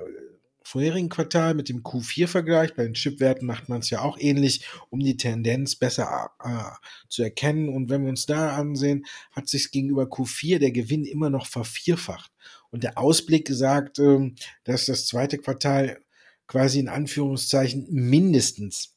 vorherigen 0.69 1.09
Quartal 1.09 1.55
mit 1.55 1.67
dem 1.67 1.81
Q4 1.81 2.27
vergleicht. 2.27 2.75
Bei 2.75 2.83
den 2.83 2.93
Chipwerten 2.93 3.47
macht 3.47 3.69
man 3.69 3.79
es 3.79 3.89
ja 3.89 4.01
auch 4.01 4.19
ähnlich, 4.19 4.67
um 4.89 4.99
die 4.99 5.17
Tendenz 5.17 5.75
besser 5.75 6.29
äh, 6.43 7.07
zu 7.09 7.23
erkennen. 7.23 7.69
Und 7.69 7.89
wenn 7.89 8.03
wir 8.03 8.09
uns 8.09 8.27
da 8.27 8.55
ansehen, 8.55 9.05
hat 9.31 9.49
sich 9.49 9.71
gegenüber 9.71 10.03
Q4 10.03 10.59
der 10.59 10.71
Gewinn 10.71 11.05
immer 11.05 11.31
noch 11.31 11.47
vervierfacht. 11.47 12.31
Und 12.69 12.83
der 12.83 12.99
Ausblick 12.99 13.49
sagt, 13.49 13.97
äh, 13.97 14.31
dass 14.63 14.85
das 14.85 15.07
zweite 15.07 15.39
Quartal 15.39 16.01
quasi 16.45 16.79
in 16.79 16.87
Anführungszeichen 16.87 17.87
mindestens 17.89 18.95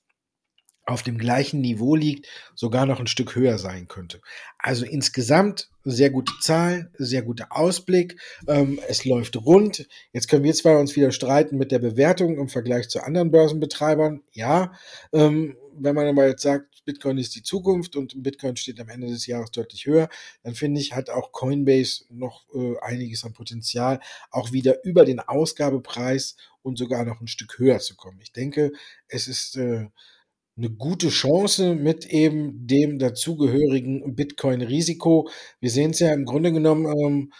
auf 0.85 1.03
dem 1.03 1.19
gleichen 1.19 1.61
Niveau 1.61 1.95
liegt, 1.95 2.27
sogar 2.55 2.87
noch 2.87 3.01
ein 3.01 3.07
Stück 3.07 3.37
höher 3.37 3.59
sein 3.59 3.89
könnte. 3.89 4.21
Also 4.59 4.85
insgesamt 4.85 5.71
sehr 5.85 6.11
gute 6.11 6.33
Zahlen, 6.41 6.91
sehr 6.99 7.23
guter 7.23 7.49
Ausblick. 7.51 8.21
Ähm, 8.49 8.79
es 8.89 9.05
läuft 9.05 9.37
rund. 9.37 9.87
Jetzt 10.13 10.29
können 10.29 10.45
wir 10.45 10.55
zwar 10.55 10.79
uns 10.79 10.97
wieder 10.97 11.13
streiten 11.13 11.57
mit 11.57 11.73
der 11.73 11.79
Bewertung 11.79 12.37
im 12.37 12.49
Vergleich 12.49 12.89
zu 12.89 13.03
anderen 13.03 13.31
Börsenbetreibern. 13.31 14.23
Ja, 14.33 14.73
ähm, 15.13 15.57
wenn 15.75 15.95
man 15.95 16.07
aber 16.07 16.27
jetzt 16.27 16.43
sagt, 16.43 16.85
Bitcoin 16.85 17.19
ist 17.19 17.35
die 17.35 17.43
Zukunft 17.43 17.97
und 17.97 18.21
Bitcoin 18.23 18.57
steht 18.57 18.81
am 18.81 18.89
Ende 18.89 19.07
des 19.07 19.27
Jahres 19.27 19.53
deutlich 19.53 19.87
höher, 19.87 20.09
dann 20.43 20.55
finde 20.55 20.81
ich, 20.81 20.95
hat 20.95 21.11
auch 21.11 21.33
Coinbase 21.33 22.05
noch 22.11 22.45
äh, 22.55 22.75
einiges 22.81 23.25
an 23.25 23.33
Potenzial, 23.33 24.01
auch 24.31 24.53
wieder 24.53 24.85
über 24.85 25.05
den 25.05 25.21
Ausgabepreis 25.21 26.37
und 26.63 26.77
sogar 26.77 27.05
noch 27.05 27.21
ein 27.21 27.29
Stück 27.29 27.59
höher 27.59 27.79
zu 27.79 27.97
kommen. 27.97 28.21
Ich 28.21 28.33
denke, 28.33 28.73
es 29.09 29.29
ist 29.29 29.57
äh, 29.57 29.87
eine 30.57 30.71
gute 30.71 31.09
Chance 31.09 31.75
mit 31.75 32.07
eben 32.07 32.67
dem 32.67 32.99
dazugehörigen 32.99 34.15
Bitcoin-Risiko. 34.15 35.31
Wir 35.61 35.71
sehen 35.71 35.93
es 35.93 36.01
ja 36.01 36.13
im 36.13 36.25
Grunde 36.25 36.53
genommen, 36.53 36.87
ähm, 36.87 37.33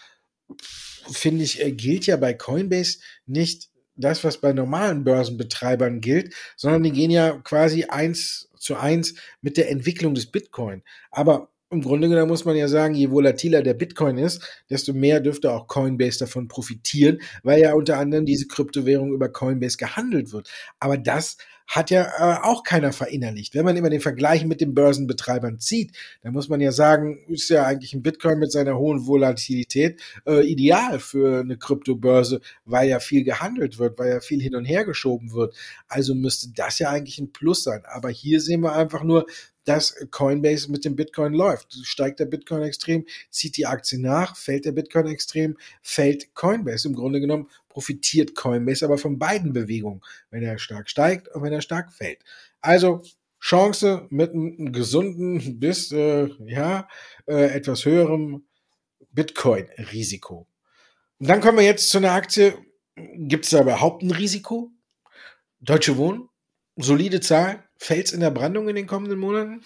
finde 1.11 1.45
ich, 1.45 1.63
äh, 1.63 1.73
gilt 1.73 2.07
ja 2.07 2.17
bei 2.17 2.33
Coinbase 2.35 2.99
nicht 3.27 3.71
das, 3.97 4.25
was 4.25 4.41
bei 4.41 4.53
normalen 4.53 5.05
Börsenbetreibern 5.05 6.01
gilt, 6.01 6.35
sondern 6.57 6.83
die 6.83 6.93
gehen 6.93 7.11
ja 7.11 7.39
quasi 7.45 7.85
eins 7.85 8.49
zu 8.59 8.77
eins 8.77 9.15
mit 9.43 9.57
der 9.57 9.71
Entwicklung 9.71 10.15
des 10.15 10.31
Bitcoin. 10.31 10.83
Aber 11.11 11.52
im 11.73 11.81
Grunde 11.81 12.09
genommen 12.09 12.29
muss 12.29 12.45
man 12.45 12.57
ja 12.57 12.69
sagen, 12.69 12.95
je 12.95 13.11
volatiler 13.11 13.63
der 13.63 13.75
Bitcoin 13.75 14.19
ist, 14.19 14.43
desto 14.71 14.93
mehr 14.93 15.21
dürfte 15.21 15.53
auch 15.53 15.67
Coinbase 15.67 16.21
davon 16.21 16.49
profitieren, 16.49 17.21
weil 17.43 17.61
ja 17.61 17.73
unter 17.73 17.99
anderem 17.99 18.27
diese 18.27 18.47
Kryptowährung 18.47 19.13
über 19.13 19.31
Coinbase 19.31 19.79
gehandelt 19.79 20.33
wird. 20.33 20.51
Aber 20.79 20.99
das 20.99 21.39
hat 21.67 21.91
ja 21.91 22.03
äh, 22.19 22.43
auch 22.43 22.65
keiner 22.65 22.93
verinnerlicht. 22.93 23.55
Wenn 23.55 23.65
man 23.65 23.77
immer 23.77 23.89
den 23.89 24.01
Vergleich 24.01 24.45
mit 24.45 24.61
den 24.61 24.75
Börsenbetreibern 24.75 25.59
zieht, 25.59 25.97
dann 26.23 26.35
muss 26.35 26.49
man 26.49 26.61
ja 26.61 26.71
sagen, 26.71 27.25
ist 27.29 27.49
ja 27.49 27.65
eigentlich 27.65 27.95
ein 27.95 28.03
Bitcoin 28.03 28.39
mit 28.39 28.53
seiner 28.53 28.77
hohen 28.77 29.07
Volatilität 29.07 30.01
äh, 30.27 30.47
ideal 30.47 30.99
für 30.99 31.41
eine 31.41 31.57
Kryptobörse, 31.57 32.41
weil 32.67 32.89
ja 32.91 33.01
viel 33.01 33.25
gehandelt 33.25 33.79
wird, 33.79 33.99
weil 33.99 34.11
ja 34.11 34.21
viel 34.21 34.43
hin 34.43 34.55
und 34.55 34.67
her 34.67 34.85
geschoben 34.85 35.33
wird. 35.33 35.55
Also 35.89 36.15
müsste 36.15 36.51
das 36.55 36.79
ja 36.79 36.91
eigentlich 36.91 37.19
ein 37.19 37.33
Plus 37.33 37.65
sein. 37.65 37.83
Aber 37.87 38.11
hier 38.11 38.41
sehen 38.41 38.61
wir 38.61 38.75
einfach 38.75 39.03
nur, 39.03 39.25
dass 39.65 39.95
Coinbase 40.11 40.71
mit 40.71 40.85
dem 40.85 40.97
Bitcoin 40.97 41.33
läuft. 41.33 41.73
Steigt 41.85 42.21
der 42.21 42.27
Bitcoin 42.27 42.63
extrem, 42.63 43.07
zieht 43.31 43.57
die 43.57 43.67
Aktie 43.67 43.99
nach, 43.99 44.37
fällt 44.37 44.65
der 44.65 44.73
Bitcoin 44.73 45.07
extrem, 45.07 45.57
fällt 45.83 46.35
Coinbase. 46.35 46.89
Im 46.89 46.95
Grunde 46.95 47.21
genommen 47.21 47.49
profitiert 47.69 48.35
Coinbase 48.35 48.85
aber 48.85 48.99
von 48.99 49.19
beiden 49.19 49.53
Bewegungen, 49.53 50.03
wenn 50.31 50.43
er 50.43 50.59
stark 50.59 50.91
steigt 50.91 51.29
und 51.29 51.43
wenn 51.43 51.53
er 51.53 51.63
stark 51.63 51.93
fällt. 51.93 52.19
Also 52.61 53.03
Chance 53.41 54.07
mit 54.11 54.33
einem 54.33 54.73
gesunden 54.73 55.59
bis 55.59 55.91
äh, 55.91 56.29
ja 56.47 56.89
äh, 57.27 57.47
etwas 57.55 57.85
höherem 57.85 58.45
Bitcoin-Risiko. 59.11 60.47
Und 61.19 61.29
dann 61.29 61.41
kommen 61.41 61.59
wir 61.59 61.65
jetzt 61.65 61.91
zu 61.91 61.99
einer 61.99 62.13
Aktie. 62.13 62.55
Gibt 62.95 63.45
es 63.45 63.51
da 63.51 63.63
überhaupt 63.63 64.03
ein 64.03 64.11
Risiko? 64.11 64.71
Deutsche 65.61 65.97
Wohnen, 65.97 66.29
solide 66.77 67.21
Zahl, 67.21 67.65
es 68.07 68.13
in 68.13 68.21
der 68.21 68.31
Brandung 68.31 68.69
in 68.69 68.77
den 68.77 68.87
kommenden 68.87 69.19
Monaten? 69.19 69.61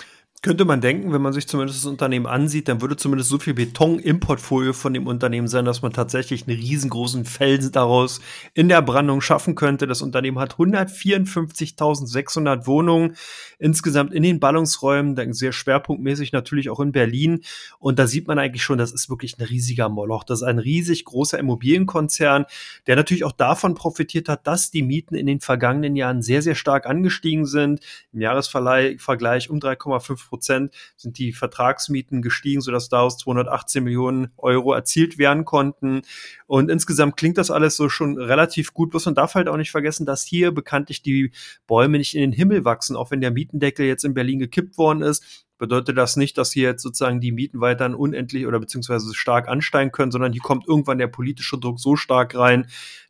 Könnte 0.47 0.65
man 0.65 0.81
denken, 0.81 1.13
wenn 1.13 1.23
man 1.23 1.33
sich 1.33 1.49
zumindest 1.49 1.81
das 1.81 1.87
Unternehmen 1.87 2.27
ansieht, 2.27 2.69
dann 2.69 2.81
würde 2.81 2.97
zumindest 2.97 3.31
so 3.31 3.41
viel 3.41 3.55
Beton 3.55 3.99
im 3.99 4.21
Portfolio 4.21 4.73
von 4.73 4.95
dem 4.95 5.09
Unternehmen 5.09 5.49
sein, 5.49 5.65
dass 5.65 5.83
man 5.83 5.93
tatsächlich 5.93 6.47
einen 6.47 6.57
riesengroßen 6.57 7.25
Felsen 7.25 7.73
daraus 7.73 8.21
in 8.55 8.69
der 8.69 8.81
Brandung 8.81 9.21
schaffen 9.21 9.57
könnte. 9.57 9.89
Das 9.89 10.03
Unternehmen 10.03 10.39
hat 10.39 10.55
154.600 10.55 12.65
Wohnungen 12.65 13.17
insgesamt 13.59 14.15
in 14.15 14.23
den 14.23 14.39
Ballungsräumen, 14.39 15.17
sehr 15.35 15.51
schwerpunktmäßig 15.51 16.31
natürlich 16.31 16.71
auch 16.71 16.79
in 16.79 16.93
Berlin. 16.93 17.41
Und 17.81 17.99
da 17.99 18.07
sieht 18.07 18.29
man 18.29 18.39
eigentlich 18.39 18.63
schon, 18.63 18.79
das 18.79 18.93
ist 18.93 19.11
wirklich 19.11 19.41
ein 19.41 19.45
riesiger 19.45 19.89
Moloch. 19.89 20.23
Das 20.23 20.43
ist 20.43 20.47
ein 20.47 20.61
riesig 20.61 21.07
großer 21.07 21.41
Immobilienkonzern, 21.41 22.45
der 22.87 22.95
natürlich 22.95 23.25
auch 23.25 23.33
davon 23.33 23.75
profitiert 23.75 24.29
hat, 24.29 24.47
dass 24.47 24.71
die 24.71 24.85
Mieten 24.85 25.17
in 25.17 25.27
den 25.27 25.41
vergangenen 25.41 25.97
Jahren 25.97 26.23
sehr, 26.23 26.41
sehr 26.41 26.55
stark 26.55 26.87
angestiegen 26.87 27.47
sind. 27.47 27.81
Im 28.13 28.21
Jahresvergleich 28.21 29.51
um 29.51 29.59
3,5 29.59 30.29
Prozent 30.29 30.36
sind 30.45 30.73
die 31.05 31.33
Vertragsmieten 31.33 32.23
gestiegen, 32.23 32.61
sodass 32.61 32.89
daraus 32.89 33.19
218 33.19 33.83
Millionen 33.83 34.29
Euro 34.37 34.73
erzielt 34.73 35.19
werden 35.19 35.45
konnten. 35.45 36.03
Und 36.47 36.71
insgesamt 36.71 37.17
klingt 37.17 37.39
das 37.39 37.51
alles 37.51 37.77
so 37.77 37.89
schon 37.89 38.19
relativ 38.19 38.75
gut. 38.75 38.91
Bloß 38.91 39.07
man 39.07 39.15
darf 39.15 39.35
halt 39.35 39.49
auch 39.49 39.57
nicht 39.57 39.71
vergessen, 39.71 40.07
dass 40.07 40.25
hier 40.25 40.53
bekanntlich 40.53 41.03
die 41.03 41.33
Bäume 41.67 41.99
nicht 41.99 42.15
in 42.15 42.21
den 42.21 42.33
Himmel 42.33 42.65
wachsen, 42.65 42.97
auch 42.97 43.11
wenn 43.11 43.21
der 43.21 43.31
Mietendeckel 43.31 43.87
jetzt 43.87 44.05
in 44.05 44.15
Berlin 44.15 44.39
gekippt 44.39 44.79
worden 44.79 45.03
ist 45.03 45.46
bedeutet 45.59 45.97
das 45.97 46.17
nicht, 46.17 46.37
dass 46.39 46.53
hier 46.53 46.69
jetzt 46.71 46.83
sozusagen 46.83 47.21
die 47.21 47.33
Mieten 47.33 47.61
weiterhin 47.61 47.95
unendlich 47.95 48.47
oder 48.47 48.61
beziehungsweise 48.61 49.15
stark 49.15 49.49
ansteigen 49.49 49.93
können, 49.93 50.13
sondern 50.13 50.33
hier 50.33 50.43
kommt 50.43 50.67
irgendwann 50.69 50.99
der 50.99 51.07
politische 51.07 51.59
Druck 51.59 51.81
so 51.81 51.97
stark 51.97 52.35
rein, 52.35 52.67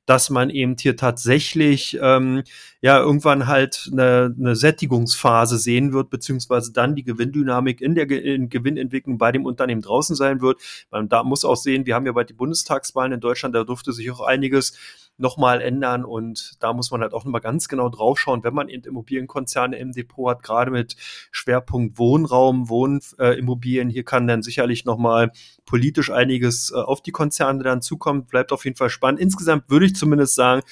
dass 0.06 0.30
man 0.30 0.50
eben 0.50 0.76
hier 0.78 0.96
tatsächlich 0.96 1.98
ähm, 2.00 2.44
ja 2.80 2.98
irgendwann 2.98 3.48
halt 3.48 3.90
eine, 3.92 4.34
eine 4.38 4.54
Sättigungsphase 4.54 5.58
sehen 5.58 5.92
wird, 5.92 6.10
beziehungsweise 6.10 6.72
dann 6.72 6.94
die 6.94 7.02
Gewinndynamik 7.02 7.80
in 7.80 7.96
der 7.96 8.08
in 8.08 8.48
Gewinnentwicklung 8.48 9.18
bei 9.18 9.32
dem 9.32 9.44
Unternehmen 9.44 9.82
draußen 9.82 10.14
sein 10.14 10.40
wird. 10.40 10.62
Man 10.90 11.08
da 11.08 11.24
muss 11.24 11.44
auch 11.44 11.56
sehen, 11.56 11.86
wir 11.86 11.96
haben 11.96 12.06
ja 12.06 12.12
bald 12.12 12.30
die 12.30 12.34
Bundestagswahlen 12.34 13.12
in 13.12 13.20
Deutschland, 13.20 13.54
da 13.54 13.64
durfte 13.64 13.92
sich 13.92 14.10
auch 14.12 14.20
einiges 14.20 14.78
nochmal 15.18 15.60
ändern. 15.60 16.04
Und 16.04 16.54
da 16.60 16.72
muss 16.72 16.90
man 16.90 17.00
halt 17.00 17.14
auch 17.14 17.24
nochmal 17.24 17.40
ganz 17.40 17.68
genau 17.68 17.88
draufschauen, 17.88 18.44
wenn 18.44 18.54
man 18.54 18.68
eben 18.68 18.84
Immobilienkonzerne 18.84 19.78
im 19.78 19.92
Depot 19.92 20.30
hat, 20.30 20.42
gerade 20.42 20.70
mit 20.70 20.96
Schwerpunkt 21.30 21.98
Wohnraum, 21.98 22.68
Wohnimmobilien. 22.68 23.88
Äh, 23.88 23.92
Hier 23.92 24.04
kann 24.04 24.26
dann 24.26 24.42
sicherlich 24.42 24.84
nochmal 24.84 25.32
politisch 25.64 26.10
einiges 26.10 26.72
äh, 26.72 26.76
auf 26.76 27.02
die 27.02 27.12
Konzerne 27.12 27.62
dann 27.62 27.82
zukommen. 27.82 28.26
Bleibt 28.26 28.52
auf 28.52 28.64
jeden 28.64 28.76
Fall 28.76 28.90
spannend. 28.90 29.20
Insgesamt 29.20 29.70
würde 29.70 29.86
ich 29.86 29.94
zumindest 29.94 30.34
sagen, 30.34 30.62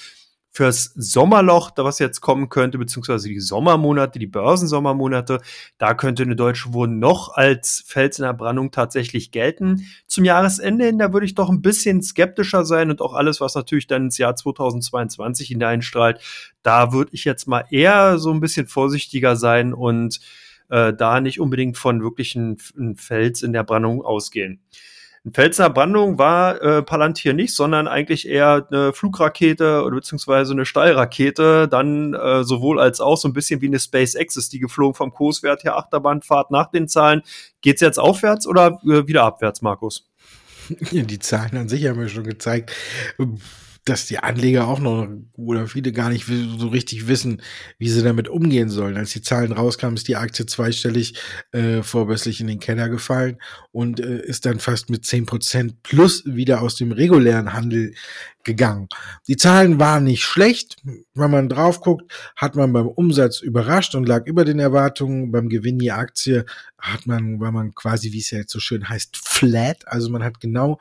fürs 0.54 0.92
Sommerloch, 0.94 1.72
da 1.72 1.82
was 1.82 1.98
jetzt 1.98 2.20
kommen 2.20 2.48
könnte, 2.48 2.78
beziehungsweise 2.78 3.28
die 3.28 3.40
Sommermonate, 3.40 4.20
die 4.20 4.28
Börsensommermonate, 4.28 5.40
da 5.78 5.94
könnte 5.94 6.22
eine 6.22 6.36
Deutsche 6.36 6.72
Wohnen 6.72 7.00
noch 7.00 7.34
als 7.34 7.82
Fels 7.84 8.20
in 8.20 8.24
der 8.24 8.34
Brandung 8.34 8.70
tatsächlich 8.70 9.32
gelten. 9.32 9.84
Zum 10.06 10.24
Jahresende 10.24 10.86
hin, 10.86 10.98
da 10.98 11.12
würde 11.12 11.26
ich 11.26 11.34
doch 11.34 11.50
ein 11.50 11.60
bisschen 11.60 12.02
skeptischer 12.04 12.64
sein 12.64 12.92
und 12.92 13.02
auch 13.02 13.14
alles, 13.14 13.40
was 13.40 13.56
natürlich 13.56 13.88
dann 13.88 14.04
ins 14.04 14.18
Jahr 14.18 14.36
2022 14.36 15.48
hineinstrahlt, 15.48 16.20
da 16.62 16.92
würde 16.92 17.10
ich 17.14 17.24
jetzt 17.24 17.48
mal 17.48 17.64
eher 17.70 18.18
so 18.18 18.30
ein 18.30 18.38
bisschen 18.38 18.68
vorsichtiger 18.68 19.34
sein 19.34 19.74
und 19.74 20.20
äh, 20.70 20.94
da 20.94 21.20
nicht 21.20 21.40
unbedingt 21.40 21.76
von 21.76 22.00
wirklichen 22.00 22.58
Fels 22.96 23.42
in 23.42 23.52
der 23.52 23.64
Brandung 23.64 24.02
ausgehen. 24.02 24.60
Ein 25.26 25.32
Pfälzer 25.32 25.70
Brandung 25.70 26.18
war 26.18 26.60
äh, 26.60 26.82
Palantir 26.82 27.32
nicht, 27.32 27.54
sondern 27.54 27.88
eigentlich 27.88 28.28
eher 28.28 28.66
eine 28.70 28.92
Flugrakete 28.92 29.82
oder 29.82 29.96
beziehungsweise 29.96 30.52
eine 30.52 30.66
Steilrakete, 30.66 31.66
dann 31.66 32.12
äh, 32.12 32.44
sowohl 32.44 32.78
als 32.78 33.00
auch 33.00 33.16
so 33.16 33.28
ein 33.28 33.32
bisschen 33.32 33.62
wie 33.62 33.68
eine 33.68 33.80
SpaceX 33.80 34.36
ist 34.36 34.52
die 34.52 34.58
geflogen 34.58 34.94
vom 34.94 35.14
Kurswert 35.14 35.64
her 35.64 35.78
Achterbahnfahrt 35.78 36.50
nach 36.50 36.70
den 36.70 36.88
Zahlen. 36.88 37.22
Geht's 37.62 37.80
jetzt 37.80 37.98
aufwärts 37.98 38.46
oder 38.46 38.80
äh, 38.84 39.06
wieder 39.06 39.22
abwärts, 39.22 39.62
Markus? 39.62 40.10
Die 40.92 41.18
Zahlen 41.18 41.56
an 41.56 41.68
sich 41.70 41.86
haben 41.86 42.00
wir 42.00 42.08
schon 42.08 42.24
gezeigt 42.24 42.72
dass 43.84 44.06
die 44.06 44.18
Anleger 44.18 44.66
auch 44.66 44.78
noch 44.78 45.08
oder 45.36 45.66
viele 45.66 45.92
gar 45.92 46.08
nicht 46.08 46.26
so 46.26 46.68
richtig 46.68 47.06
wissen, 47.06 47.42
wie 47.78 47.88
sie 47.88 48.02
damit 48.02 48.28
umgehen 48.28 48.70
sollen. 48.70 48.96
Als 48.96 49.12
die 49.12 49.22
Zahlen 49.22 49.52
rauskamen, 49.52 49.96
ist 49.96 50.08
die 50.08 50.16
Aktie 50.16 50.46
zweistellig 50.46 51.14
äh, 51.52 51.82
vorbörslich 51.82 52.40
in 52.40 52.46
den 52.46 52.60
Keller 52.60 52.88
gefallen 52.88 53.38
und 53.72 54.00
äh, 54.00 54.22
ist 54.22 54.46
dann 54.46 54.58
fast 54.58 54.88
mit 54.88 55.04
zehn 55.04 55.26
Prozent 55.26 55.82
plus 55.82 56.24
wieder 56.24 56.62
aus 56.62 56.76
dem 56.76 56.92
regulären 56.92 57.52
Handel 57.52 57.94
gegangen. 58.44 58.88
Die 59.26 59.36
Zahlen 59.36 59.78
waren 59.80 60.04
nicht 60.04 60.22
schlecht. 60.22 60.76
Wenn 61.14 61.30
man 61.30 61.48
drauf 61.48 61.80
guckt, 61.80 62.12
hat 62.36 62.56
man 62.56 62.72
beim 62.72 62.86
Umsatz 62.86 63.40
überrascht 63.40 63.94
und 63.94 64.06
lag 64.06 64.26
über 64.26 64.44
den 64.44 64.58
Erwartungen. 64.58 65.32
Beim 65.32 65.48
Gewinn 65.48 65.80
je 65.80 65.90
Aktie 65.90 66.44
hat 66.84 67.06
man, 67.06 67.40
war 67.40 67.50
man 67.50 67.74
quasi, 67.74 68.12
wie 68.12 68.18
es 68.18 68.30
ja 68.30 68.38
jetzt 68.38 68.52
so 68.52 68.60
schön 68.60 68.88
heißt, 68.88 69.16
flat. 69.16 69.88
Also 69.88 70.10
man 70.10 70.22
hat 70.22 70.38
genau 70.38 70.78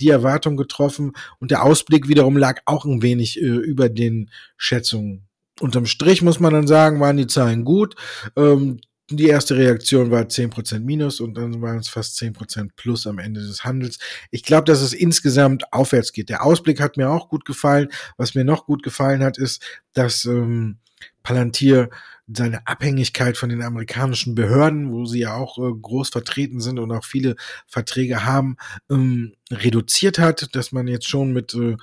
die 0.00 0.10
Erwartung 0.10 0.56
getroffen 0.56 1.12
und 1.38 1.50
der 1.50 1.64
Ausblick 1.64 2.08
wiederum 2.08 2.36
lag 2.36 2.60
auch 2.66 2.84
ein 2.84 3.02
wenig 3.02 3.40
äh, 3.40 3.46
über 3.46 3.88
den 3.88 4.30
Schätzungen. 4.58 5.26
Unterm 5.58 5.86
Strich 5.86 6.20
muss 6.20 6.40
man 6.40 6.52
dann 6.52 6.66
sagen, 6.66 7.00
waren 7.00 7.16
die 7.16 7.26
Zahlen 7.26 7.64
gut. 7.64 7.96
Ähm, 8.36 8.80
die 9.08 9.28
erste 9.28 9.56
Reaktion 9.56 10.10
war 10.10 10.22
10% 10.24 10.80
minus 10.80 11.20
und 11.20 11.34
dann 11.34 11.62
waren 11.62 11.78
es 11.78 11.88
fast 11.88 12.20
10% 12.20 12.70
plus 12.76 13.06
am 13.06 13.18
Ende 13.18 13.40
des 13.40 13.64
Handels. 13.64 13.98
Ich 14.30 14.42
glaube, 14.42 14.64
dass 14.64 14.82
es 14.82 14.92
insgesamt 14.92 15.72
aufwärts 15.72 16.12
geht. 16.12 16.28
Der 16.28 16.44
Ausblick 16.44 16.80
hat 16.80 16.96
mir 16.96 17.08
auch 17.08 17.28
gut 17.28 17.44
gefallen. 17.44 17.88
Was 18.18 18.34
mir 18.34 18.44
noch 18.44 18.66
gut 18.66 18.82
gefallen 18.82 19.22
hat, 19.22 19.38
ist, 19.38 19.64
dass 19.94 20.24
ähm, 20.24 20.78
Palantir 21.22 21.88
seine 22.32 22.66
Abhängigkeit 22.66 23.36
von 23.36 23.48
den 23.48 23.62
amerikanischen 23.62 24.34
Behörden, 24.34 24.90
wo 24.90 25.04
sie 25.04 25.20
ja 25.20 25.34
auch 25.34 25.58
äh, 25.58 25.72
groß 25.72 26.08
vertreten 26.08 26.60
sind 26.60 26.78
und 26.78 26.90
auch 26.90 27.04
viele 27.04 27.36
Verträge 27.66 28.24
haben, 28.24 28.56
ähm, 28.90 29.34
reduziert 29.50 30.18
hat, 30.18 30.54
dass 30.54 30.72
man 30.72 30.88
jetzt 30.88 31.08
schon 31.08 31.32
mit 31.32 31.54
äh, 31.54 31.76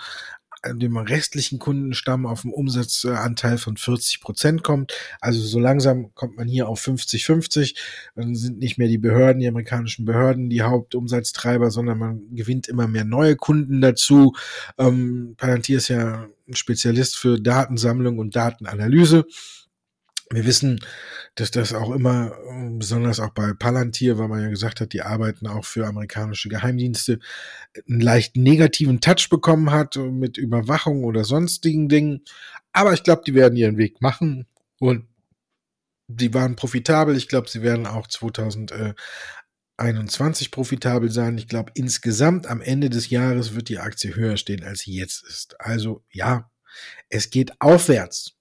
dem 0.71 0.95
restlichen 0.97 1.60
Kundenstamm 1.60 2.25
auf 2.25 2.45
einen 2.45 2.53
Umsatzanteil 2.53 3.58
von 3.58 3.75
40 3.75 4.21
Prozent 4.21 4.63
kommt. 4.63 4.93
Also 5.19 5.41
so 5.41 5.60
langsam 5.60 6.13
kommt 6.15 6.38
man 6.38 6.47
hier 6.47 6.69
auf 6.69 6.82
50-50. 6.86 7.75
Dann 8.15 8.36
sind 8.36 8.60
nicht 8.60 8.77
mehr 8.77 8.88
die 8.88 8.97
Behörden, 8.97 9.41
die 9.41 9.47
amerikanischen 9.47 10.06
Behörden 10.06 10.49
die 10.49 10.62
Hauptumsatztreiber, 10.62 11.69
sondern 11.69 11.97
man 11.97 12.21
gewinnt 12.36 12.67
immer 12.67 12.88
mehr 12.88 13.03
neue 13.03 13.36
Kunden 13.36 13.82
dazu. 13.82 14.36
Ähm, 14.77 15.36
Palantir 15.38 15.77
ist 15.77 15.89
ja 15.89 16.27
ein 16.47 16.56
Spezialist 16.56 17.17
für 17.17 17.39
Datensammlung 17.41 18.17
und 18.17 18.36
Datenanalyse. 18.36 19.25
Wir 20.33 20.45
wissen, 20.45 20.79
dass 21.35 21.51
das 21.51 21.73
auch 21.73 21.91
immer, 21.91 22.35
besonders 22.77 23.19
auch 23.19 23.29
bei 23.29 23.53
Palantir, 23.53 24.17
weil 24.17 24.27
man 24.27 24.41
ja 24.41 24.49
gesagt 24.49 24.81
hat, 24.81 24.93
die 24.93 25.03
arbeiten 25.03 25.45
auch 25.47 25.65
für 25.65 25.85
amerikanische 25.85 26.49
Geheimdienste, 26.49 27.19
einen 27.87 28.01
leicht 28.01 28.35
negativen 28.35 28.99
Touch 28.99 29.29
bekommen 29.29 29.69
hat 29.71 29.95
mit 29.95 30.37
Überwachung 30.37 31.03
oder 31.03 31.23
sonstigen 31.23 31.89
Dingen. 31.89 32.23
Aber 32.71 32.93
ich 32.93 33.03
glaube, 33.03 33.21
die 33.25 33.35
werden 33.35 33.55
ihren 33.55 33.77
Weg 33.77 34.01
machen 34.01 34.47
und 34.79 35.07
die 36.07 36.33
waren 36.33 36.55
profitabel. 36.55 37.15
Ich 37.15 37.27
glaube, 37.27 37.49
sie 37.49 37.61
werden 37.61 37.85
auch 37.85 38.07
2021 38.07 40.49
profitabel 40.51 41.11
sein. 41.11 41.37
Ich 41.37 41.47
glaube, 41.47 41.71
insgesamt 41.75 42.47
am 42.47 42.61
Ende 42.61 42.89
des 42.89 43.09
Jahres 43.09 43.55
wird 43.55 43.69
die 43.69 43.79
Aktie 43.79 44.15
höher 44.15 44.37
stehen, 44.37 44.63
als 44.63 44.79
sie 44.81 44.95
jetzt 44.95 45.23
ist. 45.23 45.59
Also 45.59 46.03
ja, 46.09 46.49
es 47.09 47.29
geht 47.29 47.61
aufwärts. 47.61 48.35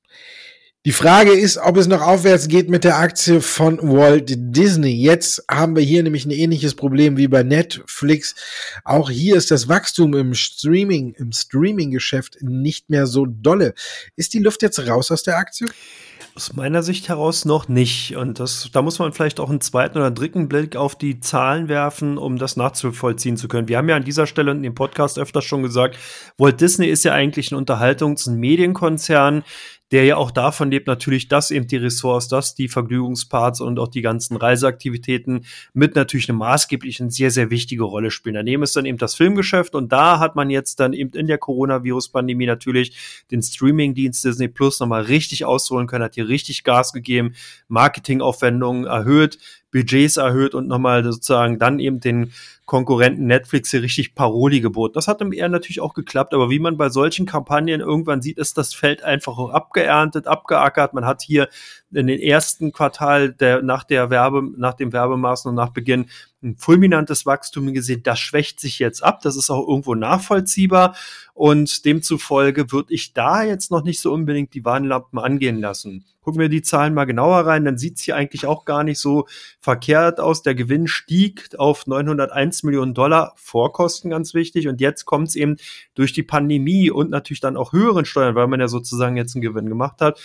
Die 0.84 0.90
Frage 0.90 1.30
ist, 1.30 1.58
ob 1.58 1.76
es 1.76 1.86
noch 1.86 2.02
aufwärts 2.02 2.48
geht 2.48 2.68
mit 2.68 2.82
der 2.82 2.98
Aktie 2.98 3.40
von 3.40 3.78
Walt 3.82 4.32
Disney. 4.36 4.90
Jetzt 4.90 5.44
haben 5.48 5.76
wir 5.76 5.82
hier 5.84 6.02
nämlich 6.02 6.26
ein 6.26 6.32
ähnliches 6.32 6.74
Problem 6.74 7.16
wie 7.16 7.28
bei 7.28 7.44
Netflix. 7.44 8.34
Auch 8.82 9.08
hier 9.08 9.36
ist 9.36 9.52
das 9.52 9.68
Wachstum 9.68 10.12
im 10.14 10.34
Streaming, 10.34 11.14
im 11.14 11.30
Streaming-Geschäft 11.30 12.38
nicht 12.40 12.90
mehr 12.90 13.06
so 13.06 13.26
dolle. 13.26 13.74
Ist 14.16 14.34
die 14.34 14.40
Luft 14.40 14.62
jetzt 14.62 14.84
raus 14.88 15.12
aus 15.12 15.22
der 15.22 15.36
Aktie? 15.36 15.68
Aus 16.34 16.54
meiner 16.54 16.82
Sicht 16.82 17.08
heraus 17.08 17.44
noch 17.44 17.68
nicht. 17.68 18.16
Und 18.16 18.40
das, 18.40 18.68
da 18.72 18.82
muss 18.82 18.98
man 18.98 19.12
vielleicht 19.12 19.38
auch 19.38 19.50
einen 19.50 19.60
zweiten 19.60 19.98
oder 19.98 20.10
dritten 20.10 20.48
Blick 20.48 20.74
auf 20.74 20.96
die 20.96 21.20
Zahlen 21.20 21.68
werfen, 21.68 22.18
um 22.18 22.38
das 22.38 22.56
nachzuvollziehen 22.56 23.36
zu 23.36 23.46
können. 23.46 23.68
Wir 23.68 23.78
haben 23.78 23.88
ja 23.88 23.94
an 23.94 24.04
dieser 24.04 24.26
Stelle 24.26 24.50
in 24.50 24.64
dem 24.64 24.74
Podcast 24.74 25.16
öfters 25.16 25.44
schon 25.44 25.62
gesagt, 25.62 25.96
Walt 26.38 26.60
Disney 26.60 26.88
ist 26.88 27.04
ja 27.04 27.12
eigentlich 27.12 27.52
ein 27.52 27.64
Unterhaltungs- 27.64 28.28
und 28.28 28.40
Medienkonzern, 28.40 29.44
der 29.92 30.04
ja 30.04 30.16
auch 30.16 30.30
davon 30.30 30.70
lebt 30.70 30.86
natürlich, 30.86 31.28
dass 31.28 31.50
eben 31.50 31.66
die 31.66 31.76
Ressorts, 31.76 32.26
dass 32.26 32.54
die 32.54 32.68
Vergnügungsparts 32.68 33.60
und 33.60 33.78
auch 33.78 33.88
die 33.88 34.00
ganzen 34.00 34.38
Reiseaktivitäten 34.38 35.44
mit 35.74 35.94
natürlich 35.94 36.30
eine 36.30 36.38
maßgebliche, 36.38 37.10
sehr, 37.10 37.30
sehr 37.30 37.50
wichtige 37.50 37.84
Rolle 37.84 38.10
spielen. 38.10 38.34
Daneben 38.34 38.62
ist 38.62 38.74
dann 38.74 38.86
eben 38.86 38.96
das 38.96 39.14
Filmgeschäft 39.14 39.74
und 39.74 39.92
da 39.92 40.18
hat 40.18 40.34
man 40.34 40.48
jetzt 40.48 40.80
dann 40.80 40.94
eben 40.94 41.12
in 41.12 41.26
der 41.26 41.36
Coronavirus-Pandemie 41.36 42.46
natürlich 42.46 42.96
den 43.30 43.42
Streaming-Dienst 43.42 44.24
Disney 44.24 44.48
Plus 44.48 44.80
nochmal 44.80 45.02
richtig 45.02 45.44
ausholen 45.44 45.86
können, 45.86 46.04
hat 46.04 46.14
hier 46.14 46.28
richtig 46.28 46.64
Gas 46.64 46.94
gegeben, 46.94 47.34
Marketingaufwendungen 47.68 48.86
erhöht, 48.86 49.38
Budgets 49.72 50.18
erhöht 50.18 50.54
und 50.54 50.68
nochmal 50.68 51.02
sozusagen 51.02 51.58
dann 51.58 51.80
eben 51.80 51.98
den 51.98 52.32
Konkurrenten 52.66 53.26
Netflix 53.26 53.70
hier 53.70 53.82
richtig 53.82 54.14
Paroli 54.14 54.60
geboten. 54.60 54.94
Das 54.94 55.08
hat 55.08 55.20
im 55.20 55.32
eher 55.32 55.48
natürlich 55.48 55.80
auch 55.80 55.94
geklappt, 55.94 56.32
aber 56.32 56.48
wie 56.48 56.60
man 56.60 56.76
bei 56.76 56.88
solchen 56.90 57.26
Kampagnen 57.26 57.80
irgendwann 57.80 58.22
sieht, 58.22 58.38
ist 58.38 58.56
das 58.56 58.72
Feld 58.72 59.02
einfach 59.02 59.36
abgeerntet, 59.50 60.26
abgeackert. 60.26 60.94
Man 60.94 61.04
hat 61.04 61.22
hier 61.22 61.48
in 61.90 62.06
den 62.06 62.20
ersten 62.20 62.72
Quartal 62.72 63.32
der, 63.32 63.62
nach 63.62 63.84
der 63.84 64.10
Werbe, 64.10 64.48
nach 64.56 64.74
dem 64.74 64.92
Werbemaßnahmen 64.92 65.56
nach 65.56 65.70
Beginn 65.70 66.06
ein 66.42 66.56
fulminantes 66.56 67.26
Wachstum 67.26 67.72
gesehen. 67.72 68.02
Das 68.02 68.18
schwächt 68.18 68.60
sich 68.60 68.78
jetzt 68.78 69.02
ab. 69.02 69.20
Das 69.22 69.36
ist 69.36 69.50
auch 69.50 69.66
irgendwo 69.66 69.94
nachvollziehbar. 69.94 70.96
Und 71.34 71.84
demzufolge 71.84 72.72
würde 72.72 72.92
ich 72.92 73.12
da 73.12 73.42
jetzt 73.42 73.70
noch 73.70 73.84
nicht 73.84 74.00
so 74.00 74.12
unbedingt 74.12 74.54
die 74.54 74.64
Warnlampen 74.64 75.18
angehen 75.18 75.60
lassen. 75.60 76.04
Gucken 76.20 76.40
wir 76.40 76.48
die 76.48 76.62
Zahlen 76.62 76.94
mal 76.94 77.04
genauer 77.04 77.46
rein, 77.46 77.64
dann 77.64 77.78
sieht's 77.78 78.02
hier 78.02 78.14
eigentlich 78.14 78.46
auch 78.46 78.64
gar 78.64 78.84
nicht 78.84 79.00
so 79.00 79.26
verkehrt 79.58 80.20
aus. 80.20 80.42
Der 80.42 80.54
Gewinn 80.54 80.86
stieg 80.86 81.48
auf 81.58 81.86
901 81.88 82.62
Millionen 82.62 82.94
Dollar, 82.94 83.32
Vorkosten 83.36 84.10
ganz 84.10 84.32
wichtig. 84.32 84.68
Und 84.68 84.80
jetzt 84.80 85.04
kommt's 85.04 85.34
eben 85.34 85.56
durch 85.94 86.12
die 86.12 86.22
Pandemie 86.22 86.90
und 86.90 87.10
natürlich 87.10 87.40
dann 87.40 87.56
auch 87.56 87.72
höheren 87.72 88.04
Steuern, 88.04 88.36
weil 88.36 88.46
man 88.46 88.60
ja 88.60 88.68
sozusagen 88.68 89.16
jetzt 89.16 89.34
einen 89.34 89.42
Gewinn 89.42 89.68
gemacht 89.68 90.00
hat 90.00 90.20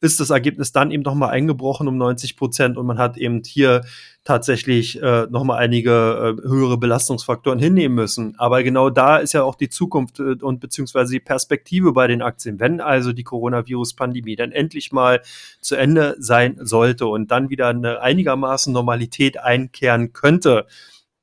ist 0.00 0.20
das 0.20 0.30
Ergebnis 0.30 0.72
dann 0.72 0.90
eben 0.90 1.02
nochmal 1.02 1.30
eingebrochen 1.30 1.88
um 1.88 1.96
90 1.96 2.36
Prozent 2.36 2.76
und 2.76 2.86
man 2.86 2.98
hat 2.98 3.16
eben 3.16 3.42
hier 3.44 3.82
tatsächlich 4.22 5.02
äh, 5.02 5.26
nochmal 5.30 5.58
einige 5.58 6.36
äh, 6.38 6.48
höhere 6.48 6.76
Belastungsfaktoren 6.76 7.58
hinnehmen 7.58 7.94
müssen. 7.94 8.34
Aber 8.38 8.62
genau 8.62 8.90
da 8.90 9.16
ist 9.16 9.32
ja 9.32 9.42
auch 9.42 9.54
die 9.54 9.70
Zukunft 9.70 10.20
äh, 10.20 10.34
und 10.40 10.60
beziehungsweise 10.60 11.12
die 11.12 11.20
Perspektive 11.20 11.92
bei 11.92 12.06
den 12.06 12.22
Aktien. 12.22 12.60
Wenn 12.60 12.80
also 12.80 13.12
die 13.12 13.24
Coronavirus-Pandemie 13.24 14.36
dann 14.36 14.52
endlich 14.52 14.92
mal 14.92 15.22
zu 15.60 15.76
Ende 15.76 16.14
sein 16.18 16.58
sollte 16.60 17.06
und 17.06 17.30
dann 17.30 17.50
wieder 17.50 17.68
eine 17.68 18.00
einigermaßen 18.00 18.72
Normalität 18.72 19.40
einkehren 19.40 20.12
könnte, 20.12 20.66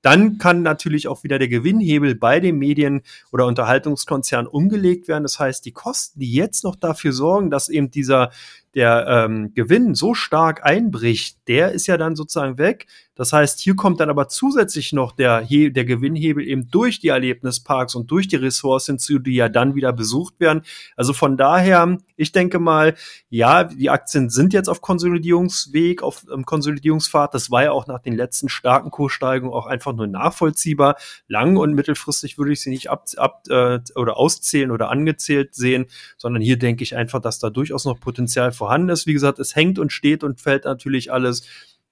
dann 0.05 0.37
kann 0.37 0.61
natürlich 0.61 1.07
auch 1.07 1.23
wieder 1.23 1.39
der 1.39 1.47
Gewinnhebel 1.47 2.13
bei 2.13 2.39
den 2.39 2.59
Medien- 2.59 3.01
oder 3.31 3.47
Unterhaltungskonzernen 3.47 4.45
umgelegt 4.45 5.07
werden. 5.07 5.23
Das 5.23 5.39
heißt, 5.39 5.65
die 5.65 5.71
Kosten, 5.71 6.19
die 6.19 6.31
jetzt 6.31 6.63
noch 6.63 6.75
dafür 6.75 7.11
sorgen, 7.11 7.49
dass 7.49 7.69
eben 7.69 7.89
dieser 7.89 8.29
der 8.75 9.07
ähm, 9.07 9.53
Gewinn 9.53 9.95
so 9.95 10.13
stark 10.13 10.65
einbricht, 10.65 11.39
der 11.47 11.71
ist 11.71 11.87
ja 11.87 11.95
dann 11.95 12.17
sozusagen 12.17 12.57
weg. 12.57 12.87
Das 13.17 13.31
heißt, 13.31 13.61
hier 13.61 13.77
kommt 13.77 14.01
dann 14.01 14.09
aber 14.09 14.27
zusätzlich 14.27 14.91
noch 14.91 15.13
der, 15.13 15.41
der 15.43 15.85
Gewinnhebel 15.85 16.45
eben 16.45 16.69
durch 16.69 16.99
die 16.99 17.07
Erlebnisparks 17.07 17.95
und 17.95 18.11
durch 18.11 18.27
die 18.27 18.35
Ressorts 18.35 18.87
hinzu, 18.87 19.19
die 19.19 19.35
ja 19.35 19.47
dann 19.47 19.73
wieder 19.73 19.93
besucht 19.93 20.41
werden. 20.41 20.63
Also 20.97 21.13
von 21.13 21.37
daher, 21.37 21.97
ich 22.17 22.33
denke 22.33 22.59
mal, 22.59 22.95
ja, 23.29 23.63
die 23.63 23.89
Aktien 23.89 24.29
sind 24.29 24.51
jetzt 24.51 24.67
auf 24.67 24.81
Konsolidierungsweg, 24.81 26.03
auf 26.03 26.25
ähm, 26.31 26.45
Konsolidierungspfad. 26.45 27.33
Das 27.33 27.49
war 27.49 27.63
ja 27.63 27.71
auch 27.71 27.87
nach 27.87 28.01
den 28.01 28.17
letzten 28.17 28.49
starken 28.49 28.91
Kurssteigungen 28.91 29.53
auch 29.53 29.65
einfach 29.65 29.93
nur 29.93 30.07
nachvollziehbar. 30.07 30.97
Lang- 31.29 31.55
und 31.55 31.73
mittelfristig 31.73 32.37
würde 32.37 32.51
ich 32.51 32.61
sie 32.61 32.69
nicht 32.69 32.89
ab, 32.89 33.05
ab 33.15 33.43
äh, 33.47 33.79
oder 33.95 34.17
auszählen 34.17 34.71
oder 34.71 34.89
angezählt 34.89 35.55
sehen, 35.55 35.85
sondern 36.17 36.41
hier 36.41 36.59
denke 36.59 36.83
ich 36.83 36.97
einfach, 36.97 37.21
dass 37.21 37.39
da 37.39 37.49
durchaus 37.49 37.85
noch 37.85 37.97
Potenzial 38.01 38.51
vorhanden 38.51 38.64
ist. 38.89 39.07
Wie 39.07 39.13
gesagt, 39.13 39.39
es 39.39 39.55
hängt 39.55 39.79
und 39.79 39.91
steht 39.91 40.23
und 40.23 40.41
fällt 40.41 40.65
natürlich 40.65 41.11
alles 41.11 41.43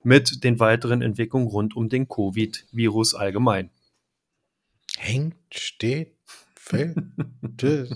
mit 0.04 0.44
den 0.44 0.60
weiteren 0.60 1.02
Entwicklungen 1.02 1.48
rund 1.48 1.76
um 1.76 1.90
den 1.90 2.08
Covid-Virus 2.08 3.16
allgemein. 3.16 3.70
Hängt, 4.98 5.36
steht, 5.52 6.14
fällt. 6.56 6.96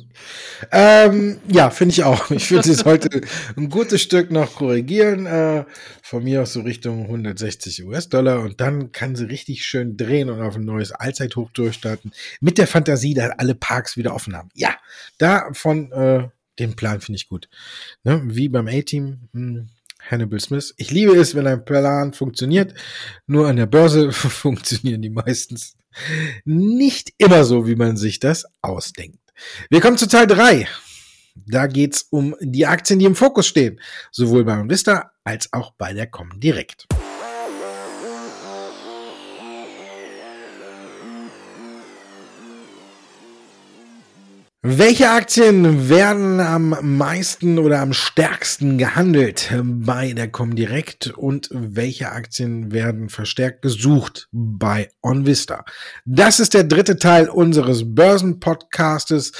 ähm, 0.72 1.40
ja, 1.48 1.70
finde 1.70 1.94
ich 1.94 2.04
auch. 2.04 2.32
Ich 2.32 2.52
würde 2.52 2.72
es 2.72 2.86
heute 2.86 3.22
ein 3.56 3.70
gutes 3.70 4.02
Stück 4.02 4.32
noch 4.32 4.56
korrigieren. 4.56 5.26
Äh, 5.26 5.66
von 6.02 6.24
mir 6.24 6.42
aus 6.42 6.54
so 6.54 6.62
Richtung 6.62 7.04
160 7.04 7.86
US-Dollar 7.86 8.42
und 8.42 8.60
dann 8.60 8.92
kann 8.92 9.16
sie 9.16 9.26
richtig 9.26 9.66
schön 9.66 9.98
drehen 9.98 10.30
und 10.30 10.42
auf 10.42 10.56
ein 10.56 10.66
neues 10.66 10.92
Allzeithoch 10.92 11.52
durchstarten. 11.52 12.12
Mit 12.42 12.58
der 12.58 12.68
Fantasie, 12.68 13.14
dass 13.14 13.32
alle 13.38 13.56
Parks 13.56 13.98
wieder 13.98 14.14
offen 14.14 14.36
haben. 14.36 14.50
Ja, 14.54 14.76
davon, 15.18 15.92
äh, 15.92 16.30
den 16.60 16.76
Plan 16.76 17.02
finde 17.02 17.18
ich 17.18 17.28
gut. 17.28 17.50
Ne? 18.04 18.22
Wie 18.26 18.50
beim 18.50 18.68
A-Team. 18.68 19.30
Hm 19.34 19.70
Hannibal 20.00 20.40
Smith. 20.40 20.74
Ich 20.78 20.92
liebe 20.92 21.14
es, 21.14 21.36
wenn 21.36 21.48
ein 21.48 21.66
Plan 21.66 22.14
funktioniert. 22.14 22.74
Nur 23.26 23.48
an 23.48 23.56
der 23.56 23.66
Börse 23.66 24.12
funktionieren 24.14 25.02
die 25.02 25.10
meistens 25.10 25.76
nicht 26.46 27.14
immer 27.18 27.44
so, 27.44 27.68
wie 27.68 27.76
man 27.76 27.98
sich 27.98 28.20
das 28.20 28.46
ausdenkt. 28.62 29.20
Wir 29.70 29.82
kommen 29.82 29.98
zu 29.98 30.08
Teil 30.08 30.28
3. 30.28 30.68
Da 31.46 31.68
geht's 31.68 32.08
um 32.10 32.36
die 32.40 32.66
Aktien, 32.66 33.00
die 33.00 33.06
im 33.06 33.16
Fokus 33.16 33.48
stehen. 33.48 33.80
Sowohl 34.12 34.44
bei 34.44 34.58
Vista 34.70 35.12
als 35.24 35.52
auch 35.54 35.72
bei 35.72 35.94
der 35.94 36.08
Comdirect. 36.08 36.88
Welche 44.70 45.10
Aktien 45.12 45.88
werden 45.88 46.42
am 46.42 46.98
meisten 46.98 47.58
oder 47.58 47.80
am 47.80 47.94
stärksten 47.94 48.78
gehandelt 48.78 49.50
bei 49.64 50.12
der 50.12 50.30
Comdirect 50.30 51.08
und 51.08 51.48
welche 51.54 52.12
Aktien 52.12 52.74
werden 52.74 53.08
verstärkt 53.08 53.62
gesucht 53.62 54.28
bei 54.34 54.92
OnVista? 55.02 55.64
Das 56.04 56.42
ist 56.42 56.54
der 56.54 56.66
dritte 56.66 56.98
Teil 56.98 57.30
unseres 57.30 57.96
Börsenpodcastes 57.96 59.32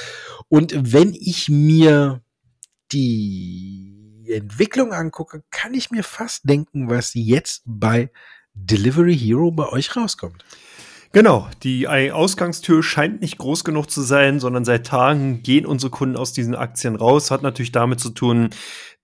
und 0.48 0.94
wenn 0.94 1.12
ich 1.12 1.50
mir 1.50 2.22
die 2.90 4.24
Entwicklung 4.30 4.94
angucke, 4.94 5.42
kann 5.50 5.74
ich 5.74 5.90
mir 5.90 6.04
fast 6.04 6.48
denken, 6.48 6.88
was 6.88 7.12
jetzt 7.12 7.64
bei 7.66 8.10
Delivery 8.54 9.16
Hero 9.16 9.50
bei 9.50 9.68
euch 9.68 9.94
rauskommt. 9.94 10.42
Genau, 11.12 11.48
die 11.62 11.88
Ausgangstür 11.88 12.82
scheint 12.82 13.22
nicht 13.22 13.38
groß 13.38 13.64
genug 13.64 13.90
zu 13.90 14.02
sein, 14.02 14.40
sondern 14.40 14.66
seit 14.66 14.86
Tagen 14.86 15.42
gehen 15.42 15.64
unsere 15.64 15.90
Kunden 15.90 16.18
aus 16.18 16.34
diesen 16.34 16.54
Aktien 16.54 16.96
raus. 16.96 17.30
Hat 17.30 17.42
natürlich 17.42 17.72
damit 17.72 17.98
zu 17.98 18.10
tun, 18.10 18.50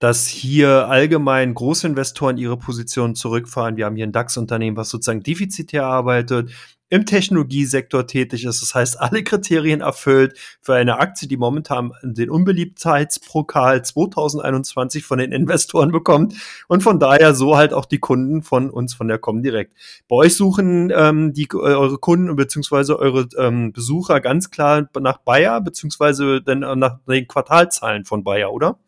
dass 0.01 0.27
hier 0.27 0.89
allgemein 0.89 1.55
Großinvestoren 1.55 2.37
ihre 2.37 2.59
Positionen 2.59 3.15
zurückfahren. 3.15 3.79
Wir 3.79 3.87
haben 3.87 3.97
hier 3.97 4.07
ein 4.07 4.13
DAX-Unternehmen, 4.13 4.77
was 4.77 4.91
sozusagen 4.91 5.23
defizitär 5.23 5.87
arbeitet 5.87 6.51
im 6.91 7.07
Technologiesektor 7.07 8.07
tätig 8.07 8.45
ist. 8.45 8.63
Das 8.63 8.75
heißt, 8.75 9.01
alle 9.01 9.25
Kriterien 9.25 9.81
erfüllt 9.81 10.39
für 10.61 10.75
eine 10.75 10.99
Aktie, 10.99 11.27
die 11.27 11.37
momentan 11.37 11.93
den 12.03 12.31
Unbeliebtheitspokal 12.31 13.85
2021 13.85 15.05
von 15.05 15.19
den 15.19 15.33
Investoren 15.33 15.91
bekommt 15.93 16.35
und 16.69 16.83
von 16.83 17.01
daher 17.01 17.35
so 17.35 17.57
halt 17.57 17.73
auch 17.73 17.87
die 17.87 17.99
Kunden 17.99 18.43
von 18.43 18.71
uns 18.71 18.95
von 18.95 19.09
der 19.09 19.19
Comdirect. 19.19 19.73
Bei 20.09 20.17
euch 20.17 20.37
suchen 20.37 20.93
ähm, 20.95 21.33
die 21.33 21.49
äh, 21.53 21.57
eure 21.57 21.99
Kunden 21.99 22.37
beziehungsweise 22.37 22.99
eure 22.99 23.29
ähm, 23.39 23.73
Besucher 23.73 24.21
ganz 24.21 24.51
klar 24.51 24.89
nach 25.01 25.19
Bayer 25.19 25.61
beziehungsweise 25.61 26.43
dann 26.43 26.63
äh, 26.63 26.77
nach 26.77 26.99
den 27.09 27.27
Quartalzahlen 27.27 28.05
von 28.05 28.25
Bayer, 28.25 28.53
oder? 28.53 28.79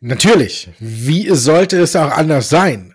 Natürlich. 0.00 0.70
Wie 0.78 1.28
sollte 1.34 1.78
es 1.78 1.94
auch 1.94 2.10
anders 2.10 2.48
sein? 2.48 2.94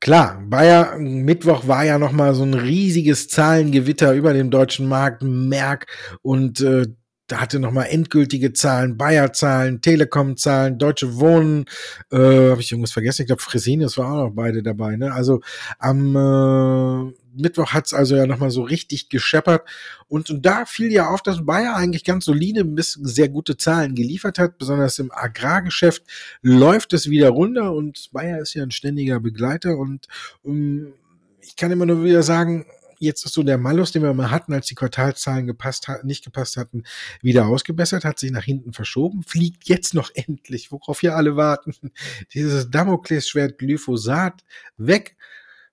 Klar, 0.00 0.42
Bayer, 0.46 0.98
Mittwoch 0.98 1.66
war 1.66 1.84
ja 1.84 1.98
nochmal 1.98 2.34
so 2.34 2.42
ein 2.42 2.54
riesiges 2.54 3.28
Zahlengewitter 3.28 4.12
über 4.12 4.32
dem 4.34 4.50
deutschen 4.50 4.86
Markt, 4.86 5.22
Merck 5.22 5.86
und 6.22 6.60
äh, 6.60 6.86
da 7.26 7.40
hatte 7.40 7.58
nochmal 7.58 7.86
endgültige 7.88 8.52
Zahlen, 8.52 8.98
Bayer-Zahlen, 8.98 9.80
Telekom-Zahlen, 9.80 10.78
Deutsche 10.78 11.16
Wohnen, 11.16 11.64
äh, 12.12 12.50
habe 12.50 12.60
ich 12.60 12.70
irgendwas 12.70 12.92
vergessen? 12.92 13.22
Ich 13.22 13.28
glaube, 13.28 13.42
Fresenius 13.42 13.96
war 13.96 14.12
auch 14.12 14.28
noch 14.28 14.34
beide 14.34 14.62
dabei. 14.62 14.96
Ne? 14.96 15.10
Also 15.12 15.40
am 15.78 16.14
äh, 16.14 17.12
Mittwoch 17.34 17.72
hat's 17.72 17.94
also 17.94 18.14
ja 18.14 18.26
nochmal 18.26 18.50
so 18.50 18.62
richtig 18.62 19.08
gescheppert. 19.08 19.66
Und, 20.06 20.30
und 20.30 20.44
da 20.44 20.66
fiel 20.66 20.92
ja 20.92 21.08
auf, 21.08 21.22
dass 21.22 21.46
Bayer 21.46 21.76
eigentlich 21.76 22.04
ganz 22.04 22.26
solide 22.26 22.64
bis 22.64 22.92
sehr 22.92 23.30
gute 23.30 23.56
Zahlen 23.56 23.94
geliefert 23.94 24.38
hat. 24.38 24.58
Besonders 24.58 24.98
im 24.98 25.10
Agrargeschäft 25.10 26.02
läuft 26.42 26.92
es 26.92 27.08
wieder 27.08 27.30
runter 27.30 27.72
und 27.72 28.10
Bayer 28.12 28.40
ist 28.40 28.52
ja 28.52 28.62
ein 28.62 28.70
ständiger 28.70 29.18
Begleiter. 29.18 29.78
Und 29.78 30.08
um, 30.42 30.54
ähm, 30.54 30.92
ich 31.40 31.56
kann 31.56 31.70
immer 31.70 31.86
nur 31.86 32.04
wieder 32.04 32.22
sagen, 32.22 32.66
jetzt 32.98 33.24
ist 33.24 33.34
so 33.34 33.42
der 33.42 33.58
Malus, 33.58 33.92
den 33.92 34.02
wir 34.02 34.14
mal 34.14 34.30
hatten, 34.30 34.52
als 34.52 34.66
die 34.66 34.74
Quartalzahlen 34.74 35.46
gepasst 35.46 35.88
hat, 35.88 36.04
nicht 36.04 36.24
gepasst 36.24 36.56
hatten, 36.56 36.84
wieder 37.22 37.46
ausgebessert, 37.46 38.04
hat 38.04 38.18
sich 38.18 38.30
nach 38.30 38.44
hinten 38.44 38.72
verschoben, 38.72 39.22
fliegt 39.22 39.68
jetzt 39.68 39.94
noch 39.94 40.10
endlich, 40.14 40.72
worauf 40.72 41.02
wir 41.02 41.16
alle 41.16 41.36
warten, 41.36 41.74
dieses 42.32 42.70
Damoklesschwert 42.70 43.58
Glyphosat 43.58 44.44
weg. 44.76 45.16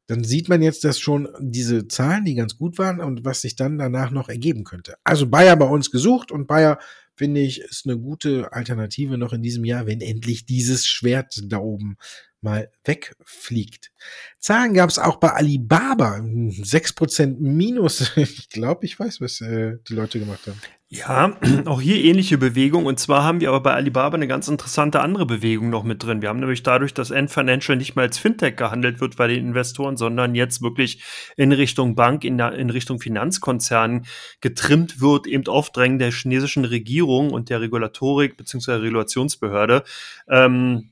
Dann 0.08 0.24
sieht 0.24 0.50
man 0.50 0.62
jetzt, 0.62 0.84
dass 0.84 1.00
schon 1.00 1.30
diese 1.40 1.88
Zahlen, 1.88 2.26
die 2.26 2.36
ganz 2.36 2.58
gut 2.58 2.78
waren 2.78 3.00
und 3.00 3.24
was 3.24 3.42
sich 3.42 3.56
dann 3.56 3.78
danach 3.78 4.12
noch 4.12 4.28
ergeben 4.28 4.66
könnte. 4.66 4.96
Also 5.04 5.28
Bayer 5.28 5.56
bei 5.56 5.68
uns 5.68 5.90
gesucht 5.90 6.32
und 6.32 6.48
Bayer 6.48 6.80
finde 7.16 7.42
ich, 7.42 7.62
ist 7.62 7.86
eine 7.86 7.98
gute 7.98 8.52
Alternative 8.52 9.18
noch 9.18 9.32
in 9.32 9.44
diesem 9.44 9.64
Jahr, 9.64 9.86
wenn 9.86 10.02
endlich 10.02 10.46
dieses 10.46 10.88
Schwert 10.88 11.40
da 11.46 11.60
oben 11.60 11.98
mal 12.42 12.72
wegfliegt. 12.84 13.92
Zahlen 14.40 14.74
gab 14.74 14.90
es 14.90 15.00
auch 15.00 15.18
bei 15.18 15.30
Alibaba. 15.30 16.16
6% 16.18 17.38
Minus. 17.40 18.12
Ich 18.22 18.50
glaube, 18.50 18.86
ich 18.86 19.00
weiß, 19.00 19.22
was 19.22 19.42
äh, 19.42 19.78
die 19.88 19.94
Leute 19.94 20.20
gemacht 20.20 20.48
haben. 20.48 20.60
Ja, 20.94 21.38
auch 21.66 21.80
hier 21.80 22.04
ähnliche 22.04 22.38
Bewegung. 22.38 22.86
Und 22.86 23.00
zwar 23.00 23.24
haben 23.24 23.40
wir 23.40 23.48
aber 23.50 23.62
bei 23.62 23.74
Alibaba 23.74 24.16
eine 24.16 24.28
ganz 24.28 24.50
interessante 24.50 25.00
andere 25.00 25.26
Bewegung 25.26 25.70
noch 25.70 25.84
mit 25.84 26.04
drin. 26.04 26.22
Wir 26.22 26.28
haben 26.28 26.42
nämlich 26.42 26.64
dadurch, 26.64 26.94
dass 26.94 27.12
N 27.12 27.30
Financial 27.30 27.78
nicht 27.78 27.96
mehr 27.96 28.04
als 28.04 28.18
Fintech 28.18 28.58
gehandelt 28.58 29.00
wird 29.00 29.16
bei 29.16 29.28
den 29.28 29.40
Investoren, 29.40 29.96
sondern 29.96 30.36
jetzt 30.36 30.62
wirklich 30.62 31.02
in 31.38 31.54
Richtung 31.54 31.96
Bank, 31.96 32.26
in, 32.26 32.40
in 32.40 32.70
Richtung 32.70 33.00
Finanzkonzernen 33.00 34.06
getrimmt 34.42 35.00
wird, 35.00 35.28
eben 35.28 35.48
auf 35.48 35.70
Drängen 35.70 35.98
der 35.98 36.12
chinesischen 36.12 36.66
Regierung 36.66 37.32
und 37.32 37.50
der 37.50 37.62
Regulatorik 37.62 38.36
bzw. 38.36 38.74
Regulationsbehörde. 38.74 39.84
Ähm, 40.28 40.90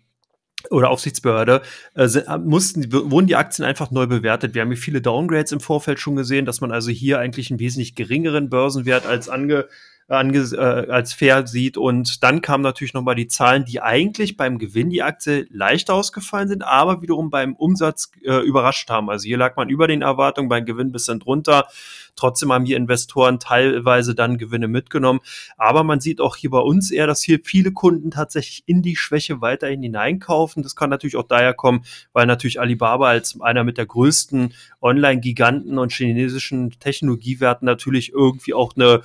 oder 0.70 0.90
Aufsichtsbehörde, 0.90 1.62
äh, 1.96 2.04
äh 2.04 2.38
mussten, 2.38 2.92
wurden 2.92 3.28
die 3.28 3.36
Aktien 3.36 3.66
einfach 3.66 3.92
neu 3.92 4.08
bewertet. 4.08 4.54
Wir 4.54 4.62
haben 4.62 4.70
hier 4.70 4.78
viele 4.78 5.02
Downgrades 5.02 5.52
im 5.52 5.60
Vorfeld 5.60 6.00
schon 6.00 6.16
gesehen, 6.16 6.46
dass 6.46 6.62
man 6.62 6.72
also 6.72 6.92
hier 6.92 7.20
eigentlich 7.20 7.50
einen 7.50 7.60
wesentlich 7.60 7.96
geringeren 7.96 8.50
Börsenwert 8.50 9.06
als 9.06 9.30
ange, 9.30 9.68
ange, 10.10 10.40
äh, 10.54 10.92
als 10.92 11.14
fair 11.14 11.48
sieht. 11.48 11.78
Und 11.78 12.24
dann 12.24 12.42
kamen 12.42 12.64
natürlich 12.64 12.94
nochmal 12.94 13.16
die 13.16 13.28
Zahlen, 13.28 13.66
die 13.66 13.82
eigentlich 13.82 14.38
beim 14.38 14.58
Gewinn 14.58 14.90
die 14.90 15.04
Aktie 15.04 15.48
leicht 15.52 15.90
ausgefallen 15.90 16.50
sind, 16.50 16.64
aber 16.64 17.02
wiederum 17.02 17.30
beim 17.30 17.56
Umsatz 17.56 18.12
äh, 18.24 18.40
überrascht 18.40 18.90
haben. 18.90 19.10
Also 19.10 19.26
hier 19.26 19.38
lag 19.38 19.56
man 19.56 19.70
über 19.70 19.88
den 19.88 20.02
Erwartungen, 20.02 20.50
beim 20.50 20.66
Gewinn 20.66 20.92
bisschen 20.92 21.20
drunter. 21.20 21.68
Trotzdem 22.16 22.52
haben 22.52 22.66
hier 22.66 22.76
Investoren 22.76 23.40
teilweise 23.40 24.14
dann 24.14 24.38
Gewinne 24.38 24.68
mitgenommen. 24.68 25.22
Aber 25.58 25.84
man 25.84 26.02
sieht 26.02 26.20
auch 26.20 26.36
hier 26.36 26.50
bei 26.50 26.60
uns 26.60 26.92
eher, 26.92 27.08
dass 27.08 27.22
hier 27.22 27.40
viele 27.44 27.72
Kunden 27.72 28.12
tatsächlich 28.12 28.64
in 28.66 28.82
die 28.82 28.98
Schwäche 28.98 29.40
weiterhin 29.40 29.82
hineinkaufen. 29.82 30.62
Das 30.62 30.76
kann 30.76 30.90
natürlich 30.90 31.16
auch 31.16 31.28
daher 31.28 31.54
kommen, 31.54 31.86
weil 32.12 32.26
natürlich 32.26 32.60
Alibaba 32.60 33.08
als 33.08 33.40
einer 33.40 33.64
mit 33.64 33.78
der 33.78 33.86
größten 33.86 34.54
Online-Giganten 34.82 35.78
und 35.78 35.94
chinesischen 35.94 36.72
Technologiewerten 36.72 37.66
natürlich 37.66 38.12
irgendwie 38.12 38.54
auch 38.54 38.76
eine 38.76 39.02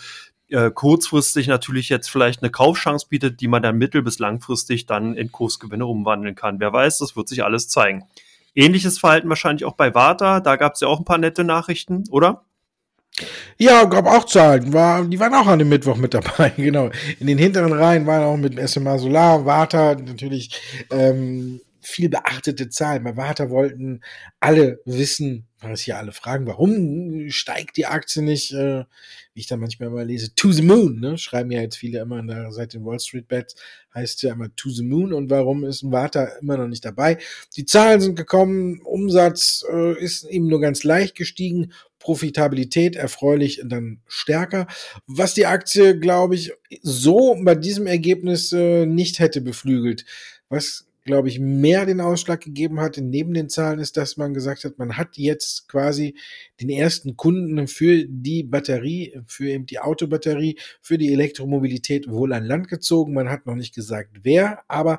äh, 0.54 0.70
kurzfristig 0.72 1.48
natürlich 1.48 1.88
jetzt 1.88 2.08
vielleicht 2.08 2.42
eine 2.42 2.50
Kaufchance 2.50 3.06
bietet, 3.08 3.40
die 3.40 3.48
man 3.48 3.62
dann 3.62 3.76
mittel- 3.76 4.02
bis 4.02 4.18
langfristig 4.18 4.86
dann 4.86 5.14
in 5.16 5.32
Kursgewinne 5.32 5.84
umwandeln 5.84 6.34
kann. 6.34 6.60
Wer 6.60 6.72
weiß, 6.72 6.98
das 6.98 7.16
wird 7.16 7.28
sich 7.28 7.44
alles 7.44 7.68
zeigen. 7.68 8.04
Ähnliches 8.54 8.98
Verhalten 8.98 9.28
wahrscheinlich 9.28 9.64
auch 9.64 9.74
bei 9.74 9.94
Warta. 9.94 10.40
Da 10.40 10.56
gab 10.56 10.74
es 10.74 10.80
ja 10.80 10.88
auch 10.88 11.00
ein 11.00 11.04
paar 11.04 11.18
nette 11.18 11.42
Nachrichten, 11.42 12.04
oder? 12.10 12.44
Ja, 13.58 13.84
gab 13.84 14.06
auch 14.06 14.24
Zahlen. 14.24 14.72
War, 14.72 15.04
die 15.04 15.20
waren 15.20 15.34
auch 15.34 15.46
an 15.46 15.58
dem 15.58 15.68
Mittwoch 15.68 15.96
mit 15.96 16.14
dabei, 16.14 16.50
genau. 16.56 16.90
In 17.20 17.26
den 17.26 17.38
hinteren 17.38 17.72
Reihen 17.72 18.06
waren 18.06 18.24
auch 18.24 18.36
mit 18.36 18.56
SMA 18.68 18.98
Solar, 18.98 19.44
Warta 19.44 19.94
natürlich 19.94 20.60
ähm, 20.90 21.60
viel 21.84 22.08
beachtete 22.08 22.68
Zahlen. 22.68 23.04
Bei 23.04 23.16
Warta 23.16 23.50
wollten 23.50 24.00
alle 24.40 24.80
wissen, 24.84 25.46
was 25.60 25.82
hier 25.82 25.98
alle 25.98 26.12
fragen, 26.12 26.46
warum 26.46 27.30
steigt 27.30 27.76
die 27.76 27.86
Aktie 27.86 28.22
nicht, 28.22 28.52
äh, 28.52 28.84
wie 29.32 29.40
ich 29.40 29.46
da 29.46 29.56
manchmal 29.56 29.90
mal 29.90 30.06
lese, 30.06 30.34
to 30.34 30.52
the 30.52 30.62
moon, 30.62 31.00
ne? 31.00 31.18
Schreiben 31.18 31.50
ja 31.50 31.60
jetzt 31.60 31.76
viele 31.76 32.00
immer 32.00 32.22
der, 32.22 32.52
seit 32.52 32.74
den 32.74 32.84
Wall 32.84 33.00
Street 33.00 33.28
Bets, 33.28 33.54
heißt 33.94 34.22
ja 34.22 34.32
immer 34.32 34.54
to 34.56 34.70
the 34.70 34.82
moon 34.82 35.12
und 35.12 35.30
warum 35.30 35.64
ist 35.64 35.90
Warta 35.90 36.24
immer 36.40 36.56
noch 36.56 36.68
nicht 36.68 36.84
dabei? 36.84 37.18
Die 37.56 37.64
Zahlen 37.64 38.00
sind 38.00 38.16
gekommen, 38.16 38.80
Umsatz 38.82 39.64
äh, 39.70 39.98
ist 39.98 40.24
eben 40.24 40.48
nur 40.48 40.60
ganz 40.60 40.84
leicht 40.84 41.14
gestiegen, 41.14 41.72
Profitabilität 41.98 42.96
erfreulich 42.96 43.62
dann 43.64 44.02
stärker, 44.06 44.66
was 45.06 45.32
die 45.32 45.46
Aktie, 45.46 45.98
glaube 45.98 46.34
ich, 46.34 46.52
so 46.82 47.34
bei 47.42 47.54
diesem 47.54 47.86
Ergebnis 47.86 48.52
äh, 48.52 48.84
nicht 48.84 49.20
hätte 49.20 49.40
beflügelt. 49.40 50.04
Was 50.50 50.86
glaube 51.04 51.28
ich, 51.28 51.38
mehr 51.38 51.84
den 51.84 52.00
Ausschlag 52.00 52.40
gegeben 52.40 52.80
hat, 52.80 52.96
neben 52.96 53.34
den 53.34 53.50
Zahlen, 53.50 53.78
ist, 53.78 53.96
dass 53.96 54.16
man 54.16 54.32
gesagt 54.32 54.64
hat, 54.64 54.78
man 54.78 54.96
hat 54.96 55.16
jetzt 55.16 55.68
quasi 55.68 56.16
den 56.60 56.70
ersten 56.70 57.16
Kunden 57.16 57.68
für 57.68 58.06
die 58.08 58.42
Batterie, 58.42 59.20
für 59.26 59.48
eben 59.48 59.66
die 59.66 59.80
Autobatterie, 59.80 60.58
für 60.80 60.96
die 60.96 61.12
Elektromobilität 61.12 62.08
wohl 62.10 62.32
an 62.32 62.44
Land 62.44 62.68
gezogen. 62.68 63.12
Man 63.12 63.28
hat 63.28 63.44
noch 63.46 63.54
nicht 63.54 63.74
gesagt, 63.74 64.20
wer, 64.22 64.62
aber 64.66 64.98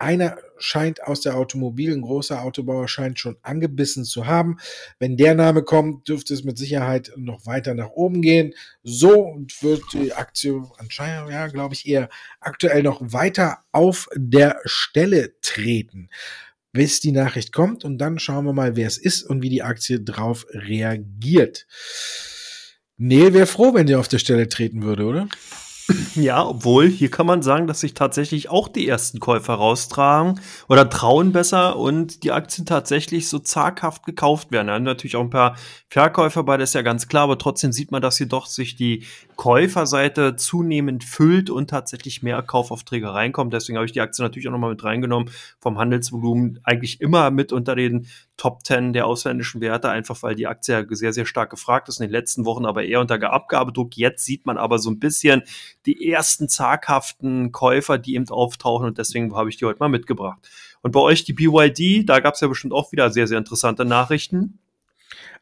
einer 0.00 0.38
scheint 0.58 1.02
aus 1.02 1.20
der 1.20 1.36
Automobil, 1.36 1.92
ein 1.92 2.00
großer 2.00 2.42
Autobauer 2.42 2.88
scheint 2.88 3.18
schon 3.18 3.36
angebissen 3.42 4.04
zu 4.04 4.26
haben. 4.26 4.56
Wenn 4.98 5.16
der 5.16 5.34
Name 5.34 5.62
kommt, 5.62 6.08
dürfte 6.08 6.32
es 6.32 6.42
mit 6.42 6.58
Sicherheit 6.58 7.12
noch 7.16 7.46
weiter 7.46 7.74
nach 7.74 7.90
oben 7.90 8.22
gehen. 8.22 8.54
So 8.82 9.38
wird 9.60 9.82
die 9.92 10.12
Aktie 10.14 10.62
anscheinend, 10.78 11.30
ja, 11.30 11.46
glaube 11.48 11.74
ich, 11.74 11.86
eher 11.86 12.08
aktuell 12.40 12.82
noch 12.82 13.00
weiter 13.12 13.58
auf 13.72 14.08
der 14.14 14.60
Stelle 14.64 15.38
treten, 15.42 16.08
bis 16.72 17.00
die 17.00 17.12
Nachricht 17.12 17.52
kommt. 17.52 17.84
Und 17.84 17.98
dann 17.98 18.18
schauen 18.18 18.46
wir 18.46 18.54
mal, 18.54 18.76
wer 18.76 18.86
es 18.86 18.98
ist 18.98 19.22
und 19.22 19.42
wie 19.42 19.50
die 19.50 19.62
Aktie 19.62 20.00
drauf 20.00 20.46
reagiert. 20.50 21.66
Neil 22.96 23.34
wäre 23.34 23.46
froh, 23.46 23.74
wenn 23.74 23.86
der 23.86 24.00
auf 24.00 24.08
der 24.08 24.18
Stelle 24.18 24.48
treten 24.48 24.82
würde, 24.82 25.04
oder? 25.04 25.28
Ja, 26.14 26.46
obwohl 26.46 26.88
hier 26.88 27.10
kann 27.10 27.26
man 27.26 27.42
sagen, 27.42 27.66
dass 27.66 27.80
sich 27.80 27.94
tatsächlich 27.94 28.50
auch 28.50 28.68
die 28.68 28.88
ersten 28.88 29.20
Käufer 29.20 29.54
raustragen 29.54 30.40
oder 30.68 30.88
trauen 30.88 31.32
besser 31.32 31.76
und 31.76 32.24
die 32.24 32.32
Aktien 32.32 32.66
tatsächlich 32.66 33.28
so 33.28 33.38
zaghaft 33.38 34.04
gekauft 34.04 34.50
werden. 34.50 34.68
Da 34.68 34.74
haben 34.74 34.82
natürlich 34.82 35.16
auch 35.16 35.22
ein 35.22 35.30
paar 35.30 35.56
Verkäufer 35.88 36.42
bei, 36.42 36.56
das 36.56 36.70
ist 36.70 36.74
ja 36.74 36.82
ganz 36.82 37.08
klar, 37.08 37.24
aber 37.24 37.38
trotzdem 37.38 37.72
sieht 37.72 37.90
man, 37.90 38.02
dass 38.02 38.18
hier 38.18 38.28
doch 38.28 38.46
sich 38.46 38.76
die 38.76 39.04
Käuferseite 39.40 40.36
zunehmend 40.36 41.02
füllt 41.02 41.48
und 41.48 41.70
tatsächlich 41.70 42.22
mehr 42.22 42.42
Kaufaufträge 42.42 43.14
reinkommt. 43.14 43.54
Deswegen 43.54 43.78
habe 43.78 43.86
ich 43.86 43.92
die 43.92 44.02
Aktie 44.02 44.22
natürlich 44.22 44.46
auch 44.46 44.52
nochmal 44.52 44.68
mit 44.68 44.84
reingenommen. 44.84 45.30
Vom 45.58 45.78
Handelsvolumen 45.78 46.60
eigentlich 46.62 47.00
immer 47.00 47.30
mit 47.30 47.50
unter 47.50 47.74
den 47.74 48.06
Top 48.36 48.66
10 48.66 48.92
der 48.92 49.06
ausländischen 49.06 49.62
Werte, 49.62 49.88
einfach 49.88 50.22
weil 50.22 50.34
die 50.34 50.46
Aktie 50.46 50.86
sehr, 50.90 51.14
sehr 51.14 51.24
stark 51.24 51.48
gefragt 51.48 51.88
ist 51.88 52.00
in 52.00 52.08
den 52.08 52.12
letzten 52.12 52.44
Wochen, 52.44 52.66
aber 52.66 52.84
eher 52.84 53.00
unter 53.00 53.18
Abgabedruck. 53.32 53.96
Jetzt 53.96 54.26
sieht 54.26 54.44
man 54.44 54.58
aber 54.58 54.78
so 54.78 54.90
ein 54.90 54.98
bisschen 54.98 55.40
die 55.86 56.10
ersten 56.10 56.50
zaghaften 56.50 57.50
Käufer, 57.50 57.96
die 57.96 58.16
eben 58.16 58.28
auftauchen 58.28 58.88
und 58.88 58.98
deswegen 58.98 59.34
habe 59.34 59.48
ich 59.48 59.56
die 59.56 59.64
heute 59.64 59.78
mal 59.78 59.88
mitgebracht. 59.88 60.50
Und 60.82 60.92
bei 60.92 61.00
euch 61.00 61.24
die 61.24 61.32
BYD, 61.32 62.06
da 62.06 62.20
gab 62.20 62.34
es 62.34 62.42
ja 62.42 62.48
bestimmt 62.48 62.74
auch 62.74 62.92
wieder 62.92 63.08
sehr, 63.10 63.26
sehr 63.26 63.38
interessante 63.38 63.86
Nachrichten. 63.86 64.58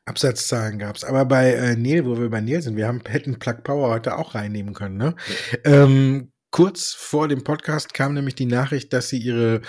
Absatzzahlen 0.05 0.79
gab 0.79 0.97
es. 0.97 1.05
Aber 1.05 1.25
bei 1.25 1.53
äh, 1.53 1.77
Neil, 1.77 2.07
wo 2.07 2.19
wir 2.19 2.31
bei 2.31 2.41
Neil 2.41 2.63
sind, 2.63 2.77
wir 2.77 2.87
haben, 2.87 3.03
hätten 3.07 3.39
Plug 3.39 3.63
Power 3.63 3.91
heute 3.91 4.17
auch 4.17 4.35
reinnehmen 4.35 4.75
können. 4.75 4.97
Ne? 4.97 5.15
Ähm, 5.65 6.33
kurz 6.51 6.93
vor 6.93 7.29
dem 7.29 7.45
Podcast 7.45 7.95
kam 7.95 8.15
nämlich 8.15 8.35
die 8.35 8.47
Nachricht, 8.47 8.93
dass 8.93 9.09
sie 9.09 9.19
ihre 9.19 9.61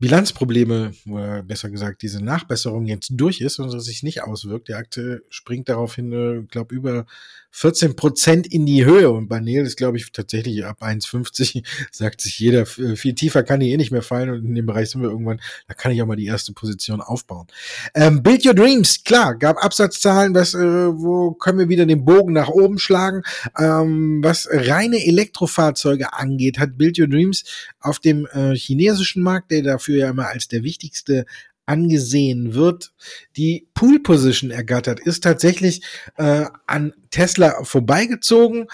Bilanzprobleme, 0.00 0.92
oder 1.08 1.42
besser 1.42 1.70
gesagt, 1.70 2.00
diese 2.02 2.24
Nachbesserung 2.24 2.86
jetzt 2.86 3.10
durch 3.12 3.42
ist 3.42 3.58
und 3.58 3.72
es 3.72 3.84
sich 3.84 4.02
nicht 4.02 4.22
auswirkt. 4.22 4.68
Die 4.68 4.74
Akte 4.74 5.22
springt 5.28 5.68
daraufhin, 5.68 6.12
äh, 6.12 6.42
glaube 6.46 6.74
über 6.74 7.06
14 7.50 7.96
Prozent 7.96 8.46
in 8.46 8.66
die 8.66 8.84
Höhe. 8.84 9.10
Und 9.10 9.28
bei 9.28 9.40
Neil 9.40 9.66
ist, 9.66 9.76
glaube 9.76 9.96
ich, 9.96 10.12
tatsächlich 10.12 10.64
ab 10.64 10.82
1,50 10.82 11.64
sagt 11.90 12.20
sich 12.20 12.38
jeder, 12.38 12.66
viel 12.66 13.14
tiefer 13.14 13.42
kann 13.42 13.60
die 13.60 13.72
eh 13.72 13.76
nicht 13.76 13.90
mehr 13.90 14.02
fallen. 14.02 14.30
Und 14.30 14.44
in 14.44 14.54
dem 14.54 14.66
Bereich 14.66 14.90
sind 14.90 15.02
wir 15.02 15.10
irgendwann, 15.10 15.40
da 15.68 15.74
kann 15.74 15.92
ich 15.92 16.02
auch 16.02 16.06
mal 16.06 16.16
die 16.16 16.26
erste 16.26 16.52
Position 16.52 17.00
aufbauen. 17.00 17.46
Ähm, 17.94 18.22
Build 18.22 18.46
Your 18.46 18.54
Dreams, 18.54 19.04
klar, 19.04 19.36
gab 19.36 19.62
Absatzzahlen, 19.62 20.34
was, 20.34 20.54
äh, 20.54 20.58
wo 20.58 21.32
können 21.32 21.58
wir 21.58 21.68
wieder 21.68 21.86
den 21.86 22.04
Bogen 22.04 22.32
nach 22.32 22.48
oben 22.48 22.78
schlagen. 22.78 23.22
Ähm, 23.58 24.20
was 24.22 24.48
reine 24.50 25.04
Elektrofahrzeuge 25.04 26.12
angeht, 26.12 26.58
hat 26.58 26.78
Build 26.78 26.98
Your 26.98 27.08
Dreams 27.08 27.44
auf 27.80 27.98
dem 27.98 28.26
äh, 28.32 28.54
chinesischen 28.54 29.22
Markt, 29.22 29.50
der 29.50 29.62
dafür 29.62 29.96
ja 29.96 30.10
immer 30.10 30.28
als 30.28 30.48
der 30.48 30.62
wichtigste 30.62 31.26
angesehen 31.70 32.54
wird, 32.54 32.92
die 33.36 33.68
Pool 33.74 34.00
Position 34.00 34.50
ergattert, 34.50 34.98
ist 34.98 35.22
tatsächlich 35.22 35.82
äh, 36.16 36.46
an 36.66 36.92
Tesla 37.10 37.62
vorbeigezogen. 37.62 38.66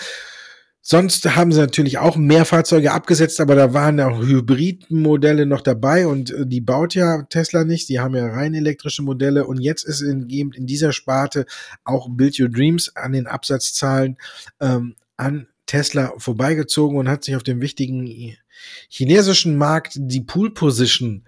Sonst 0.80 1.24
haben 1.36 1.52
sie 1.52 1.60
natürlich 1.60 1.98
auch 1.98 2.16
mehr 2.16 2.44
Fahrzeuge 2.44 2.92
abgesetzt, 2.92 3.40
aber 3.40 3.54
da 3.54 3.74
waren 3.74 4.00
auch 4.00 4.22
Hybridmodelle 4.22 5.44
noch 5.44 5.60
dabei 5.60 6.06
und 6.06 6.30
äh, 6.30 6.46
die 6.46 6.60
baut 6.60 6.94
ja 6.94 7.22
Tesla 7.24 7.64
nicht. 7.64 7.88
Die 7.90 8.00
haben 8.00 8.14
ja 8.14 8.28
rein 8.28 8.54
elektrische 8.54 9.02
Modelle 9.02 9.46
und 9.46 9.60
jetzt 9.60 9.84
ist 9.84 10.00
in, 10.00 10.30
in 10.30 10.66
dieser 10.66 10.92
Sparte 10.92 11.44
auch 11.84 12.08
Build 12.08 12.40
Your 12.40 12.48
Dreams 12.48 12.94
an 12.96 13.12
den 13.12 13.26
Absatzzahlen 13.26 14.16
ähm, 14.60 14.94
an 15.16 15.48
Tesla 15.66 16.12
vorbeigezogen 16.16 16.96
und 16.96 17.08
hat 17.08 17.24
sich 17.24 17.36
auf 17.36 17.42
dem 17.42 17.60
wichtigen 17.60 18.36
chinesischen 18.88 19.56
Markt 19.56 19.94
die 19.96 20.20
Pool 20.20 20.54
Position 20.54 21.24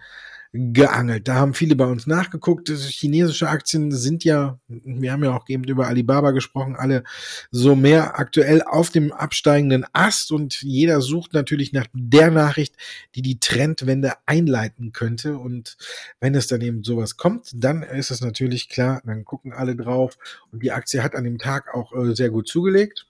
geangelt. 0.52 1.28
Da 1.28 1.34
haben 1.34 1.52
viele 1.52 1.76
bei 1.76 1.84
uns 1.84 2.06
nachgeguckt. 2.06 2.68
Chinesische 2.70 3.48
Aktien 3.48 3.92
sind 3.92 4.24
ja, 4.24 4.58
wir 4.68 5.12
haben 5.12 5.22
ja 5.22 5.36
auch 5.36 5.48
eben 5.48 5.64
über 5.64 5.86
Alibaba 5.86 6.30
gesprochen, 6.30 6.74
alle 6.76 7.04
so 7.50 7.76
mehr 7.76 8.18
aktuell 8.18 8.62
auf 8.62 8.90
dem 8.90 9.12
absteigenden 9.12 9.84
Ast 9.92 10.32
und 10.32 10.62
jeder 10.62 11.00
sucht 11.00 11.34
natürlich 11.34 11.72
nach 11.72 11.86
der 11.92 12.30
Nachricht, 12.30 12.74
die 13.14 13.22
die 13.22 13.40
Trendwende 13.40 14.14
einleiten 14.26 14.92
könnte. 14.92 15.36
Und 15.38 15.76
wenn 16.20 16.34
es 16.34 16.46
dann 16.46 16.62
eben 16.62 16.82
sowas 16.82 17.16
kommt, 17.16 17.50
dann 17.54 17.82
ist 17.82 18.10
es 18.10 18.20
natürlich 18.20 18.68
klar, 18.68 19.02
dann 19.04 19.24
gucken 19.24 19.52
alle 19.52 19.76
drauf 19.76 20.16
und 20.50 20.62
die 20.62 20.72
Aktie 20.72 21.02
hat 21.02 21.14
an 21.14 21.24
dem 21.24 21.38
Tag 21.38 21.74
auch 21.74 21.92
äh, 21.94 22.14
sehr 22.14 22.30
gut 22.30 22.48
zugelegt. 22.48 23.06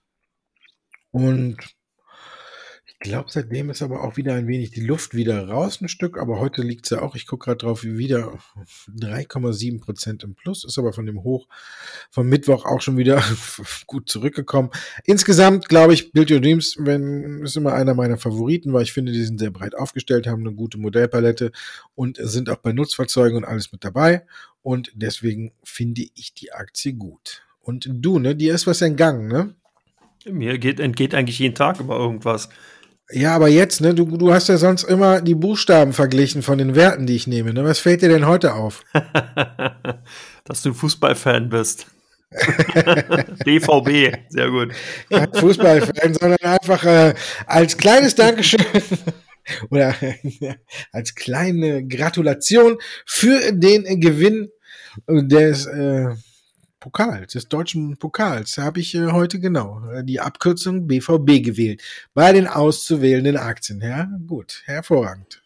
Und 1.10 1.56
Ich 3.00 3.08
glaube, 3.08 3.30
seitdem 3.30 3.70
ist 3.70 3.80
aber 3.80 4.02
auch 4.02 4.16
wieder 4.16 4.34
ein 4.34 4.48
wenig 4.48 4.72
die 4.72 4.84
Luft 4.84 5.14
wieder 5.14 5.46
raus, 5.46 5.80
ein 5.80 5.88
Stück. 5.88 6.18
Aber 6.18 6.40
heute 6.40 6.62
liegt 6.62 6.84
es 6.84 6.90
ja 6.90 7.00
auch, 7.00 7.14
ich 7.14 7.28
gucke 7.28 7.44
gerade 7.44 7.58
drauf, 7.58 7.84
wieder 7.84 8.36
3,7 8.88 9.80
Prozent 9.80 10.24
im 10.24 10.34
Plus. 10.34 10.64
Ist 10.64 10.78
aber 10.78 10.92
von 10.92 11.06
dem 11.06 11.22
Hoch 11.22 11.46
vom 12.10 12.28
Mittwoch 12.28 12.64
auch 12.64 12.80
schon 12.80 12.96
wieder 12.96 13.22
gut 13.86 14.08
zurückgekommen. 14.08 14.70
Insgesamt 15.04 15.68
glaube 15.68 15.94
ich, 15.94 16.10
Build 16.10 16.32
Your 16.32 16.40
Dreams 16.40 16.74
wenn, 16.80 17.42
ist 17.44 17.56
immer 17.56 17.72
einer 17.72 17.94
meiner 17.94 18.18
Favoriten, 18.18 18.72
weil 18.72 18.82
ich 18.82 18.92
finde, 18.92 19.12
die 19.12 19.24
sind 19.24 19.38
sehr 19.38 19.52
breit 19.52 19.76
aufgestellt, 19.76 20.26
haben 20.26 20.44
eine 20.44 20.56
gute 20.56 20.78
Modellpalette 20.78 21.52
und 21.94 22.18
sind 22.20 22.50
auch 22.50 22.56
bei 22.56 22.72
Nutzfahrzeugen 22.72 23.36
und 23.36 23.44
alles 23.44 23.70
mit 23.70 23.84
dabei. 23.84 24.26
Und 24.62 24.90
deswegen 24.96 25.52
finde 25.62 26.02
ich 26.16 26.34
die 26.34 26.52
Aktie 26.52 26.94
gut. 26.94 27.46
Und 27.60 27.88
du, 27.88 28.18
ne, 28.18 28.34
dir 28.34 28.54
ist 28.54 28.66
was 28.66 28.82
entgangen, 28.82 29.28
ne? 29.28 29.54
Mir 30.28 30.58
geht, 30.58 30.80
entgeht 30.80 31.14
eigentlich 31.14 31.38
jeden 31.38 31.54
Tag 31.54 31.78
immer 31.78 31.96
irgendwas. 31.96 32.48
Ja, 33.10 33.34
aber 33.34 33.48
jetzt, 33.48 33.80
ne, 33.80 33.94
du, 33.94 34.04
du 34.18 34.32
hast 34.32 34.48
ja 34.48 34.58
sonst 34.58 34.84
immer 34.84 35.22
die 35.22 35.34
Buchstaben 35.34 35.94
verglichen 35.94 36.42
von 36.42 36.58
den 36.58 36.74
Werten, 36.74 37.06
die 37.06 37.16
ich 37.16 37.26
nehme. 37.26 37.54
Ne? 37.54 37.64
Was 37.64 37.78
fällt 37.78 38.02
dir 38.02 38.10
denn 38.10 38.26
heute 38.26 38.54
auf? 38.54 38.84
Dass 40.44 40.62
du 40.62 40.74
Fußballfan 40.74 41.48
bist. 41.48 41.86
BVB, 43.44 44.18
sehr 44.28 44.50
gut. 44.50 44.72
Kein 45.08 45.32
Fußballfan, 45.32 46.12
sondern 46.12 46.38
einfach 46.42 46.84
äh, 46.84 47.14
als 47.46 47.78
kleines 47.78 48.14
Dankeschön 48.14 48.60
oder 49.70 49.94
als 50.92 51.14
kleine 51.14 51.86
Gratulation 51.86 52.76
für 53.06 53.52
den 53.52 54.00
Gewinn 54.00 54.50
des 55.06 55.64
äh, 55.64 56.10
Pokals, 56.80 57.32
des 57.32 57.48
deutschen 57.48 57.96
Pokals. 57.96 58.54
Da 58.54 58.62
habe 58.62 58.80
ich 58.80 58.94
äh, 58.94 59.12
heute 59.12 59.40
genau 59.40 59.82
äh, 59.90 60.04
die 60.04 60.20
Abkürzung 60.20 60.86
BVB 60.86 61.42
gewählt. 61.42 61.82
Bei 62.14 62.32
den 62.32 62.46
auszuwählenden 62.46 63.36
Aktien. 63.36 63.80
Ja, 63.80 64.08
gut, 64.26 64.62
hervorragend. 64.64 65.42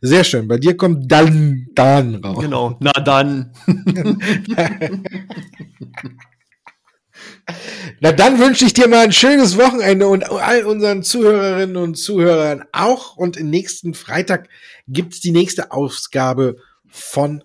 Sehr 0.00 0.22
schön. 0.22 0.46
Bei 0.46 0.58
dir 0.58 0.76
kommt 0.76 1.10
dann, 1.10 1.66
dann 1.74 2.14
raus. 2.16 2.38
Genau, 2.40 2.76
na 2.80 2.92
dann. 2.92 3.52
Na 8.00 8.12
dann 8.12 8.38
wünsche 8.38 8.64
ich 8.64 8.74
dir 8.74 8.86
mal 8.88 9.04
ein 9.04 9.12
schönes 9.12 9.56
Wochenende 9.56 10.06
und 10.06 10.30
all 10.30 10.64
unseren 10.64 11.02
Zuhörerinnen 11.02 11.76
und 11.76 11.96
Zuhörern 11.96 12.64
auch. 12.72 13.16
Und 13.16 13.40
nächsten 13.40 13.94
Freitag 13.94 14.48
gibt's 14.86 15.20
die 15.20 15.32
nächste 15.32 15.72
Ausgabe 15.72 16.56
von 16.86 17.42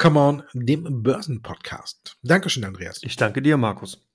Come 0.00 0.20
On, 0.20 0.42
dem 0.54 1.02
Börsenpodcast. 1.02 2.18
Dankeschön, 2.22 2.64
Andreas. 2.64 3.02
Ich 3.02 3.16
danke 3.16 3.42
dir, 3.42 3.56
Markus. 3.56 4.06